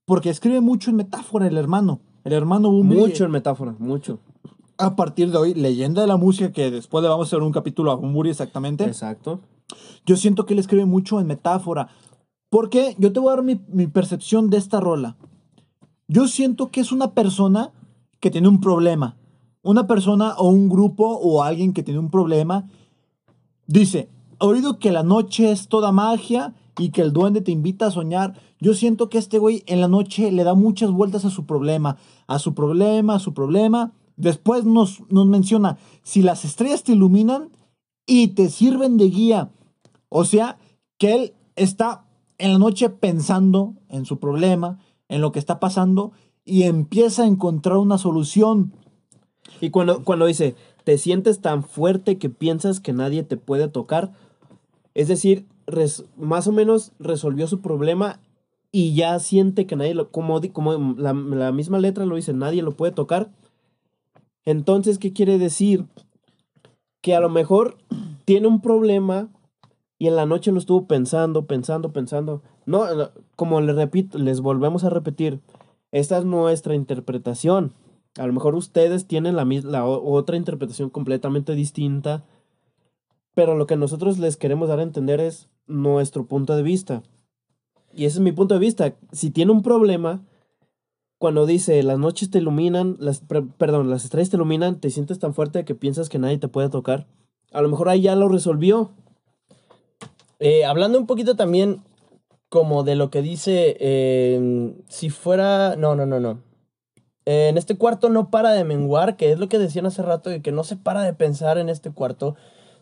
Porque 0.05 0.31
escribe 0.31 0.61
mucho 0.61 0.91
en 0.91 0.97
metáfora 0.97 1.49
el 1.49 1.57
hermano. 1.57 2.01
El 2.25 2.33
hermano 2.35 2.71
Bumburi. 2.71 3.01
Mucho 3.01 3.25
en 3.25 3.33
metáfora, 3.33 3.75
mucho. 3.79 4.21
A 4.79 4.95
partir 4.95 5.33
de 5.33 5.39
hoy, 5.39 5.55
leyenda 5.55 6.03
de 6.03 6.09
la 6.09 6.17
música, 6.17 6.53
que 6.53 6.71
después 6.71 7.03
le 7.03 7.09
vamos 7.09 7.27
a 7.27 7.29
hacer 7.29 7.43
un 7.43 7.53
capítulo 7.53 7.91
a 7.91 7.97
Bumburi 7.97 8.31
exactamente. 8.31 8.85
Exacto. 8.85 9.41
Yo 10.07 10.17
siento 10.17 10.47
que 10.47 10.55
él 10.55 10.61
escribe 10.61 10.85
mucho 10.85 11.21
en 11.21 11.27
metáfora. 11.27 11.89
Porque 12.49 12.95
yo 12.99 13.13
te 13.13 13.19
voy 13.19 13.33
a 13.33 13.37
dar 13.37 13.45
mi, 13.45 13.61
mi 13.69 13.87
percepción 13.89 14.51
de 14.51 14.59
esta 14.59 14.79
rola. 14.79 15.17
Yo 16.07 16.29
siento 16.29 16.71
que 16.71 16.81
es 16.81 16.93
una 16.93 17.13
persona 17.13 17.73
que 18.23 18.31
tiene 18.31 18.49
un 18.49 18.61
problema. 18.61 19.17
Una 19.63 19.89
persona 19.89 20.35
o 20.39 20.49
un 20.49 20.69
grupo 20.69 21.05
o 21.05 21.43
alguien 21.43 21.73
que 21.73 21.83
tiene 21.83 21.99
un 21.99 22.09
problema. 22.09 22.69
Dice, 23.67 24.09
oído 24.39 24.79
que 24.79 24.93
la 24.93 25.03
noche 25.03 25.51
es 25.51 25.67
toda 25.67 25.91
magia 25.91 26.55
y 26.79 26.91
que 26.91 27.03
el 27.03 27.13
duende 27.13 27.41
te 27.41 27.51
invita 27.51 27.87
a 27.87 27.91
soñar. 27.91 28.39
Yo 28.61 28.75
siento 28.75 29.09
que 29.09 29.19
este 29.19 29.39
güey 29.39 29.65
en 29.67 29.81
la 29.81 29.89
noche 29.89 30.31
le 30.31 30.45
da 30.45 30.55
muchas 30.55 30.93
vueltas 30.93 31.25
a 31.25 31.31
su 31.31 31.47
problema. 31.47 31.97
A 32.29 32.39
su 32.39 32.55
problema, 32.55 33.17
a 33.17 33.19
su 33.19 33.35
problema. 33.35 33.93
Después 34.17 34.65
nos, 34.65 35.03
nos 35.11 35.27
menciona, 35.27 35.79
si 36.05 36.23
las 36.23 36.45
estrellas 36.45 36.85
te 36.85 36.93
iluminan 36.93 37.51
y 38.07 38.29
te 38.29 38.51
sirven 38.51 38.99
de 38.99 39.11
guía. 39.11 39.51
O 40.09 40.25
sea, 40.25 40.59
que 40.97 41.13
él 41.15 41.35
está 41.57 42.05
en 42.39 42.53
la 42.53 42.59
noche 42.59 42.89
pensando 42.89 43.75
en 43.89 44.05
su 44.05 44.21
problema, 44.21 44.79
en 45.09 45.21
lo 45.21 45.33
que 45.33 45.41
está 45.41 45.59
pasando, 45.59 46.13
y 46.45 46.65
empieza 46.65 47.23
a 47.23 47.27
encontrar 47.27 47.77
una 47.77 47.99
solución. 47.99 48.73
Y 49.61 49.71
cuando, 49.71 50.05
cuando 50.05 50.27
dice, 50.27 50.55
te 50.85 50.99
sientes 50.99 51.41
tan 51.41 51.63
fuerte 51.63 52.19
que 52.19 52.31
piensas 52.31 52.81
que 52.81 52.93
nadie 52.93 53.23
te 53.23 53.37
puede 53.37 53.69
tocar, 53.69 54.13
es 54.95 55.09
decir, 55.09 55.47
más 56.17 56.47
o 56.47 56.53
menos 56.53 56.93
resolvió 56.99 57.47
su 57.47 57.61
problema 57.61 58.21
y 58.73 58.95
ya 58.95 59.19
siente 59.19 59.67
que 59.67 59.77
nadie 59.77 59.95
lo, 59.95 60.11
como, 60.11 60.41
como 60.53 60.95
la, 60.97 61.13
la 61.13 61.53
misma 61.53 61.79
letra 61.79 62.07
lo 62.07 62.17
dice, 62.17 62.33
nadie 62.33 62.63
lo 62.63 62.73
puede 62.73 62.93
tocar. 62.93 63.31
Entonces, 64.45 64.99
¿qué 64.99 65.13
quiere 65.13 65.39
decir? 65.39 65.87
Que 67.01 67.15
a 67.15 67.21
lo 67.21 67.29
mejor 67.29 67.77
tiene 68.25 68.49
un 68.49 68.61
problema 68.61 69.29
y 69.99 70.09
en 70.09 70.17
la 70.17 70.27
noche 70.27 70.51
lo 70.51 70.59
estuvo 70.59 70.87
pensando, 70.87 71.47
pensando, 71.47 71.93
pensando. 71.93 72.43
No, 72.67 72.85
como 73.37 73.61
le 73.61 73.73
repito, 73.73 74.19
les 74.19 74.41
volvemos 74.41 74.85
a 74.85 74.91
repetir, 74.91 75.41
esta 75.93 76.19
es 76.19 76.25
nuestra 76.25 76.75
interpretación. 76.75 77.75
A 78.19 78.27
lo 78.27 78.33
mejor 78.33 78.55
ustedes 78.55 79.07
tienen 79.07 79.37
la, 79.37 79.45
la 79.45 79.87
otra 79.87 80.37
interpretación 80.37 80.91
completamente 80.91 81.55
distinta, 81.55 82.25
pero 83.35 83.57
lo 83.57 83.67
que 83.67 83.77
nosotros 83.77 84.19
les 84.19 84.37
queremos 84.37 84.69
dar 84.69 84.81
a 84.81 84.83
entender 84.83 85.21
es 85.21 85.49
nuestro 85.67 86.27
punto 86.27 86.57
de 86.57 86.63
vista. 86.63 87.03
Y 87.95 88.05
ese 88.07 88.19
es 88.19 88.23
mi 88.23 88.33
punto 88.33 88.55
de 88.55 88.61
vista. 88.61 88.95
Si 89.13 89.31
tiene 89.31 89.53
un 89.53 89.63
problema, 89.63 90.23
cuando 91.19 91.47
dice 91.47 91.83
las 91.83 91.99
noches 91.99 92.31
te 92.31 92.39
iluminan, 92.39 92.97
las, 92.99 93.21
per- 93.21 93.47
perdón, 93.57 93.89
las 93.89 94.05
estrellas 94.05 94.31
te 94.31 94.37
iluminan, 94.37 94.81
te 94.81 94.91
sientes 94.91 95.19
tan 95.19 95.35
fuerte 95.35 95.65
que 95.65 95.75
piensas 95.75 96.09
que 96.09 96.19
nadie 96.19 96.39
te 96.39 96.49
puede 96.49 96.69
tocar. 96.69 97.07
A 97.53 97.63
lo 97.63 97.69
mejor 97.69 97.89
ahí 97.89 98.03
ya 98.03 98.17
lo 98.17 98.29
resolvió. 98.29 98.91
Eh, 100.39 100.65
hablando 100.65 100.99
un 100.99 101.07
poquito 101.07 101.37
también 101.37 101.83
como 102.53 102.83
de 102.85 102.97
lo 102.97 103.09
que 103.09 103.23
dice, 103.23 103.79
eh, 103.81 104.75
si 104.87 105.09
fuera, 105.09 105.75
no, 105.77 105.95
no, 105.95 106.05
no, 106.05 106.21
no. 106.21 106.43
Eh, 107.25 107.49
en 107.49 107.57
este 107.57 107.79
cuarto 107.79 108.11
no 108.11 108.29
para 108.29 108.51
de 108.51 108.63
menguar, 108.63 109.17
que 109.17 109.33
es 109.33 109.39
lo 109.39 109.49
que 109.49 109.59
decían 109.59 109.87
hace 109.87 110.03
rato, 110.03 110.29
de 110.29 110.43
que 110.43 110.53
no 110.53 110.63
se 110.63 110.77
para 110.77 111.01
de 111.01 111.15
pensar 111.15 111.57
en 111.57 111.71
este 111.71 111.91
cuarto. 111.93 112.37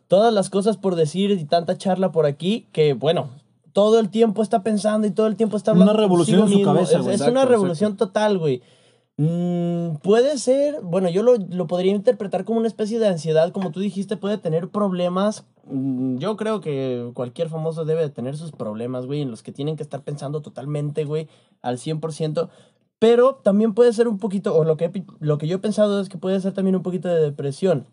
Todas 0.09 0.35
las 0.35 0.50
cosas 0.50 0.76
por 0.76 0.96
decir 0.96 1.30
y 1.30 1.44
tanta 1.44 1.78
charla 1.78 2.11
por 2.11 2.26
aquí, 2.26 2.66
que 2.72 2.94
bueno, 2.94 3.30
todo 3.72 4.00
el 4.00 4.11
tiempo 4.11 4.42
está 4.42 4.64
pensando 4.64 5.06
y 5.06 5.12
todo 5.12 5.28
el 5.28 5.37
tiempo 5.37 5.56
está 5.56 5.70
hablando. 5.70 5.92
Una 5.92 6.00
revolución 6.00 6.40
en 6.40 6.48
su 6.48 6.56
mismo. 6.56 6.74
cabeza, 6.74 6.96
Es, 6.96 7.02
güey. 7.04 7.14
es 7.14 7.20
Exacto, 7.20 7.30
una 7.40 7.44
revolución 7.44 7.96
total, 7.96 8.38
güey. 8.38 8.62
Mm, 9.22 9.96
puede 9.96 10.38
ser, 10.38 10.80
bueno, 10.80 11.11
yo 11.11 11.22
lo, 11.22 11.37
lo 11.37 11.66
podría 11.66 11.92
interpretar 11.92 12.46
como 12.46 12.59
una 12.59 12.68
especie 12.68 12.98
de 12.98 13.06
ansiedad, 13.06 13.52
como 13.52 13.70
tú 13.70 13.78
dijiste, 13.80 14.16
puede 14.16 14.38
tener 14.38 14.70
problemas. 14.70 15.44
Mm, 15.66 16.16
Yo 16.16 16.38
creo 16.38 16.62
que 16.62 17.11
cualquier 17.12 17.50
famoso 17.50 17.85
debe 17.85 18.00
de 18.00 18.09
tener 18.09 18.38
sus 18.38 18.50
problemas, 18.50 19.04
güey, 19.04 19.20
en 19.20 19.30
los 19.30 19.42
que 19.42 19.52
tienen 19.52 19.76
que 19.76 19.83
estar 19.83 20.00
pensando 20.04 20.40
totalmente, 20.40 21.04
güey, 21.04 21.28
al 21.61 21.76
100%. 21.76 22.48
Pero 22.98 23.35
también 23.35 23.74
puede 23.74 23.92
ser 23.92 24.09
un 24.09 24.16
poquito, 24.18 24.57
o 24.57 24.64
lo 24.64 24.78
que, 24.78 25.05
lo 25.18 25.36
que 25.36 25.47
yo 25.47 25.57
he 25.57 25.61
pensado 25.61 26.01
es 26.01 26.09
que 26.09 26.16
puede 26.16 26.40
ser 26.40 26.55
también 26.55 26.76
un 26.76 26.82
poquito 26.82 27.09
de 27.09 27.20
depresión. 27.20 27.84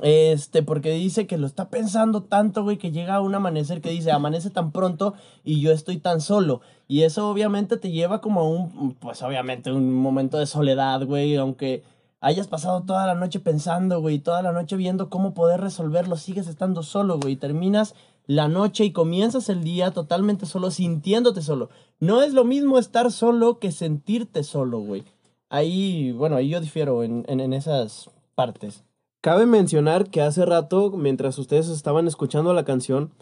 Este, 0.00 0.62
porque 0.62 0.90
dice 0.90 1.26
que 1.26 1.36
lo 1.36 1.46
está 1.46 1.68
pensando 1.68 2.22
tanto, 2.22 2.62
güey, 2.62 2.78
que 2.78 2.92
llega 2.92 3.20
un 3.20 3.34
amanecer 3.34 3.82
que 3.82 3.90
dice, 3.90 4.10
amanece 4.10 4.48
tan 4.48 4.72
pronto 4.72 5.14
y 5.44 5.60
yo 5.60 5.70
estoy 5.70 5.98
tan 5.98 6.20
solo. 6.20 6.62
Y 6.88 7.02
eso 7.02 7.28
obviamente 7.28 7.76
te 7.76 7.90
lleva 7.90 8.20
como 8.20 8.40
a 8.40 8.48
un, 8.48 8.94
pues 8.94 9.22
obviamente 9.22 9.70
un 9.70 9.92
momento 9.92 10.38
de 10.38 10.46
soledad, 10.46 11.04
güey, 11.04 11.36
aunque 11.36 11.82
hayas 12.20 12.48
pasado 12.48 12.82
toda 12.84 13.06
la 13.06 13.14
noche 13.14 13.38
pensando, 13.40 14.00
güey, 14.00 14.18
toda 14.18 14.40
la 14.42 14.52
noche 14.52 14.76
viendo 14.76 15.10
cómo 15.10 15.34
poder 15.34 15.60
resolverlo, 15.60 16.16
sigues 16.16 16.46
estando 16.48 16.82
solo, 16.82 17.18
güey, 17.18 17.34
y 17.34 17.36
terminas 17.36 17.94
la 18.26 18.48
noche 18.48 18.84
y 18.84 18.92
comienzas 18.92 19.48
el 19.50 19.62
día 19.62 19.90
totalmente 19.90 20.46
solo, 20.46 20.70
sintiéndote 20.70 21.42
solo. 21.42 21.68
No 22.00 22.22
es 22.22 22.32
lo 22.32 22.44
mismo 22.44 22.78
estar 22.78 23.10
solo 23.12 23.58
que 23.58 23.72
sentirte 23.72 24.42
solo, 24.42 24.78
güey. 24.80 25.04
Ahí, 25.50 26.12
bueno, 26.12 26.36
ahí 26.36 26.48
yo 26.48 26.60
difiero 26.60 27.02
en, 27.02 27.24
en, 27.28 27.40
en 27.40 27.52
esas 27.52 28.10
partes. 28.34 28.84
Cabe 29.22 29.46
mencionar 29.46 30.10
que 30.10 30.20
hace 30.20 30.44
rato, 30.44 30.90
mientras 30.90 31.38
ustedes 31.38 31.68
estaban 31.68 32.08
escuchando 32.08 32.52
la 32.54 32.64
canción, 32.64 33.12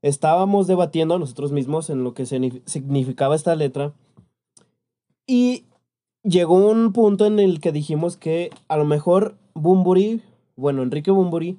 estábamos 0.00 0.66
debatiendo 0.66 1.18
nosotros 1.18 1.52
mismos 1.52 1.90
en 1.90 2.02
lo 2.02 2.14
que 2.14 2.22
signi- 2.22 2.62
significaba 2.64 3.36
esta 3.36 3.54
letra. 3.54 3.92
Y 5.26 5.66
llegó 6.22 6.54
un 6.54 6.94
punto 6.94 7.26
en 7.26 7.38
el 7.40 7.60
que 7.60 7.72
dijimos 7.72 8.16
que 8.16 8.48
a 8.68 8.78
lo 8.78 8.86
mejor 8.86 9.36
Bumburi, 9.52 10.22
bueno, 10.56 10.82
Enrique 10.82 11.10
Bumburi, 11.10 11.58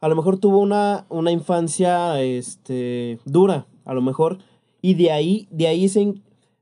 a 0.00 0.08
lo 0.08 0.16
mejor 0.16 0.38
tuvo 0.38 0.58
una, 0.58 1.04
una 1.10 1.30
infancia 1.30 2.22
este, 2.22 3.18
dura, 3.26 3.66
a 3.84 3.92
lo 3.92 4.00
mejor. 4.00 4.38
Y 4.80 4.94
de 4.94 5.10
ahí, 5.12 5.46
de 5.50 5.66
ahí, 5.66 5.90
se, 5.90 6.14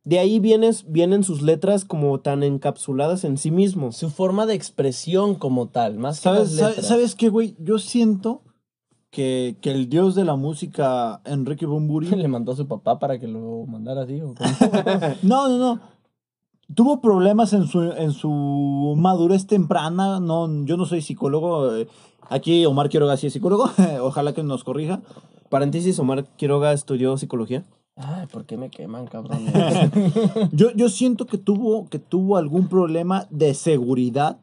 de 0.04 0.18
ahí 0.18 0.38
vienes, 0.38 0.84
vienen 0.90 1.24
sus 1.24 1.40
letras 1.42 1.84
como 1.84 2.20
tan 2.20 2.42
encapsuladas 2.42 3.24
en 3.24 3.38
sí 3.38 3.50
mismos. 3.50 3.96
Su 3.96 4.10
forma 4.10 4.44
de 4.46 4.54
expresión 4.54 5.34
como 5.34 5.68
tal, 5.68 5.96
más 5.98 6.18
que 6.18 6.24
¿Sabes, 6.24 6.52
las 6.52 6.68
letras. 6.70 6.86
¿Sabes 6.86 7.14
qué, 7.14 7.30
güey? 7.30 7.56
Yo 7.58 7.78
siento 7.78 8.42
que, 9.10 9.56
que 9.62 9.70
el 9.70 9.88
dios 9.88 10.14
de 10.14 10.24
la 10.24 10.36
música, 10.36 11.22
Enrique 11.24 11.66
Bumburi, 11.66 12.08
Le 12.16 12.28
mandó 12.28 12.52
a 12.52 12.56
su 12.56 12.66
papá 12.68 12.98
para 12.98 13.18
que 13.18 13.26
lo 13.28 13.64
mandara 13.66 14.02
así. 14.02 14.20
No, 15.22 15.48
no, 15.48 15.58
no. 15.58 15.80
Tuvo 16.74 17.00
problemas 17.00 17.52
en 17.52 17.66
su, 17.66 17.82
en 17.82 18.12
su 18.12 18.94
madurez 18.96 19.46
temprana. 19.46 20.18
No, 20.20 20.64
yo 20.64 20.76
no 20.76 20.86
soy 20.86 21.02
psicólogo. 21.02 21.76
eh, 21.76 21.88
Aquí 22.30 22.64
Omar 22.64 22.88
Quiroga 22.88 23.16
sí 23.18 23.26
es 23.26 23.32
psicólogo. 23.34 23.70
Ojalá 24.02 24.32
que 24.32 24.42
nos 24.42 24.64
corrija. 24.64 25.00
Paréntesis, 25.50 25.98
Omar 25.98 26.24
Quiroga 26.36 26.72
estudió 26.72 27.16
psicología. 27.18 27.64
Ay, 27.96 28.26
¿por 28.26 28.44
qué 28.44 28.56
me 28.56 28.70
queman, 28.70 29.06
cabrón? 29.06 29.44
Yo, 30.52 30.72
yo 30.72 30.88
siento 30.88 31.26
que 31.26 31.38
tuvo, 31.38 31.88
que 31.88 31.98
tuvo 32.00 32.36
algún 32.36 32.68
problema 32.68 33.28
de 33.30 33.54
seguridad, 33.54 34.38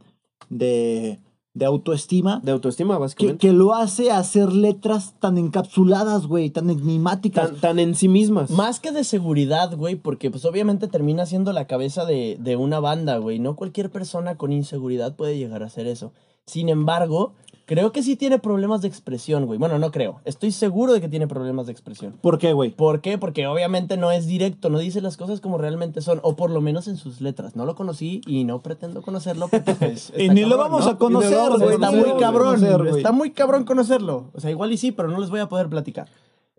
de, 0.49 1.19
de 1.53 1.65
autoestima, 1.65 2.39
De 2.43 2.51
autoestima, 2.53 2.95
que, 2.95 2.99
básicamente. 3.01 3.47
que 3.47 3.53
lo 3.53 3.73
hace 3.73 4.09
hacer 4.11 4.53
letras 4.53 5.15
tan 5.19 5.37
encapsuladas, 5.37 6.27
güey, 6.27 6.49
tan 6.49 6.69
enigmáticas. 6.69 7.51
Tan, 7.51 7.59
tan 7.59 7.79
en 7.79 7.95
sí 7.95 8.07
mismas. 8.07 8.51
Más 8.51 8.79
que 8.79 8.91
de 8.91 9.03
seguridad, 9.03 9.75
güey, 9.75 9.95
porque 9.95 10.31
pues 10.31 10.45
obviamente 10.45 10.87
termina 10.87 11.25
siendo 11.25 11.51
la 11.51 11.67
cabeza 11.67 12.05
de, 12.05 12.37
de 12.39 12.55
una 12.55 12.79
banda, 12.79 13.17
güey. 13.17 13.39
No 13.39 13.57
cualquier 13.57 13.89
persona 13.89 14.37
con 14.37 14.53
inseguridad 14.53 15.15
puede 15.17 15.37
llegar 15.37 15.61
a 15.61 15.65
hacer 15.65 15.87
eso. 15.87 16.13
Sin 16.45 16.69
embargo, 16.69 17.33
creo 17.71 17.93
que 17.93 18.03
sí 18.03 18.17
tiene 18.17 18.37
problemas 18.37 18.81
de 18.81 18.89
expresión, 18.89 19.45
güey. 19.45 19.57
Bueno, 19.57 19.79
no 19.79 19.91
creo. 19.91 20.19
Estoy 20.25 20.51
seguro 20.51 20.91
de 20.91 20.99
que 20.99 21.07
tiene 21.07 21.25
problemas 21.25 21.67
de 21.67 21.71
expresión. 21.71 22.19
¿Por 22.21 22.37
qué, 22.37 22.51
güey? 22.51 22.71
¿Por 22.71 22.99
qué? 22.99 23.17
Porque 23.17 23.47
obviamente 23.47 23.95
no 23.95 24.11
es 24.11 24.27
directo, 24.27 24.69
no 24.69 24.77
dice 24.77 24.99
las 24.99 25.15
cosas 25.15 25.39
como 25.39 25.57
realmente 25.57 26.01
son, 26.01 26.19
o 26.21 26.35
por 26.35 26.51
lo 26.51 26.59
menos 26.59 26.89
en 26.89 26.97
sus 26.97 27.21
letras. 27.21 27.55
No 27.55 27.65
lo 27.65 27.75
conocí 27.75 28.19
y 28.27 28.43
no 28.43 28.59
pretendo 28.59 29.01
conocerlo 29.01 29.47
porque 29.47 29.73
pues, 29.79 30.11
Y 30.17 30.27
ni 30.27 30.43
lo 30.43 30.57
vamos 30.57 30.83
¿no? 30.83 30.91
a 30.91 30.97
conocer, 30.97 31.33
a 31.33 31.47
güey. 31.55 31.75
Está 31.75 31.91
muy 31.91 32.19
cabrón, 32.19 32.55
conocer, 32.55 32.87
está 32.87 33.11
muy 33.13 33.31
cabrón 33.31 33.63
conocerlo. 33.63 34.31
O 34.33 34.41
sea, 34.41 34.51
igual 34.51 34.73
y 34.73 34.77
sí, 34.77 34.91
pero 34.91 35.07
no 35.07 35.17
les 35.21 35.29
voy 35.29 35.39
a 35.39 35.47
poder 35.47 35.69
platicar. 35.69 36.09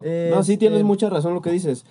No, 0.01 0.43
sí 0.43 0.57
tienes 0.57 0.79
Este, 0.79 0.85
mucha 0.85 1.11
razón 1.11 1.35
lo 1.35 1.43
que 1.43 1.53
dices. 1.53 1.85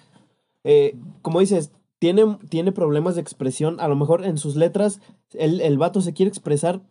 Eh, 0.63 0.97
como 1.21 1.41
dices, 1.41 1.71
tiene, 1.99 2.39
tiene 2.49 2.71
problemas 2.71 3.13
de 3.13 3.21
expresión. 3.21 3.79
A 3.81 3.87
lo 3.87 3.95
mejor 3.95 4.25
en 4.25 4.39
sus 4.39 4.55
letras 4.55 4.99
el, 5.33 5.61
el 5.61 5.77
vato 5.77 6.01
se 6.01 6.13
quiere 6.13 6.29
expresar, 6.29 6.81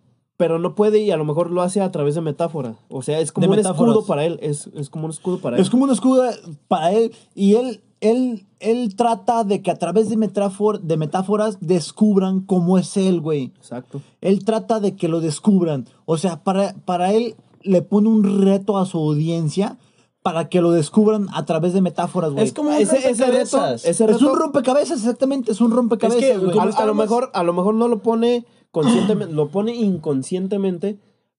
pero 0.41 0.59
no 0.59 0.75
puede 0.75 1.01
y 1.01 1.11
a 1.11 1.19
lo 1.19 1.27
mejor 1.27 1.51
lo 1.51 1.61
hace 1.61 1.83
a 1.83 1.93
través 1.93 2.15
de 2.15 2.23
metáfora. 2.23 2.75
O 2.89 3.03
sea, 3.03 3.21
es 3.21 3.31
como 3.31 3.43
De 3.45 3.51
un 3.51 3.57
metáforas. 3.57 3.93
escudo 3.95 4.07
para 4.07 4.25
él. 4.25 4.39
Es, 4.41 4.71
es 4.75 4.89
como 4.89 5.05
un 5.05 5.11
escudo 5.11 5.39
para 5.39 5.57
él. 5.57 5.63
Es 5.63 5.69
como 5.69 5.85
un 5.85 5.91
escudo 5.91 6.25
para 6.67 6.93
él 6.93 7.13
y 7.35 7.57
él, 7.57 7.83
él, 8.01 8.47
él 8.59 8.97
trata 8.97 9.45
de 9.45 9.61
que 9.61 9.71
a 9.71 9.75
través 9.79 10.09
de, 10.09 10.17
metáfor- 10.17 10.81
de 10.81 10.97
metáforas 10.97 11.59
descubran 11.61 12.41
cómo 12.41 12.79
es 12.79 12.97
él, 12.97 13.21
güey. 13.21 13.53
Exacto. 13.59 14.01
Él 14.23 14.43
trata 14.47 14.81
de 14.81 14.97
que 14.97 15.09
lo 15.09 15.21
descubran. 15.21 15.87
O 16.07 16.17
sea, 16.17 16.43
para, 16.43 16.75
para 16.87 17.13
él 17.13 17.35
le 17.61 17.83
pone 17.83 18.09
un 18.09 18.41
reto 18.43 18.79
a 18.79 18.87
su 18.87 18.97
audiencia 18.97 19.77
para 20.23 20.49
que 20.49 20.63
lo 20.63 20.71
descubran 20.71 21.27
a 21.35 21.45
través 21.45 21.75
de 21.75 21.83
metáforas, 21.83 22.33
güey. 22.33 22.45
Es 22.45 22.55
como 22.55 22.71
un 22.71 22.77
Ese, 22.77 22.97
ese 23.11 23.27
reto, 23.27 23.59
rompecabezas. 23.59 23.85
ese 23.85 24.05
Es 24.05 24.11
reto 24.11 24.33
un 24.33 24.39
rompecabezas, 24.39 24.99
exactamente, 25.01 25.53
es 25.53 25.61
un 25.61 25.71
rompecabezas, 25.71 26.23
Es 26.23 26.29
que, 26.53 26.59
a, 26.81 26.87
lo 26.87 26.95
mejor, 26.95 27.31
a 27.35 27.43
lo 27.43 27.53
mejor 27.53 27.75
no 27.75 27.89
lo 27.89 27.99
pone 28.01 28.47
conscientemente, 28.71 29.33
lo 29.35 29.49
pone 29.49 29.75
inconscientemente, 29.75 30.99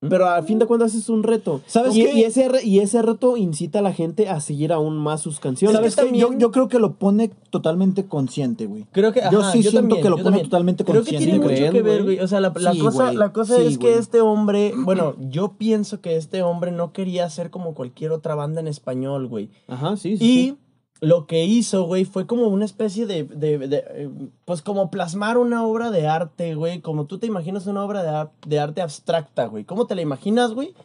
pero 0.10 0.28
a 0.28 0.42
fin 0.42 0.58
de 0.58 0.66
cuentas 0.66 0.96
es 0.96 1.10
un 1.10 1.22
reto. 1.22 1.62
¿Sabes 1.68 1.96
y, 1.96 2.04
qué? 2.04 2.14
y 2.16 2.24
ese, 2.24 2.50
re- 2.50 2.64
y 2.64 2.80
ese 2.80 3.04
reto 3.04 3.38
incita 3.38 3.80
a 3.80 3.82
la 3.84 3.94
gente 3.94 4.30
a 4.30 4.40
seguir 4.40 4.74
aún 4.74 4.98
más 4.98 5.22
sus 5.22 5.40
canciones. 5.40 5.76
¿Sabes 5.78 5.96
que 5.96 6.08
qué? 6.12 6.18
Yo, 6.18 6.32
yo 6.36 6.50
creo 6.50 6.68
que 6.70 6.80
lo 6.80 6.96
pone 6.96 7.30
totalmente 7.52 8.08
consciente, 8.08 8.66
güey. 8.66 8.88
Creo 8.92 9.14
que, 9.14 9.22
Yo 9.32 9.44
sí 9.52 9.62
siento 9.62 9.82
también, 9.82 10.02
que 10.02 10.10
lo 10.10 10.16
pone 10.16 10.24
también. 10.26 10.46
totalmente 10.46 10.84
Creo 10.86 11.04
que 11.04 11.12
consciente, 11.12 11.26
tiene 11.26 11.38
mucho 11.40 11.56
¿creen, 11.56 11.72
que 11.74 11.82
ver, 11.84 12.02
güey? 12.04 12.16
güey. 12.16 12.26
O 12.26 12.28
sea, 12.28 12.40
la, 12.42 12.52
la 12.56 12.74
Sí, 12.74 12.80
cosa, 12.80 13.04
güey. 13.06 13.16
la 13.18 13.32
cosa 13.32 13.56
Sí, 13.58 13.62
es 13.62 13.78
güey. 13.78 13.94
que 13.94 14.00
este 14.00 14.22
hombre, 14.22 14.74
bueno, 14.76 15.16
yo 15.30 15.54
pienso 15.60 16.02
que 16.02 16.16
este 16.18 16.42
hombre 16.42 16.72
no 16.72 16.94
quería 16.94 17.30
ser 17.30 17.52
como 17.52 17.76
cualquier 17.76 18.12
otra 18.12 18.34
banda 18.34 18.60
en 18.60 18.68
español, 18.68 19.28
güey. 19.28 19.52
Ajá, 19.68 19.98
sí, 19.98 20.18
sí. 20.18 20.24
Y 20.26 20.46
sí. 20.50 20.58
Lo 21.04 21.26
que 21.26 21.44
hizo, 21.46 21.84
güey, 21.86 22.06
fue 22.06 22.28
como 22.28 22.48
una 22.48 22.64
especie 22.66 23.08
de, 23.08 23.24
de- 23.24 23.58
de, 23.58 23.78
eh, 23.90 24.10
pues 24.46 24.62
como 24.62 24.92
plasmar 24.92 25.38
una 25.40 25.66
obra 25.66 25.90
de 25.90 26.08
arte, 26.08 26.54
güey, 26.54 26.80
como 26.82 27.06
tú 27.08 27.18
te 27.18 27.26
imaginas 27.28 27.66
una 27.66 27.84
obra 27.84 28.04
de, 28.04 28.30
de 28.48 28.60
arte 28.60 28.82
abstracta, 28.82 29.46
güey. 29.48 29.64
¿Cómo 29.66 29.88
te 29.88 29.96
la 29.96 30.02
imaginas, 30.04 30.54
güey? 30.54 30.76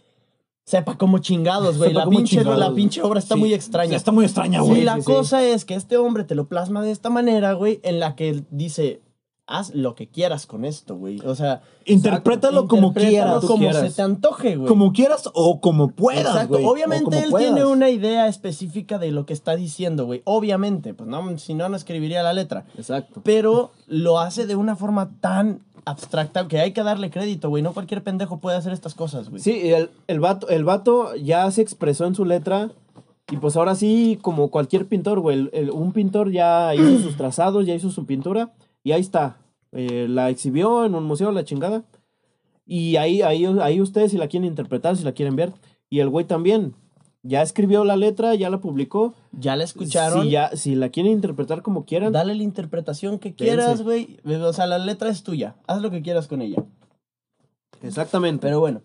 Sepa 0.65 0.97
como 0.99 1.19
chingados, 1.19 1.77
güey. 1.79 1.93
La 1.93 2.09
pinche, 2.09 2.39
chingados, 2.39 2.59
la 2.59 2.75
pinche 2.75 3.03
obra 3.03 3.21
está 3.21 3.35
Sí. 3.35 3.41
muy 3.41 3.53
extraña. 3.55 3.95
Está 3.95 4.11
muy 4.11 4.25
extraña, 4.25 4.63
güey. 4.63 4.83
la 4.83 4.95
sí, 4.97 5.03
sí. 5.03 5.07
cosa 5.13 5.45
es 5.45 5.65
que 5.67 5.75
este 5.75 5.97
hombre 5.99 6.25
te 6.25 6.35
lo 6.35 6.49
plasma 6.49 6.83
de 6.83 6.91
esta 6.91 7.11
manera, 7.11 7.53
güey, 7.53 7.79
en 7.85 8.01
la 8.01 8.17
que 8.17 8.31
él 8.31 8.47
dice, 8.51 9.03
haz 9.49 9.75
lo 9.75 9.95
que 9.95 10.09
quieras 10.09 10.47
con 10.47 10.65
esto, 10.65 10.97
güey. 10.97 11.21
O 11.25 11.35
sea, 11.35 11.63
Interprétalo 11.85 12.67
como 12.67 12.89
interprétalo 12.89 13.11
quieras. 13.41 13.45
como 13.45 13.59
quieras. 13.59 13.89
se 13.91 13.97
te 13.97 14.03
antoje, 14.03 14.57
güey. 14.57 14.69
Como 14.69 14.93
quieras 14.93 15.31
o 15.35 15.61
como 15.61 15.89
puedas, 15.93 16.27
Exacto. 16.27 16.55
güey. 16.55 16.65
Obviamente 16.67 17.19
él 17.21 17.31
puedas. 17.31 17.47
tiene 17.55 17.65
una 17.65 17.91
idea 17.91 18.27
específica 18.29 18.99
de 18.99 19.13
lo 19.13 19.25
que 19.25 19.33
está 19.33 19.55
diciendo, 19.57 20.05
güey. 20.05 20.23
Obviamente, 20.25 20.95
pues 20.95 21.09
no, 21.09 21.39
si 21.39 21.55
no, 21.55 21.69
no 21.69 21.77
escribiría 21.77 22.23
la 22.23 22.33
letra. 22.33 22.65
Exacto. 22.77 23.21
Pero 23.25 23.71
lo 23.87 24.19
hace 24.19 24.47
de 24.47 24.57
una 24.57 24.75
forma 24.77 25.11
tan 25.21 25.61
abstracta 25.85 26.49
que 26.49 26.59
hay 26.59 26.73
que 26.73 26.83
darle 26.83 27.11
crédito, 27.11 27.49
güey. 27.49 27.63
No 27.63 27.73
cualquier 27.73 28.03
pendejo 28.03 28.39
puede 28.41 28.57
hacer 28.57 28.73
estas 28.73 28.95
cosas, 28.97 29.31
güey. 29.31 29.41
Sí, 29.41 29.71
el, 29.73 29.91
el, 30.09 30.19
vato, 30.19 30.49
el 30.49 30.65
vato 30.65 31.15
ya 31.15 31.49
se 31.53 31.63
expresó 31.63 32.07
en 32.07 32.17
su 32.17 32.25
letra. 32.25 32.71
Y 33.31 33.37
pues 33.39 33.57
ahora 33.57 33.75
sí, 33.77 34.19
como 34.23 34.51
cualquier 34.51 34.87
pintor, 34.87 35.21
güey. 35.21 35.37
el- 35.39 35.51
el- 35.53 35.71
un 35.71 35.93
pintor 35.93 36.31
ya 36.33 36.75
hizo 36.75 36.99
sus 36.99 37.17
trazados, 37.17 37.65
ya 37.67 37.75
hizo 37.75 37.91
su 37.91 38.07
pintura. 38.07 38.51
Y 38.87 38.93
ahí 38.93 39.01
está. 39.01 39.39
Eh, 39.73 40.07
la 40.09 40.31
exhibió 40.31 40.85
en 40.85 40.95
un 40.95 41.03
museo, 41.03 41.33
la 41.33 41.43
chingada. 41.45 41.83
Y 42.65 42.95
ahí, 42.95 43.21
ahí, 43.21 43.45
ahí 43.45 43.81
ustedes 43.81 44.13
si 44.13 44.17
la 44.17 44.29
quieren 44.29 44.49
interpretar, 44.49 44.97
si 44.97 45.03
la 45.03 45.11
quieren 45.11 45.35
ver. 45.35 45.53
Y 45.91 45.99
el 45.99 46.09
güey 46.09 46.25
también. 46.25 46.77
Ya 47.25 47.43
escribió 47.43 47.85
la 47.85 47.97
letra, 47.97 48.37
ya 48.37 48.49
la 48.49 48.61
publicó. 48.61 49.15
Ya 49.33 49.57
la 49.57 49.65
escucharon. 49.65 50.23
Si, 50.23 50.31
ya, 50.31 50.51
si 50.55 50.77
la 50.77 50.91
quieren 50.91 51.11
interpretar 51.11 51.63
como 51.63 51.85
quieran. 51.85 52.13
Dale 52.13 52.37
la 52.37 52.45
interpretación 52.45 53.19
que 53.19 53.35
quieras, 53.35 53.83
güey. 53.83 54.21
O 54.25 54.53
sea, 54.53 54.69
la 54.69 54.79
letra 54.79 55.09
es 55.09 55.25
tuya. 55.25 55.57
Haz 55.67 55.83
lo 55.83 55.91
que 55.91 56.03
quieras 56.03 56.29
con 56.29 56.41
ella. 56.41 56.63
Exactamente. 57.83 58.43
Pero 58.47 58.61
bueno. 58.61 58.83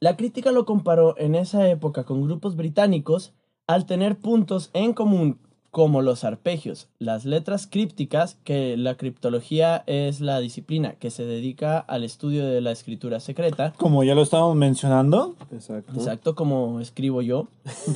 La 0.00 0.16
crítica 0.16 0.52
lo 0.52 0.64
comparó 0.64 1.18
en 1.18 1.34
esa 1.34 1.68
época 1.68 2.04
con 2.04 2.22
grupos 2.22 2.56
británicos 2.56 3.34
al 3.66 3.84
tener 3.84 4.16
puntos 4.16 4.70
en 4.72 4.94
común 4.94 5.38
como 5.70 6.00
los 6.02 6.24
arpegios, 6.24 6.88
las 6.98 7.24
letras 7.24 7.66
crípticas, 7.66 8.38
que 8.44 8.76
la 8.76 8.96
criptología 8.96 9.84
es 9.86 10.20
la 10.20 10.40
disciplina 10.40 10.94
que 10.94 11.10
se 11.10 11.24
dedica 11.26 11.78
al 11.78 12.04
estudio 12.04 12.46
de 12.46 12.60
la 12.60 12.70
escritura 12.72 13.20
secreta, 13.20 13.74
Como 13.76 14.02
ya 14.02 14.14
lo 14.14 14.22
estábamos 14.22 14.56
mencionando. 14.56 15.36
Exacto. 15.52 15.92
exacto 15.94 16.34
como 16.34 16.80
escribo 16.80 17.22
yo. 17.22 17.48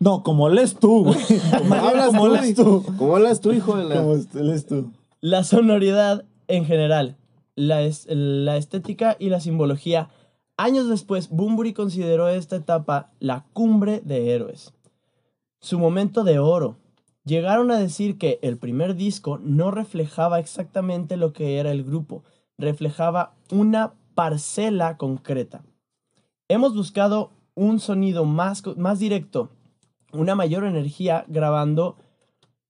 No, 0.00 0.22
como 0.22 0.48
lees 0.48 0.76
tú, 0.76 1.02
güey. 1.06 1.18
¿Cómo 1.58 1.74
hablas 1.74 2.06
como 2.06 2.26
tú, 2.28 2.32
lees 2.34 2.54
tú. 2.54 2.84
¿Cómo 2.98 3.16
hablas 3.16 3.40
tú, 3.40 3.52
hijo 3.52 3.76
de 3.76 3.82
la...? 3.84 3.96
Como 3.96 4.14
lees 4.34 4.64
tú. 4.66 4.92
La 5.20 5.42
sonoridad 5.42 6.24
en 6.46 6.64
general, 6.66 7.16
la, 7.56 7.82
es- 7.82 8.06
la 8.08 8.56
estética 8.56 9.16
y 9.18 9.28
la 9.30 9.40
simbología. 9.40 10.08
Años 10.56 10.88
después, 10.88 11.30
Bunbury 11.30 11.72
consideró 11.72 12.28
esta 12.28 12.54
etapa 12.54 13.10
la 13.18 13.44
cumbre 13.52 14.00
de 14.04 14.32
héroes. 14.32 14.72
Su 15.60 15.80
momento 15.80 16.22
de 16.22 16.38
oro. 16.38 16.76
Llegaron 17.28 17.70
a 17.70 17.78
decir 17.78 18.16
que 18.16 18.38
el 18.40 18.56
primer 18.56 18.94
disco 18.94 19.38
no 19.42 19.70
reflejaba 19.70 20.38
exactamente 20.38 21.18
lo 21.18 21.34
que 21.34 21.58
era 21.58 21.70
el 21.72 21.84
grupo, 21.84 22.24
reflejaba 22.56 23.34
una 23.50 23.92
parcela 24.14 24.96
concreta. 24.96 25.62
Hemos 26.48 26.74
buscado 26.74 27.30
un 27.54 27.80
sonido 27.80 28.24
más, 28.24 28.62
más 28.78 28.98
directo, 28.98 29.50
una 30.10 30.34
mayor 30.34 30.64
energía 30.64 31.26
grabando 31.28 31.98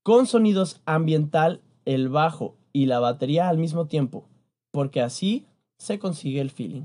con 0.03 0.27
sonidos 0.27 0.81
ambiental, 0.87 1.61
el 1.85 2.09
bajo 2.09 2.57
y 2.73 2.87
la 2.87 2.99
batería 2.99 3.49
al 3.49 3.59
mismo 3.59 3.87
tiempo, 3.87 4.25
porque 4.73 5.03
así 5.03 5.47
se 5.77 6.01
consigue 6.01 6.41
el 6.41 6.51
feeling. 6.51 6.83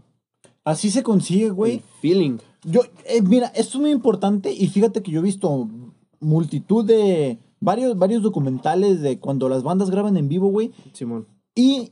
Así 0.64 0.92
se 0.92 1.02
consigue, 1.02 1.48
El 1.48 1.54
güey. 1.54 1.82
feeling. 2.02 2.38
Yo, 2.66 2.82
eh, 3.08 3.24
mira, 3.24 3.48
esto 3.48 3.80
es 3.80 3.82
muy 3.82 3.90
importante 3.90 4.54
y 4.54 4.68
fíjate 4.68 5.02
que 5.02 5.12
yo 5.12 5.22
he 5.22 5.24
visto 5.24 5.68
multitud 6.20 6.86
de 6.86 7.40
varios, 7.64 7.98
varios 7.98 8.22
documentales 8.22 9.02
de 9.02 9.20
cuando 9.20 9.50
las 9.50 9.64
bandas 9.64 9.90
graban 9.90 10.18
en 10.18 10.28
vivo, 10.28 10.50
güey, 10.50 10.72
Simón. 10.92 11.28
y 11.56 11.92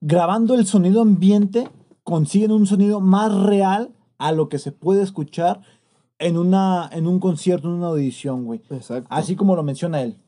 grabando 0.00 0.54
el 0.54 0.66
sonido 0.66 1.02
ambiente 1.02 1.68
consiguen 2.02 2.52
un 2.52 2.66
sonido 2.66 3.00
más 3.00 3.34
real 3.34 3.94
a 4.18 4.32
lo 4.32 4.48
que 4.48 4.58
se 4.58 4.72
puede 4.72 5.02
escuchar 5.02 5.62
en, 6.18 6.36
una, 6.36 6.88
en 6.92 7.06
un 7.06 7.20
concierto, 7.20 7.68
en 7.68 7.74
una 7.74 7.88
audición, 7.88 8.44
güey. 8.44 8.62
Exacto. 8.70 9.08
Así 9.10 9.36
como 9.36 9.56
lo 9.56 9.62
menciona 9.62 10.02
él. 10.02 10.18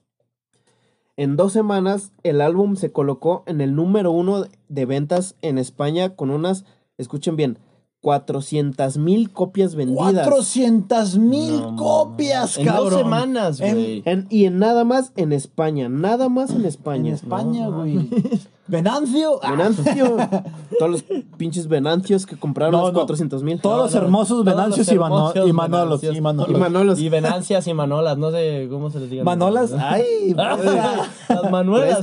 En 1.17 1.37
dos 1.37 1.53
semanas, 1.53 2.13
el 2.23 2.43
álbum 2.43 2.77
se 2.77 2.93
colocó 2.93 3.43
en 3.47 3.63
el 3.63 3.75
número 3.75 4.11
uno 4.11 4.45
de 4.69 4.85
ventas 4.85 5.37
en 5.41 5.57
España 5.57 6.15
con 6.15 6.31
unas, 6.31 6.67
escuchen 6.99 7.37
bien, 7.37 7.59
400 8.07 8.99
mil 8.99 9.33
copias 9.33 9.75
vendidas. 9.75 10.29
400 10.29 11.19
mil 11.19 11.61
No, 11.61 11.75
copias, 11.75 12.57
en 12.57 12.65
cabrón. 12.67 12.85
dos 12.91 12.99
semanas, 13.01 13.61
En- 13.61 13.75
güey. 13.75 14.03
En- 14.05 14.27
y 14.31 14.45
en 14.45 14.61
nada 14.61 14.85
más 14.85 15.11
en 15.17 15.33
España, 15.33 15.89
nada 15.89 16.29
más 16.29 16.51
en 16.51 16.61
En 16.61 16.67
España. 16.67 17.13
España, 17.15 17.65
No, 17.69 17.79
güey. 17.79 18.09
Venancio. 18.69 19.41
ah, 19.43 19.51
Venancio. 19.51 20.17
Todos 20.79 20.91
los 20.93 21.05
pinches 21.37 21.67
Venancios 21.67 22.27
que 22.27 22.37
compraron 22.37 22.73
No, 22.75 22.83
los 22.83 22.93
no. 22.93 22.99
400 23.01 23.43
mil. 23.43 23.61
Todos 23.61 23.79
los 23.93 23.95
hermosos 24.01 24.45
Venancios 24.45 24.89
y, 24.93 24.97
Manolos. 24.99 25.35
Y 25.49 25.53
Manolos. 25.53 26.05
Y 26.05 26.21
Manolos. 26.21 27.01
Y 27.01 27.09
Venancias 27.09 27.67
y 27.67 27.75
Manolas, 27.75 28.17
no 28.19 28.31
sé 28.31 28.69
cómo 28.71 28.89
se 28.91 29.01
les 29.01 29.11
diga. 29.11 29.25
Manolas, 29.25 29.73
ay. 29.73 30.33
Las 31.29 31.51
Manuelas. 31.51 32.01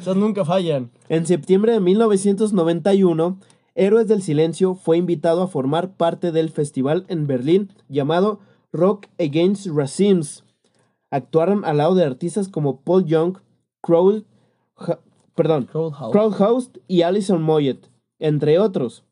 Esas 0.00 0.16
nunca 0.16 0.44
fallan. 0.44 0.90
En 1.08 1.26
septiembre 1.26 1.72
de 1.72 1.80
1991, 1.80 3.36
Héroes 3.74 4.08
del 4.08 4.22
Silencio 4.22 4.74
fue 4.74 4.96
invitado 4.98 5.42
a 5.42 5.48
formar 5.48 5.92
parte 5.96 6.32
del 6.32 6.50
festival 6.50 7.04
en 7.08 7.26
Berlín 7.26 7.72
llamado 7.88 8.40
Rock 8.72 9.06
Against 9.18 9.66
Racism. 9.68 10.44
Actuaron 11.10 11.64
al 11.64 11.78
lado 11.78 11.94
de 11.94 12.04
artistas 12.04 12.48
como 12.48 12.80
Paul 12.82 13.04
Young, 13.06 13.38
Crow, 13.80 14.22
Ja- 14.76 15.00
perdón. 15.34 15.68
Crowdhouse 16.12 16.70
y 16.86 17.02
Alison 17.02 17.42
Moyet, 17.42 17.88
entre 18.18 18.58
otros. 18.58 19.04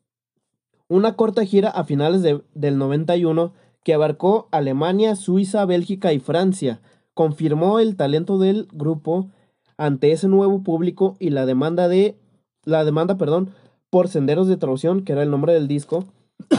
Una 0.87 1.15
corta 1.15 1.45
gira 1.45 1.69
a 1.69 1.83
finales 1.83 2.21
de- 2.21 2.41
del 2.53 2.77
91 2.77 3.53
que 3.83 3.93
abarcó 3.93 4.47
Alemania, 4.51 5.15
Suiza, 5.15 5.65
Bélgica 5.65 6.13
y 6.13 6.19
Francia, 6.19 6.81
confirmó 7.13 7.79
el 7.79 7.95
talento 7.95 8.37
del 8.37 8.67
grupo 8.71 9.29
ante 9.77 10.11
ese 10.11 10.27
nuevo 10.27 10.63
público 10.63 11.15
y 11.19 11.29
la 11.29 11.45
demanda 11.45 11.87
de 11.87 12.17
la 12.65 12.83
demanda, 12.85 13.17
perdón, 13.17 13.51
por 13.89 14.07
Senderos 14.07 14.47
de 14.47 14.57
Traición, 14.57 15.03
que 15.03 15.13
era 15.13 15.23
el 15.23 15.31
nombre 15.31 15.53
del 15.53 15.67
disco, 15.67 16.05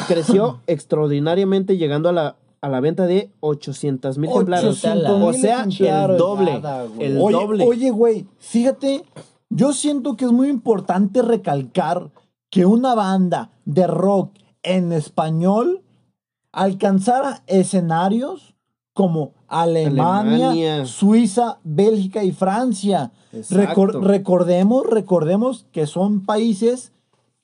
creció 0.08 0.60
extraordinariamente 0.66 1.76
llegando 1.76 2.08
a 2.08 2.12
la 2.12 2.36
a 2.60 2.68
la 2.68 2.80
venta 2.80 3.06
de 3.06 3.30
800 3.40 4.18
mil 4.18 4.30
ejemplares. 4.30 4.84
800,000 4.84 5.28
O 5.28 5.32
sea, 5.32 6.04
el 6.04 6.16
doble. 6.18 6.52
Nada. 6.54 6.86
El 6.98 7.18
oye, 7.18 7.36
doble. 7.36 7.64
Oye, 7.64 7.90
güey, 7.90 8.26
fíjate, 8.38 9.02
yo 9.48 9.72
siento 9.72 10.16
que 10.16 10.26
es 10.26 10.32
muy 10.32 10.48
importante 10.48 11.22
recalcar 11.22 12.10
que 12.50 12.66
una 12.66 12.94
banda 12.94 13.50
de 13.64 13.86
rock 13.86 14.32
en 14.62 14.92
español 14.92 15.82
alcanzara 16.52 17.42
escenarios 17.46 18.54
como 18.92 19.32
Alemania, 19.46 20.20
Alemania. 20.20 20.86
Suiza, 20.86 21.60
Bélgica 21.64 22.22
y 22.24 22.32
Francia. 22.32 23.12
Recordemos, 23.48 24.86
recordemos 24.86 25.66
que 25.72 25.86
son 25.86 26.24
países 26.24 26.92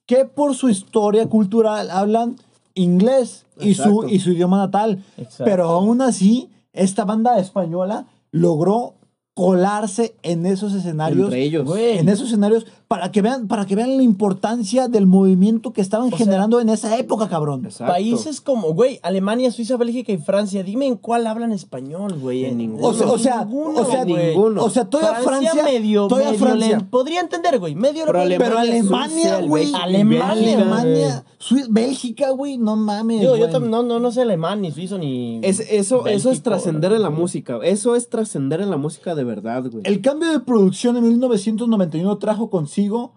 que 0.07 0.24
por 0.24 0.54
su 0.54 0.68
historia 0.68 1.28
cultural 1.28 1.90
hablan 1.90 2.36
inglés 2.74 3.44
y 3.61 3.74
su, 3.74 4.07
y 4.09 4.20
su 4.20 4.32
idioma 4.32 4.59
natal. 4.59 5.04
Exacto. 5.16 5.44
Pero 5.44 5.64
aún 5.64 6.00
así, 6.00 6.48
esta 6.72 7.04
banda 7.04 7.38
española 7.38 8.07
logró 8.30 8.94
colarse 9.34 10.14
en 10.22 10.46
esos 10.46 10.72
escenarios. 10.72 11.26
Entre 11.26 11.42
ellos. 11.42 11.68
En 11.76 12.09
esos 12.09 12.28
escenarios, 12.28 12.66
para 12.89 13.11
que 13.11 13.20
vean, 13.20 13.49
para 13.49 13.66
que 13.66 13.74
vean 13.74 13.97
la 13.97 14.03
importancia 14.05 14.87
del 14.87 15.07
movimiento 15.07 15.72
que 15.72 15.80
estaban 15.80 16.12
generando 16.12 16.61
en 16.61 16.68
esa 16.68 16.97
época, 16.97 17.28
cabrón. 17.28 17.64
Exacto. 17.64 17.93
Países 17.93 18.41
como, 18.41 18.72
güey, 18.74 19.01
Alemania, 19.03 19.51
Suiza, 19.51 19.76
Bélgica 19.76 20.12
y 20.12 20.18
Francia. 20.18 20.62
Dime 20.62 20.87
en 20.87 20.97
cuál 20.97 21.26
hablan 21.26 21.51
español, 21.51 22.16
güey. 22.20 22.45
En 22.45 22.59
ninguno. 22.59 22.87
O 22.87 22.95
sea, 22.95 23.07
o 23.09 23.18
sea, 23.18 23.45
Ninguno, 23.45 23.80
o 23.80 23.84
sea, 23.84 24.05
ninguno. 24.05 24.62
O 24.64 24.70
sea, 24.70 24.84
todavía 24.89 25.20
Francia, 25.20 25.64
medio, 25.64 26.07
todavía 26.07 26.30
medio 26.32 26.47
Francia. 26.47 26.78
le- 26.78 26.84
podría 26.84 27.20
entender, 27.20 27.59
güey. 27.59 27.74
Medio 27.74 28.05
Pero 28.07 28.20
podría 28.20 28.39
Pero 28.39 28.59
Alemania, 28.59 28.82
Alemania, 28.84 29.39
Suiza, 29.39 29.41
güey. 29.49 29.72
Alemania, 29.74 30.30
Alemania. 30.30 31.24
Sui- 31.39 31.64
Bélgica, 31.68 32.30
güey. 32.30 32.57
No 32.57 32.76
mames. 32.76 33.20
Yo, 33.22 33.37
yo 33.37 33.49
no, 33.61 33.82
no, 33.82 33.99
no 33.99 34.11
sé 34.12 34.22
alemán, 34.22 34.61
ni 34.61 34.70
suizo, 34.70 34.97
ni. 34.97 35.41
Es, 35.43 35.59
eso, 35.59 36.07
eso 36.07 36.30
es 36.30 36.43
trascender 36.43 36.93
en 36.93 37.03
la 37.03 37.09
güey. 37.09 37.20
música. 37.20 37.59
Eso 37.64 37.97
es 37.97 38.09
trascender 38.09 38.61
en 38.61 38.70
la 38.70 38.76
música 38.76 39.14
de 39.16 39.24
verdad, 39.24 39.64
güey. 39.70 39.82
El 39.84 40.01
cambio 40.01 40.30
de 40.30 40.39
producción 40.41 40.97
en 40.97 41.03
1991 41.09 42.18
trajo 42.18 42.49
consigo 42.77 43.12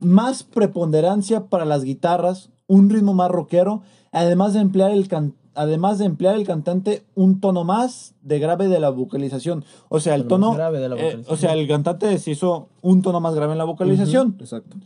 más 0.00 0.42
preponderancia 0.42 1.44
para 1.46 1.64
las 1.64 1.84
guitarras, 1.84 2.50
un 2.66 2.90
ritmo 2.90 3.14
más 3.14 3.30
rockero, 3.30 3.82
además 4.10 4.54
de 4.54 4.60
emplear 4.60 4.90
el 4.90 5.06
can- 5.06 5.34
además 5.54 5.98
de 5.98 6.06
emplear 6.06 6.34
el 6.34 6.44
cantante 6.44 7.04
un 7.14 7.40
tono 7.40 7.62
más 7.62 8.14
de 8.22 8.40
grave 8.40 8.66
de 8.66 8.80
la 8.80 8.90
vocalización. 8.90 9.64
O 9.88 10.00
sea, 10.00 10.16
el 10.16 10.26
Tono 10.26 10.52
grave 10.54 10.80
de 10.80 10.88
la 10.88 10.96
eh, 10.96 10.98
vocalización. 10.98 11.32
o 11.32 11.36
sea, 11.36 11.52
el 11.52 11.68
cantante 11.68 12.18
se 12.18 12.32
hizo 12.32 12.68
un 12.82 13.02
tono 13.02 13.20
más 13.20 13.36
grave 13.36 13.52
en 13.52 13.58
la 13.58 13.64
vocalización. 13.64 14.36
Exacto. 14.40 14.76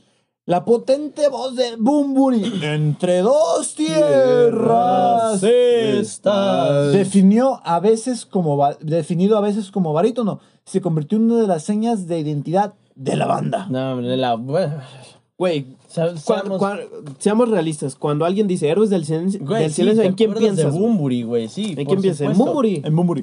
La 0.44 0.64
potente 0.66 1.28
voz 1.30 1.56
de 1.56 1.76
Bumburi 1.78 2.60
entre 2.62 3.20
dos 3.22 3.74
tierras 3.74 5.42
Estás. 5.42 6.92
definió 6.92 7.60
a 7.64 7.80
veces 7.80 8.26
como 8.26 8.58
definido 8.80 9.38
a 9.38 9.40
veces 9.40 9.70
como 9.70 9.92
barítono, 9.94 10.40
se 10.66 10.82
convirtió 10.82 11.16
en 11.16 11.30
una 11.30 11.40
de 11.40 11.46
las 11.46 11.62
señas 11.64 12.06
de 12.06 12.18
identidad 12.18 12.74
de 12.98 13.16
la 13.16 13.26
banda. 13.26 13.66
No, 13.70 13.92
hombre, 13.92 14.16
la. 14.16 14.34
Bueno, 14.34 14.74
Güey, 15.38 15.66
seamos- 17.20 17.48
realistas. 17.48 17.94
Cuando 17.94 18.24
alguien 18.24 18.48
dice 18.48 18.68
héroes 18.68 18.90
del 18.90 19.04
silencio, 19.04 19.38
Güey, 19.44 19.62
del 19.62 19.72
silencio 19.72 20.02
¿te 20.02 20.08
¿en 20.08 20.14
quién 20.14 20.34
piensas? 20.34 20.64
De 20.64 20.70
güey? 20.70 20.82
Bumburi, 20.82 21.22
güey, 21.22 21.48
sí. 21.48 21.74
¿En 21.78 21.86
quién 21.86 22.00
piensas? 22.02 22.22
En. 22.28 22.36
Bumburi. 22.36 22.82
En 22.84 22.96
Bumburi. 22.96 23.22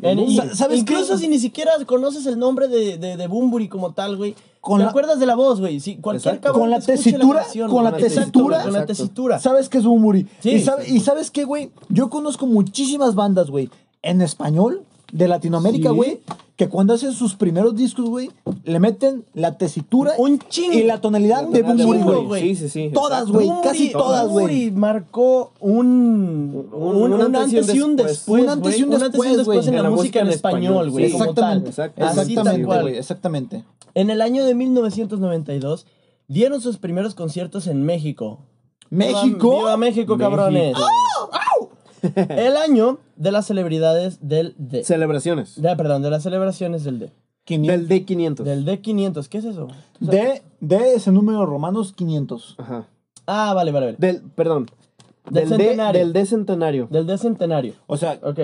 ¿Sabes 0.54 0.68
qué? 0.70 0.94
incluso 0.94 1.18
si 1.18 1.28
ni 1.28 1.40
siquiera 1.40 1.72
conoces 1.86 2.26
el 2.26 2.40
nombre 2.40 2.70
de, 2.70 2.98
de, 2.98 3.18
de 3.18 3.28
Bumburi 3.28 3.68
como 3.68 3.92
tal, 3.94 4.16
güey. 4.16 4.34
Con 4.62 4.78
¿Te 4.80 4.86
la- 4.86 4.90
acuerdas 4.92 5.20
de 5.20 5.26
la 5.26 5.36
voz, 5.36 5.60
güey? 5.60 5.82
Sí, 5.82 5.98
cualquier 5.98 6.40
cabrón 6.40 6.62
Con 6.62 6.70
la 6.72 6.80
que 6.80 6.86
tesitura, 6.86 7.42
canción, 7.42 7.70
con 7.70 7.84
la 7.84 7.98
tesitura. 7.98 8.64
Con 8.64 8.74
la 8.74 8.86
tesitura. 8.86 9.40
¿Sabes 9.40 9.68
qué 9.68 9.80
es 9.80 9.84
Bumburi? 9.86 10.26
Sí. 10.40 10.52
¿Y, 10.52 10.62
sabe- 10.62 10.88
y 10.90 11.02
sabes 11.02 11.30
qué, 11.32 11.44
güey? 11.44 11.72
Yo 11.90 12.10
conozco 12.10 12.48
muchísimas 12.48 13.14
bandas, 13.14 13.52
güey, 13.52 13.70
en 14.02 14.22
español, 14.22 14.84
de 15.12 15.28
Latinoamérica, 15.28 15.90
Sí. 15.90 15.96
güey, 15.96 16.22
que 16.56 16.70
cuando 16.70 16.94
hacen 16.94 17.12
sus 17.12 17.36
primeros 17.36 17.76
discos, 17.76 18.06
güey, 18.10 18.32
le 18.64 18.80
meten 18.80 19.26
la 19.34 19.58
tesitura 19.58 20.14
Un 20.18 20.40
chingo. 20.40 20.74
y 20.74 20.84
la 20.84 21.02
tonalidad 21.02 21.48
de 21.48 21.62
Tonalidad 21.62 21.76
de 21.76 21.86
Bumburi, 21.86 22.26
güey. 22.26 22.42
Sí, 22.42 22.56
sí, 22.56 22.70
sí. 22.70 22.92
Todas, 22.94 23.30
güey, 23.30 23.50
casi 23.64 23.92
todas, 23.92 24.28
güey. 24.30 24.46
Bumburi 24.46 24.72
marcó 24.72 25.52
un, 25.60 26.68
un, 26.72 27.14
un 27.14 27.22
antes 27.36 27.74
y 27.76 27.82
un 27.82 27.96
después. 27.96 28.44
Un 28.44 28.50
antes 28.50 28.80
y 28.80 28.84
un 28.84 28.90
después, 28.92 29.44
güey, 29.46 29.68
en 29.68 29.84
la, 29.84 29.90
música 29.90 30.20
en 30.22 30.28
español, 30.30 30.92
güey. 30.92 31.10
Sí, 31.10 31.16
Exactamente, 31.16 31.70
exactamente, 31.70 32.64
güey, 32.64 32.98
exactamente. 32.98 33.64
En 33.94 34.10
el 34.10 34.22
año 34.22 34.46
de 34.46 34.56
1992 34.56 35.86
dieron 36.28 36.62
sus 36.62 36.78
primeros 36.78 37.16
conciertos 37.16 37.68
en 37.68 37.84
México. 37.84 38.40
México. 38.90 39.50
¡Viva, 39.50 39.58
viva 39.58 39.78
México, 39.78 40.18
cabrones! 40.18 40.76
El 42.16 42.58
año 42.58 43.00
de 43.16 43.32
las 43.32 43.46
celebridades 43.48 44.20
del 44.28 44.56
D. 44.58 44.84
Celebraciones. 44.84 45.62
De- 45.62 45.76
perdón, 45.76 46.02
de 46.02 46.10
las 46.10 46.24
celebraciones 46.24 46.84
del 46.84 47.00
D. 47.00 47.12
Del 47.48 47.88
D500. 47.88 48.44
Del 48.44 48.66
D500. 48.66 49.28
¿Qué 49.28 49.38
es 49.38 49.46
eso? 49.46 49.68
De, 50.00 50.42
de 50.62 50.94
ese 50.96 51.12
número 51.12 51.46
romanos 51.46 51.94
500. 51.94 52.56
Ajá. 52.58 52.88
Ah, 53.28 53.54
vale, 53.54 53.72
vale, 53.72 53.86
vale. 53.88 53.98
Del, 54.00 54.22
perdón. 54.22 54.66
Del 55.30 55.50
Del, 55.50 55.58
D, 55.58 55.64
centenario. 55.66 56.00
del 56.02 56.14
D 56.14 56.26
centenario. 56.26 56.88
Del 56.92 57.06
D 57.08 57.18
centenario. 57.18 57.74
O 57.88 57.98
sea, 57.98 58.20
Ok. 58.24 58.40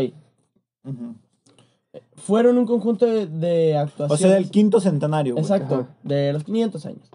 Fueron 2.15 2.57
un 2.57 2.65
conjunto 2.65 3.05
de, 3.05 3.25
de 3.27 3.75
o 3.75 3.79
actuaciones. 3.79 4.19
sea, 4.21 4.31
del 4.35 4.49
quinto 4.49 4.79
centenario. 4.79 5.33
güey. 5.33 5.43
Exacto, 5.43 5.75
Ajá. 5.75 5.87
de 6.03 6.31
los 6.33 6.43
500 6.43 6.85
años. 6.85 7.09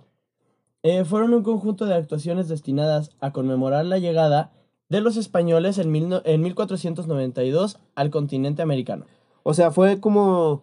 eh, 0.83 1.05
fueron 1.05 1.33
un 1.35 1.43
conjunto 1.43 1.87
de 1.87 1.95
actuaciones 1.95 2.49
destinadas 2.49 3.11
a 3.21 3.33
conmemorar 3.33 3.87
la 3.87 3.99
llegada 3.99 4.53
de 4.89 5.01
los 5.01 5.17
españoles 5.17 5.79
en, 5.79 5.91
mil 5.91 6.21
en 6.25 6.43
1492 6.43 7.79
al 7.95 8.11
continente 8.11 8.63
americano. 8.63 9.07
O 9.43 9.55
sea, 9.55 9.71
fue 9.71 10.01
como, 10.01 10.63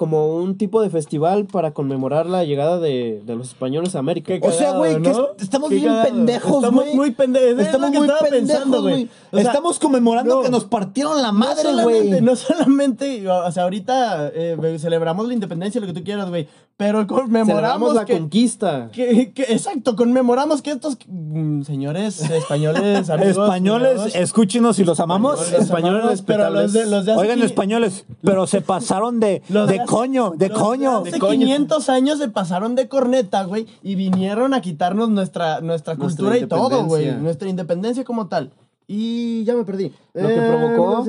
como 0.00 0.34
un 0.36 0.56
tipo 0.56 0.80
de 0.80 0.88
festival 0.88 1.44
para 1.44 1.72
conmemorar 1.72 2.24
la 2.24 2.42
llegada 2.42 2.78
de, 2.80 3.20
de 3.26 3.36
los 3.36 3.48
españoles 3.48 3.94
a 3.94 3.98
América. 3.98 4.32
O 4.40 4.50
sea, 4.50 4.72
güey, 4.72 5.02
que 5.02 5.12
estamos 5.38 5.68
bien 5.68 5.84
cagado. 5.84 6.04
pendejos, 6.04 6.54
Estamos 6.56 6.84
güey. 6.84 6.96
muy 6.96 7.10
pendejos. 7.10 7.58
Estamos 7.60 7.90
muy 7.90 8.00
estaba 8.06 8.20
pendejos, 8.20 8.48
pensando, 8.48 8.80
güey. 8.80 9.08
O 9.30 9.36
sea, 9.36 9.46
Estamos 9.50 9.78
conmemorando 9.78 10.36
no. 10.36 10.42
que 10.42 10.48
nos 10.48 10.64
partieron 10.64 11.20
la 11.20 11.32
madre, 11.32 11.68
güey. 11.82 12.22
no 12.22 12.34
solamente, 12.34 13.28
o 13.28 13.52
sea, 13.52 13.64
ahorita 13.64 14.30
eh, 14.34 14.56
celebramos 14.78 15.28
la 15.28 15.34
independencia, 15.34 15.82
lo 15.82 15.86
que 15.86 15.92
tú 15.92 16.02
quieras, 16.02 16.30
güey, 16.30 16.48
pero 16.78 17.06
conmemoramos 17.06 17.46
Celebramos 17.48 17.94
la 17.94 18.04
que, 18.06 18.14
conquista. 18.18 18.88
que- 18.90 19.32
que- 19.34 19.42
exacto, 19.52 19.96
conmemoramos 19.96 20.62
que 20.62 20.70
estos 20.70 20.96
mm, 21.06 21.60
señores 21.64 22.22
españoles, 22.22 23.10
amigos, 23.10 23.36
Españoles, 23.36 24.14
escuchamos 24.14 24.78
y 24.78 24.84
los 24.84 24.98
amamos. 24.98 25.52
españoles 25.52 26.22
pero 26.22 26.48
los 26.48 26.72
de, 26.72 26.86
los 26.86 27.04
de 27.04 27.12
Oigan, 27.16 27.42
españoles, 27.42 28.06
pero 28.22 28.46
se 28.46 28.62
pasaron 28.62 29.20
de, 29.20 29.42
los 29.50 29.68
de 29.68 29.80
hace- 29.80 29.86
coño, 29.90 30.30
de 30.36 30.48
los 30.48 30.58
coño. 30.58 30.98
hace 30.98 31.18
500 31.18 31.88
años 31.88 32.18
se 32.18 32.28
pasaron 32.28 32.74
de 32.74 32.88
corneta, 32.88 33.44
güey, 33.44 33.66
y 33.82 33.94
vinieron 33.94 34.54
a 34.54 34.60
quitarnos 34.60 35.08
nuestra, 35.10 35.60
nuestra 35.60 35.94
Nuestra 35.94 35.96
cultura 35.96 36.38
y 36.38 36.46
todo, 36.46 36.84
güey. 36.86 37.12
Nuestra 37.16 37.48
independencia 37.48 38.04
como 38.04 38.28
tal. 38.28 38.52
Y 38.86 39.44
ya 39.44 39.54
me 39.54 39.64
perdí. 39.64 39.92
Lo 40.14 40.28
que 40.28 40.34
Eh, 40.34 40.48
provocó- 40.48 41.04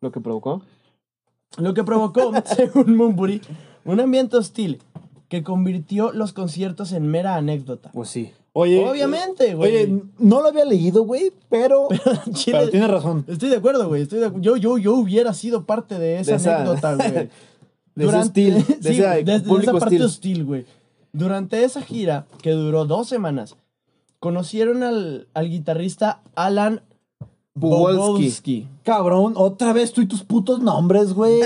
Lo 0.00 0.10
que 0.12 0.20
provocó. 0.20 0.62
Lo 1.58 1.74
que 1.74 1.84
provocó, 1.84 2.32
según 2.44 2.96
Moonbury, 2.96 3.40
un 3.84 4.00
ambiente 4.00 4.36
hostil 4.36 4.82
que 5.28 5.42
convirtió 5.42 6.12
los 6.12 6.32
conciertos 6.32 6.92
en 6.92 7.06
mera 7.06 7.36
anécdota. 7.36 7.90
Pues 7.92 8.08
sí. 8.08 8.32
Oye, 8.54 8.84
Obviamente, 8.86 9.54
güey. 9.54 9.74
Oye, 9.76 10.02
no 10.18 10.42
lo 10.42 10.48
había 10.48 10.64
leído, 10.66 11.04
güey, 11.04 11.32
pero. 11.48 11.88
Chile- 12.34 12.58
pero 12.58 12.70
tienes 12.70 12.90
razón. 12.90 13.24
Estoy 13.26 13.48
de 13.48 13.56
acuerdo, 13.56 13.88
güey. 13.88 14.02
Estoy 14.02 14.18
de 14.20 14.30
yo, 14.40 14.56
yo, 14.56 14.76
yo 14.78 14.94
hubiera 14.94 15.32
sido 15.32 15.64
parte 15.64 15.98
de 15.98 16.20
esa 16.20 16.32
De 16.32 16.36
esa- 16.36 16.56
anécdota, 16.56 16.94
güey. 16.96 17.30
de 17.94 18.04
ese 18.06 18.16
hostil, 18.16 18.54
de 18.54 18.62
sí, 18.64 18.74
ese 18.90 19.02
güey, 19.06 19.24
de- 19.24 19.32
de 19.38 19.40
público 19.40 19.70
esa 19.70 19.80
parte 19.80 19.94
hostil. 19.96 20.02
hostil, 20.04 20.44
güey. 20.44 20.66
Durante 21.14 21.64
esa 21.64 21.80
gira, 21.82 22.26
que 22.42 22.50
duró 22.50 22.84
dos 22.84 23.08
semanas, 23.08 23.56
conocieron 24.18 24.82
al, 24.82 25.28
al 25.34 25.48
guitarrista 25.48 26.20
Alan 26.34 26.82
Bugolski. 27.54 27.96
Bogolski. 27.98 28.68
Cabrón, 28.82 29.34
otra 29.36 29.72
vez 29.74 29.92
tú 29.92 30.00
y 30.00 30.06
tus 30.06 30.22
putos 30.22 30.60
nombres, 30.60 31.12
güey. 31.12 31.40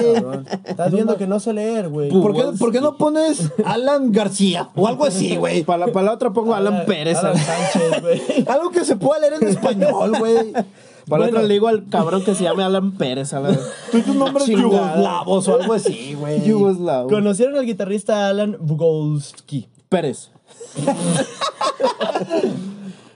Estás 0.65 0.93
viendo 0.93 1.17
que 1.17 1.27
no 1.27 1.41
sé 1.41 1.53
leer, 1.53 1.89
güey. 1.89 2.11
¿Por 2.11 2.33
qué, 2.35 2.43
por 2.59 2.71
qué 2.73 2.81
no 2.81 2.97
pones 2.97 3.51
Alan 3.65 4.13
García 4.13 4.71
o 4.77 4.87
algo 4.87 5.05
así, 5.05 5.37
güey? 5.39 5.65
Para 5.65 5.87
la, 5.87 5.93
para 5.93 6.07
la 6.07 6.13
otra 6.13 6.33
pongo 6.33 6.55
Alan 6.55 6.85
Pérez. 6.87 7.19
Alan 7.19 7.37
Sánchez, 7.37 8.03
güey. 8.03 8.23
Algo 8.49 8.71
que 8.71 8.85
se 8.85 8.97
pueda 8.97 9.21
leer 9.21 9.35
en 9.41 9.49
español, 9.49 10.13
güey. 10.19 10.53
Para 10.53 10.63
la 10.63 10.73
Bueno. 11.09 11.25
otra 11.27 11.43
le 11.43 11.55
digo 11.55 11.69
al 11.69 11.89
cabrón 11.89 12.23
que 12.25 12.35
se 12.35 12.45
llame 12.45 12.63
Alan 12.63 12.93
Pérez. 12.93 13.33
A 13.33 13.41
la... 13.41 13.53
Tú 13.91 13.99
y 13.99 14.03
tus 14.03 14.15
nombres 14.15 14.47
yugoslavos 14.47 15.49
o 15.49 15.55
algo 15.61 15.73
así, 15.73 16.15
güey. 16.15 16.45
Yugoslavo. 16.45 17.09
Conocieron 17.09 17.57
al 17.57 17.67
guitarrista 17.67 18.29
Alan 18.29 18.57
Bugolski, 18.61 19.69
Pérez. 19.89 20.31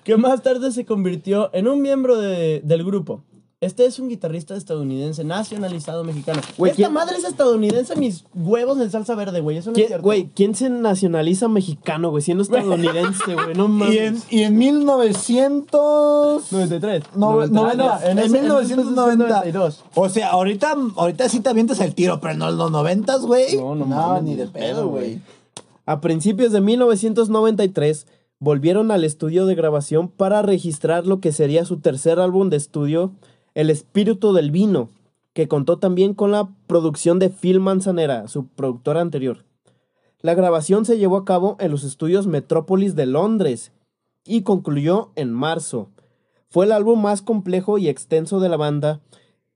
Que 0.04 0.16
más 0.16 0.42
tarde 0.42 0.72
se 0.72 0.84
convirtió 0.84 1.50
en 1.52 1.68
un 1.68 1.82
miembro 1.82 2.18
de- 2.20 2.60
del 2.64 2.84
grupo. 2.84 3.22
Este 3.62 3.84
es 3.84 3.98
un 3.98 4.08
guitarrista 4.08 4.56
estadounidense 4.56 5.22
nacionalizado 5.22 6.02
mexicano. 6.02 6.40
Güey, 6.56 6.70
Esta 6.70 6.82
¿quién- 6.84 6.94
madre 6.94 7.16
es 7.18 7.24
estadounidense, 7.24 7.94
mis 7.94 8.24
huevos 8.34 8.80
en 8.80 8.90
salsa 8.90 9.14
verde, 9.14 9.40
güey. 9.40 9.58
Eso 9.58 9.68
no 9.68 9.72
es 9.72 9.76
¿Quién, 9.76 9.88
cierto. 9.88 10.02
güey, 10.02 10.30
¿quién 10.34 10.54
se 10.54 10.70
nacionaliza 10.70 11.46
mexicano, 11.46 12.08
güey? 12.10 12.22
Siendo 12.22 12.42
estadounidense, 12.42 13.34
güey. 13.34 13.54
No 13.54 13.68
mames. 13.68 13.94
Y 13.94 13.98
en, 13.98 14.22
y 14.30 14.42
en 14.44 14.56
1900... 14.56 16.52
93. 16.52 17.02
No, 17.16 17.46
90, 17.46 18.10
en, 18.10 18.18
ese- 18.18 18.28
1990. 18.30 19.26
92. 19.28 19.84
O 19.94 20.08
sea, 20.08 20.30
ahorita, 20.30 20.74
ahorita 20.96 21.28
sí 21.28 21.40
te 21.40 21.50
avientas 21.50 21.80
el 21.80 21.94
tiro, 21.94 22.18
pero 22.20 22.34
no 22.34 22.48
en 22.48 22.56
los 22.56 22.70
90, 22.70 23.16
güey. 23.18 23.56
No, 23.56 23.74
no 23.74 23.84
mames, 23.84 24.22
ni 24.22 24.36
de 24.36 24.46
pedo, 24.46 24.88
güey. 24.88 25.20
A 25.84 26.00
principios 26.00 26.52
de 26.52 26.60
1993 26.62 28.06
volvieron 28.40 28.90
al 28.90 29.04
estudio 29.04 29.44
de 29.44 29.54
grabación 29.54 30.08
para 30.08 30.40
registrar 30.40 31.06
lo 31.06 31.20
que 31.20 31.30
sería 31.30 31.66
su 31.66 31.78
tercer 31.78 32.18
álbum 32.18 32.48
de 32.48 32.56
estudio, 32.56 33.12
El 33.54 33.68
Espíritu 33.68 34.32
del 34.32 34.50
Vino, 34.50 34.88
que 35.34 35.46
contó 35.46 35.78
también 35.78 36.14
con 36.14 36.32
la 36.32 36.50
producción 36.66 37.18
de 37.18 37.28
Phil 37.28 37.60
Manzanera, 37.60 38.26
su 38.28 38.46
productora 38.46 39.02
anterior. 39.02 39.44
La 40.22 40.34
grabación 40.34 40.86
se 40.86 40.98
llevó 40.98 41.18
a 41.18 41.24
cabo 41.24 41.56
en 41.60 41.70
los 41.70 41.84
estudios 41.84 42.26
Metrópolis 42.26 42.96
de 42.96 43.06
Londres 43.06 43.72
y 44.24 44.42
concluyó 44.42 45.12
en 45.16 45.32
marzo. 45.32 45.90
Fue 46.48 46.64
el 46.64 46.72
álbum 46.72 47.00
más 47.00 47.22
complejo 47.22 47.78
y 47.78 47.88
extenso 47.88 48.40
de 48.40 48.48
la 48.48 48.56
banda, 48.56 49.00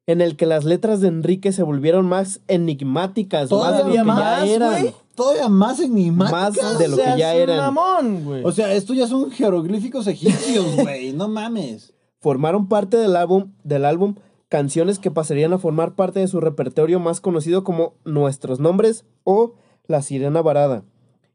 en 0.06 0.20
el 0.20 0.36
que 0.36 0.46
las 0.46 0.64
letras 0.64 1.00
de 1.00 1.08
Enrique 1.08 1.52
se 1.52 1.62
volvieron 1.62 2.06
más 2.06 2.40
enigmáticas, 2.48 3.50
más 3.50 3.78
de 3.78 3.84
lo 3.84 3.90
que 3.90 3.96
ya 3.96 4.04
más, 4.04 4.48
eran. 4.48 4.86
Todavía 5.14 5.48
más 5.48 5.80
enigmáticas. 5.80 6.56
Más 6.62 6.78
de 6.78 6.88
lo 6.88 6.96
que 6.96 7.02
Seas 7.04 7.18
ya 7.18 7.34
un 7.34 7.40
eran. 7.40 7.56
mamón. 7.74 8.42
O 8.44 8.52
sea, 8.52 8.72
esto 8.74 8.94
ya 8.94 9.06
son 9.06 9.30
jeroglíficos 9.30 10.06
egipcios, 10.06 10.76
güey. 10.82 11.12
No 11.12 11.28
mames. 11.28 11.92
formaron 12.20 12.68
parte 12.68 12.96
del 12.96 13.16
álbum, 13.16 13.52
del 13.62 13.84
álbum 13.84 14.16
canciones 14.48 14.98
que 14.98 15.10
pasarían 15.10 15.52
a 15.52 15.58
formar 15.58 15.94
parte 15.94 16.20
de 16.20 16.28
su 16.28 16.40
repertorio 16.40 17.00
más 17.00 17.20
conocido 17.20 17.64
como 17.64 17.94
Nuestros 18.04 18.60
Nombres 18.60 19.04
o 19.24 19.54
La 19.86 20.00
Sirena 20.00 20.42
Varada, 20.42 20.84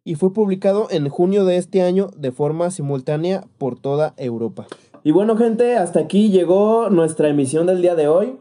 y 0.06 0.16
fue 0.16 0.32
publicado 0.32 0.88
en 0.90 1.10
junio 1.10 1.44
de 1.44 1.58
este 1.58 1.82
año 1.82 2.12
de 2.16 2.32
forma 2.32 2.72
simultánea 2.72 3.44
por 3.58 3.78
toda 3.78 4.14
Europa. 4.16 4.68
Y 5.04 5.12
bueno 5.12 5.36
gente, 5.36 5.76
hasta 5.76 6.00
aquí 6.00 6.30
llegó 6.30 6.90
nuestra 6.90 7.28
emisión 7.30 7.68
del 7.68 7.82
día 7.82 7.96
de 7.96 8.08
hoy. 8.08 8.38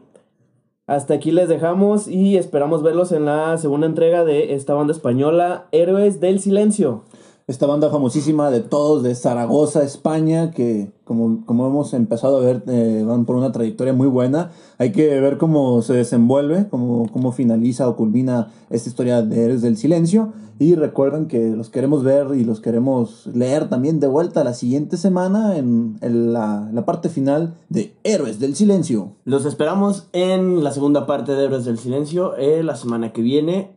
Hasta 0.89 1.13
aquí 1.13 1.29
les 1.29 1.47
dejamos 1.47 2.07
y 2.07 2.35
esperamos 2.35 2.81
verlos 2.81 3.11
en 3.11 3.25
la 3.25 3.55
segunda 3.59 3.85
entrega 3.85 4.25
de 4.25 4.55
esta 4.55 4.73
banda 4.73 4.91
española, 4.91 5.67
Héroes 5.71 6.19
del 6.19 6.39
Silencio. 6.39 7.03
Esta 7.49 7.65
banda 7.65 7.89
famosísima 7.89 8.51
de 8.51 8.59
todos, 8.59 9.01
de 9.01 9.15
Zaragoza, 9.15 9.81
España, 9.81 10.51
que 10.51 10.91
como, 11.03 11.43
como 11.47 11.65
hemos 11.65 11.95
empezado 11.95 12.37
a 12.37 12.41
ver, 12.41 12.61
eh, 12.67 13.03
van 13.03 13.25
por 13.25 13.37
una 13.37 13.51
trayectoria 13.51 13.91
muy 13.91 14.05
buena. 14.07 14.51
Hay 14.77 14.91
que 14.91 15.19
ver 15.19 15.39
cómo 15.39 15.81
se 15.81 15.93
desenvuelve, 15.93 16.67
cómo, 16.69 17.11
cómo 17.11 17.31
finaliza 17.31 17.89
o 17.89 17.95
culmina 17.95 18.51
esta 18.69 18.89
historia 18.89 19.23
de 19.23 19.45
Héroes 19.45 19.63
del 19.63 19.77
Silencio. 19.77 20.31
Y 20.59 20.75
recuerden 20.75 21.27
que 21.27 21.49
los 21.49 21.71
queremos 21.71 22.03
ver 22.03 22.27
y 22.35 22.43
los 22.43 22.61
queremos 22.61 23.25
leer 23.33 23.67
también 23.67 23.99
de 23.99 24.05
vuelta 24.05 24.43
la 24.43 24.53
siguiente 24.53 24.95
semana 24.97 25.57
en, 25.57 25.97
en 26.01 26.31
la, 26.31 26.69
la 26.71 26.85
parte 26.85 27.09
final 27.09 27.55
de 27.67 27.95
Héroes 28.03 28.39
del 28.39 28.53
Silencio. 28.55 29.13
Los 29.25 29.45
esperamos 29.45 30.07
en 30.13 30.63
la 30.63 30.71
segunda 30.71 31.07
parte 31.07 31.31
de 31.31 31.45
Héroes 31.45 31.65
del 31.65 31.79
Silencio 31.79 32.35
eh, 32.37 32.61
la 32.61 32.75
semana 32.75 33.11
que 33.11 33.23
viene. 33.23 33.71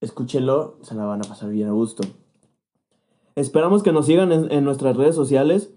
Escúchenlo, 0.00 0.78
se 0.82 0.96
la 0.96 1.04
van 1.04 1.24
a 1.24 1.28
pasar 1.28 1.50
bien 1.50 1.68
a 1.68 1.72
gusto. 1.72 2.02
Esperamos 3.36 3.82
que 3.82 3.92
nos 3.92 4.06
sigan 4.06 4.30
en, 4.32 4.64
nuestras 4.64 4.96
redes 4.96 5.14
sociales. 5.16 5.72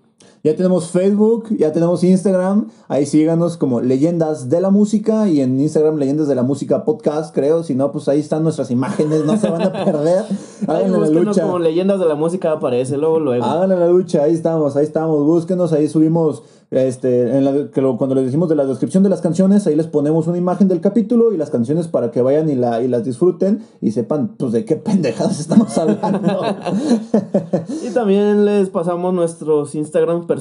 Ya 0.48 0.56
tenemos 0.56 0.92
Facebook, 0.92 1.50
ya 1.60 1.74
tenemos 1.74 2.06
Instagram. 2.06 2.70
Ahí 2.88 3.06
síganos 3.06 3.58
como 3.58 3.82
Leyendas 3.82 4.48
de 4.48 4.62
la 4.62 4.70
Música 4.70 5.28
y 5.28 5.42
en 5.42 5.60
Instagram 5.60 5.98
Leyendas 5.98 6.30
de 6.30 6.36
la 6.36 6.44
Música 6.44 6.86
Podcast, 6.86 7.36
creo. 7.36 7.64
Si 7.64 7.76
no, 7.76 7.92
pues 7.92 8.08
ahí 8.08 8.22
están 8.22 8.44
nuestras 8.44 8.72
imágenes, 8.72 9.26
no 9.26 9.36
se 9.36 9.50
van 9.50 9.64
a 9.64 9.74
perder. 9.74 10.24
Ahí 10.70 10.86
Háganle 10.86 11.00
la 11.00 11.20
lucha. 11.22 11.42
como 11.44 11.60
leyendas 11.60 12.00
de 12.00 12.06
la 12.06 12.16
música 12.16 12.54
aparece 12.54 12.96
luego 12.98 13.20
luego. 13.20 13.44
Háganle 13.46 13.76
la 13.78 13.88
lucha, 13.90 14.24
ahí 14.24 14.34
estamos, 14.34 14.76
ahí 14.78 14.86
estamos. 14.86 15.24
Búsquenos, 15.24 15.72
ahí 15.72 15.88
subimos, 15.88 16.42
este, 16.72 17.38
en 17.38 17.46
la- 17.46 17.70
que 17.70 17.80
lo- 17.82 17.96
cuando 17.98 18.16
les 18.16 18.26
decimos 18.26 18.50
de 18.50 18.56
la 18.56 18.66
descripción 18.66 19.04
de 19.04 19.10
las 19.10 19.22
canciones, 19.22 19.68
ahí 19.68 19.76
les 19.76 19.86
ponemos 19.86 20.26
una 20.28 20.38
imagen 20.38 20.68
del 20.68 20.82
capítulo 20.82 21.32
y 21.32 21.38
las 21.38 21.52
canciones 21.52 21.88
para 21.88 22.10
que 22.10 22.24
vayan 22.24 22.50
y, 22.50 22.56
la, 22.56 22.82
y 22.82 22.88
las 22.88 23.04
disfruten 23.06 23.64
y 23.82 23.92
sepan, 23.92 24.36
pues, 24.38 24.52
de 24.52 24.66
qué 24.66 24.78
pendejadas 24.78 25.40
estamos 25.40 25.78
hablando. 25.78 26.42
Y 27.88 27.90
también 27.92 28.46
les 28.46 28.70
pasamos 28.70 29.14
nuestros 29.14 29.76
Instagrams 29.76 30.26
personales, 30.26 30.37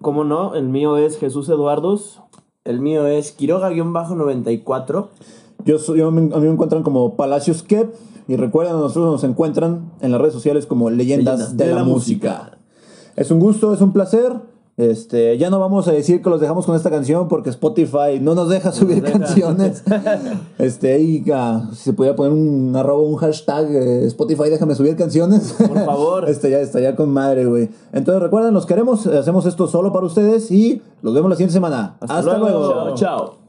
como 0.00 0.24
no, 0.24 0.54
el 0.54 0.68
mío 0.68 0.96
es 0.96 1.18
Jesús 1.18 1.48
Eduardos. 1.48 2.20
El 2.64 2.80
mío 2.80 3.06
es 3.06 3.36
Quiroga-94. 3.36 5.08
Yo 5.64 5.78
soy, 5.78 5.98
yo 5.98 6.10
me- 6.10 6.34
a 6.34 6.38
mí 6.38 6.46
me 6.46 6.52
encuentran 6.52 6.82
como 6.82 7.14
Palacios 7.16 7.62
Kep. 7.62 7.94
Y 8.28 8.36
recuerden, 8.36 8.76
a 8.76 8.78
nosotros 8.78 9.10
nos 9.10 9.24
encuentran 9.24 9.90
en 10.00 10.12
las 10.12 10.20
redes 10.20 10.32
sociales 10.34 10.66
como 10.66 10.90
Leyendas, 10.90 11.56
de, 11.56 11.74
la, 11.74 11.82
música. 11.82 12.56
Es 13.16 13.30
un 13.30 13.40
gusto, 13.40 13.74
es 13.74 13.80
un 13.80 13.92
placer. 13.92 14.32
Este, 14.78 15.36
ya 15.36 15.50
no 15.50 15.60
vamos 15.60 15.86
a 15.86 15.92
decir 15.92 16.22
que 16.22 16.30
los 16.30 16.40
dejamos 16.40 16.64
con 16.64 16.74
esta 16.74 16.88
canción 16.88 17.28
porque 17.28 17.50
Spotify 17.50 18.18
no 18.20 18.34
nos 18.34 18.48
deja 18.48 18.72
subir 18.72 19.02
canciones. 19.02 19.82
Este, 20.58 21.00
y 21.00 21.24
ah, 21.32 21.68
si 21.72 21.76
se 21.76 21.92
pudiera 21.92 22.14
poner 22.16 22.32
un 22.32 22.74
arroba, 22.76 23.02
un 23.02 23.16
hashtag 23.16 23.70
eh, 23.70 24.06
Spotify, 24.06 24.48
déjame 24.48 24.74
subir 24.74 24.96
canciones. 24.96 25.54
Por 25.58 25.84
favor. 25.84 26.24
este 26.28 26.50
ya 26.50 26.60
estaría 26.60 26.94
con 26.94 27.10
madre, 27.10 27.46
güey. 27.46 27.68
Entonces 27.92 28.22
recuerden, 28.22 28.54
los 28.54 28.66
queremos, 28.66 29.06
hacemos 29.06 29.44
esto 29.46 29.66
solo 29.66 29.92
para 29.92 30.06
ustedes 30.06 30.50
y 30.50 30.82
los 31.02 31.14
vemos 31.14 31.30
la 31.30 31.36
siguiente 31.36 31.54
semana. 31.54 31.96
Hasta, 32.00 32.38
luego. 32.38 32.72
Chao, 32.72 32.94
chao. 32.94 33.41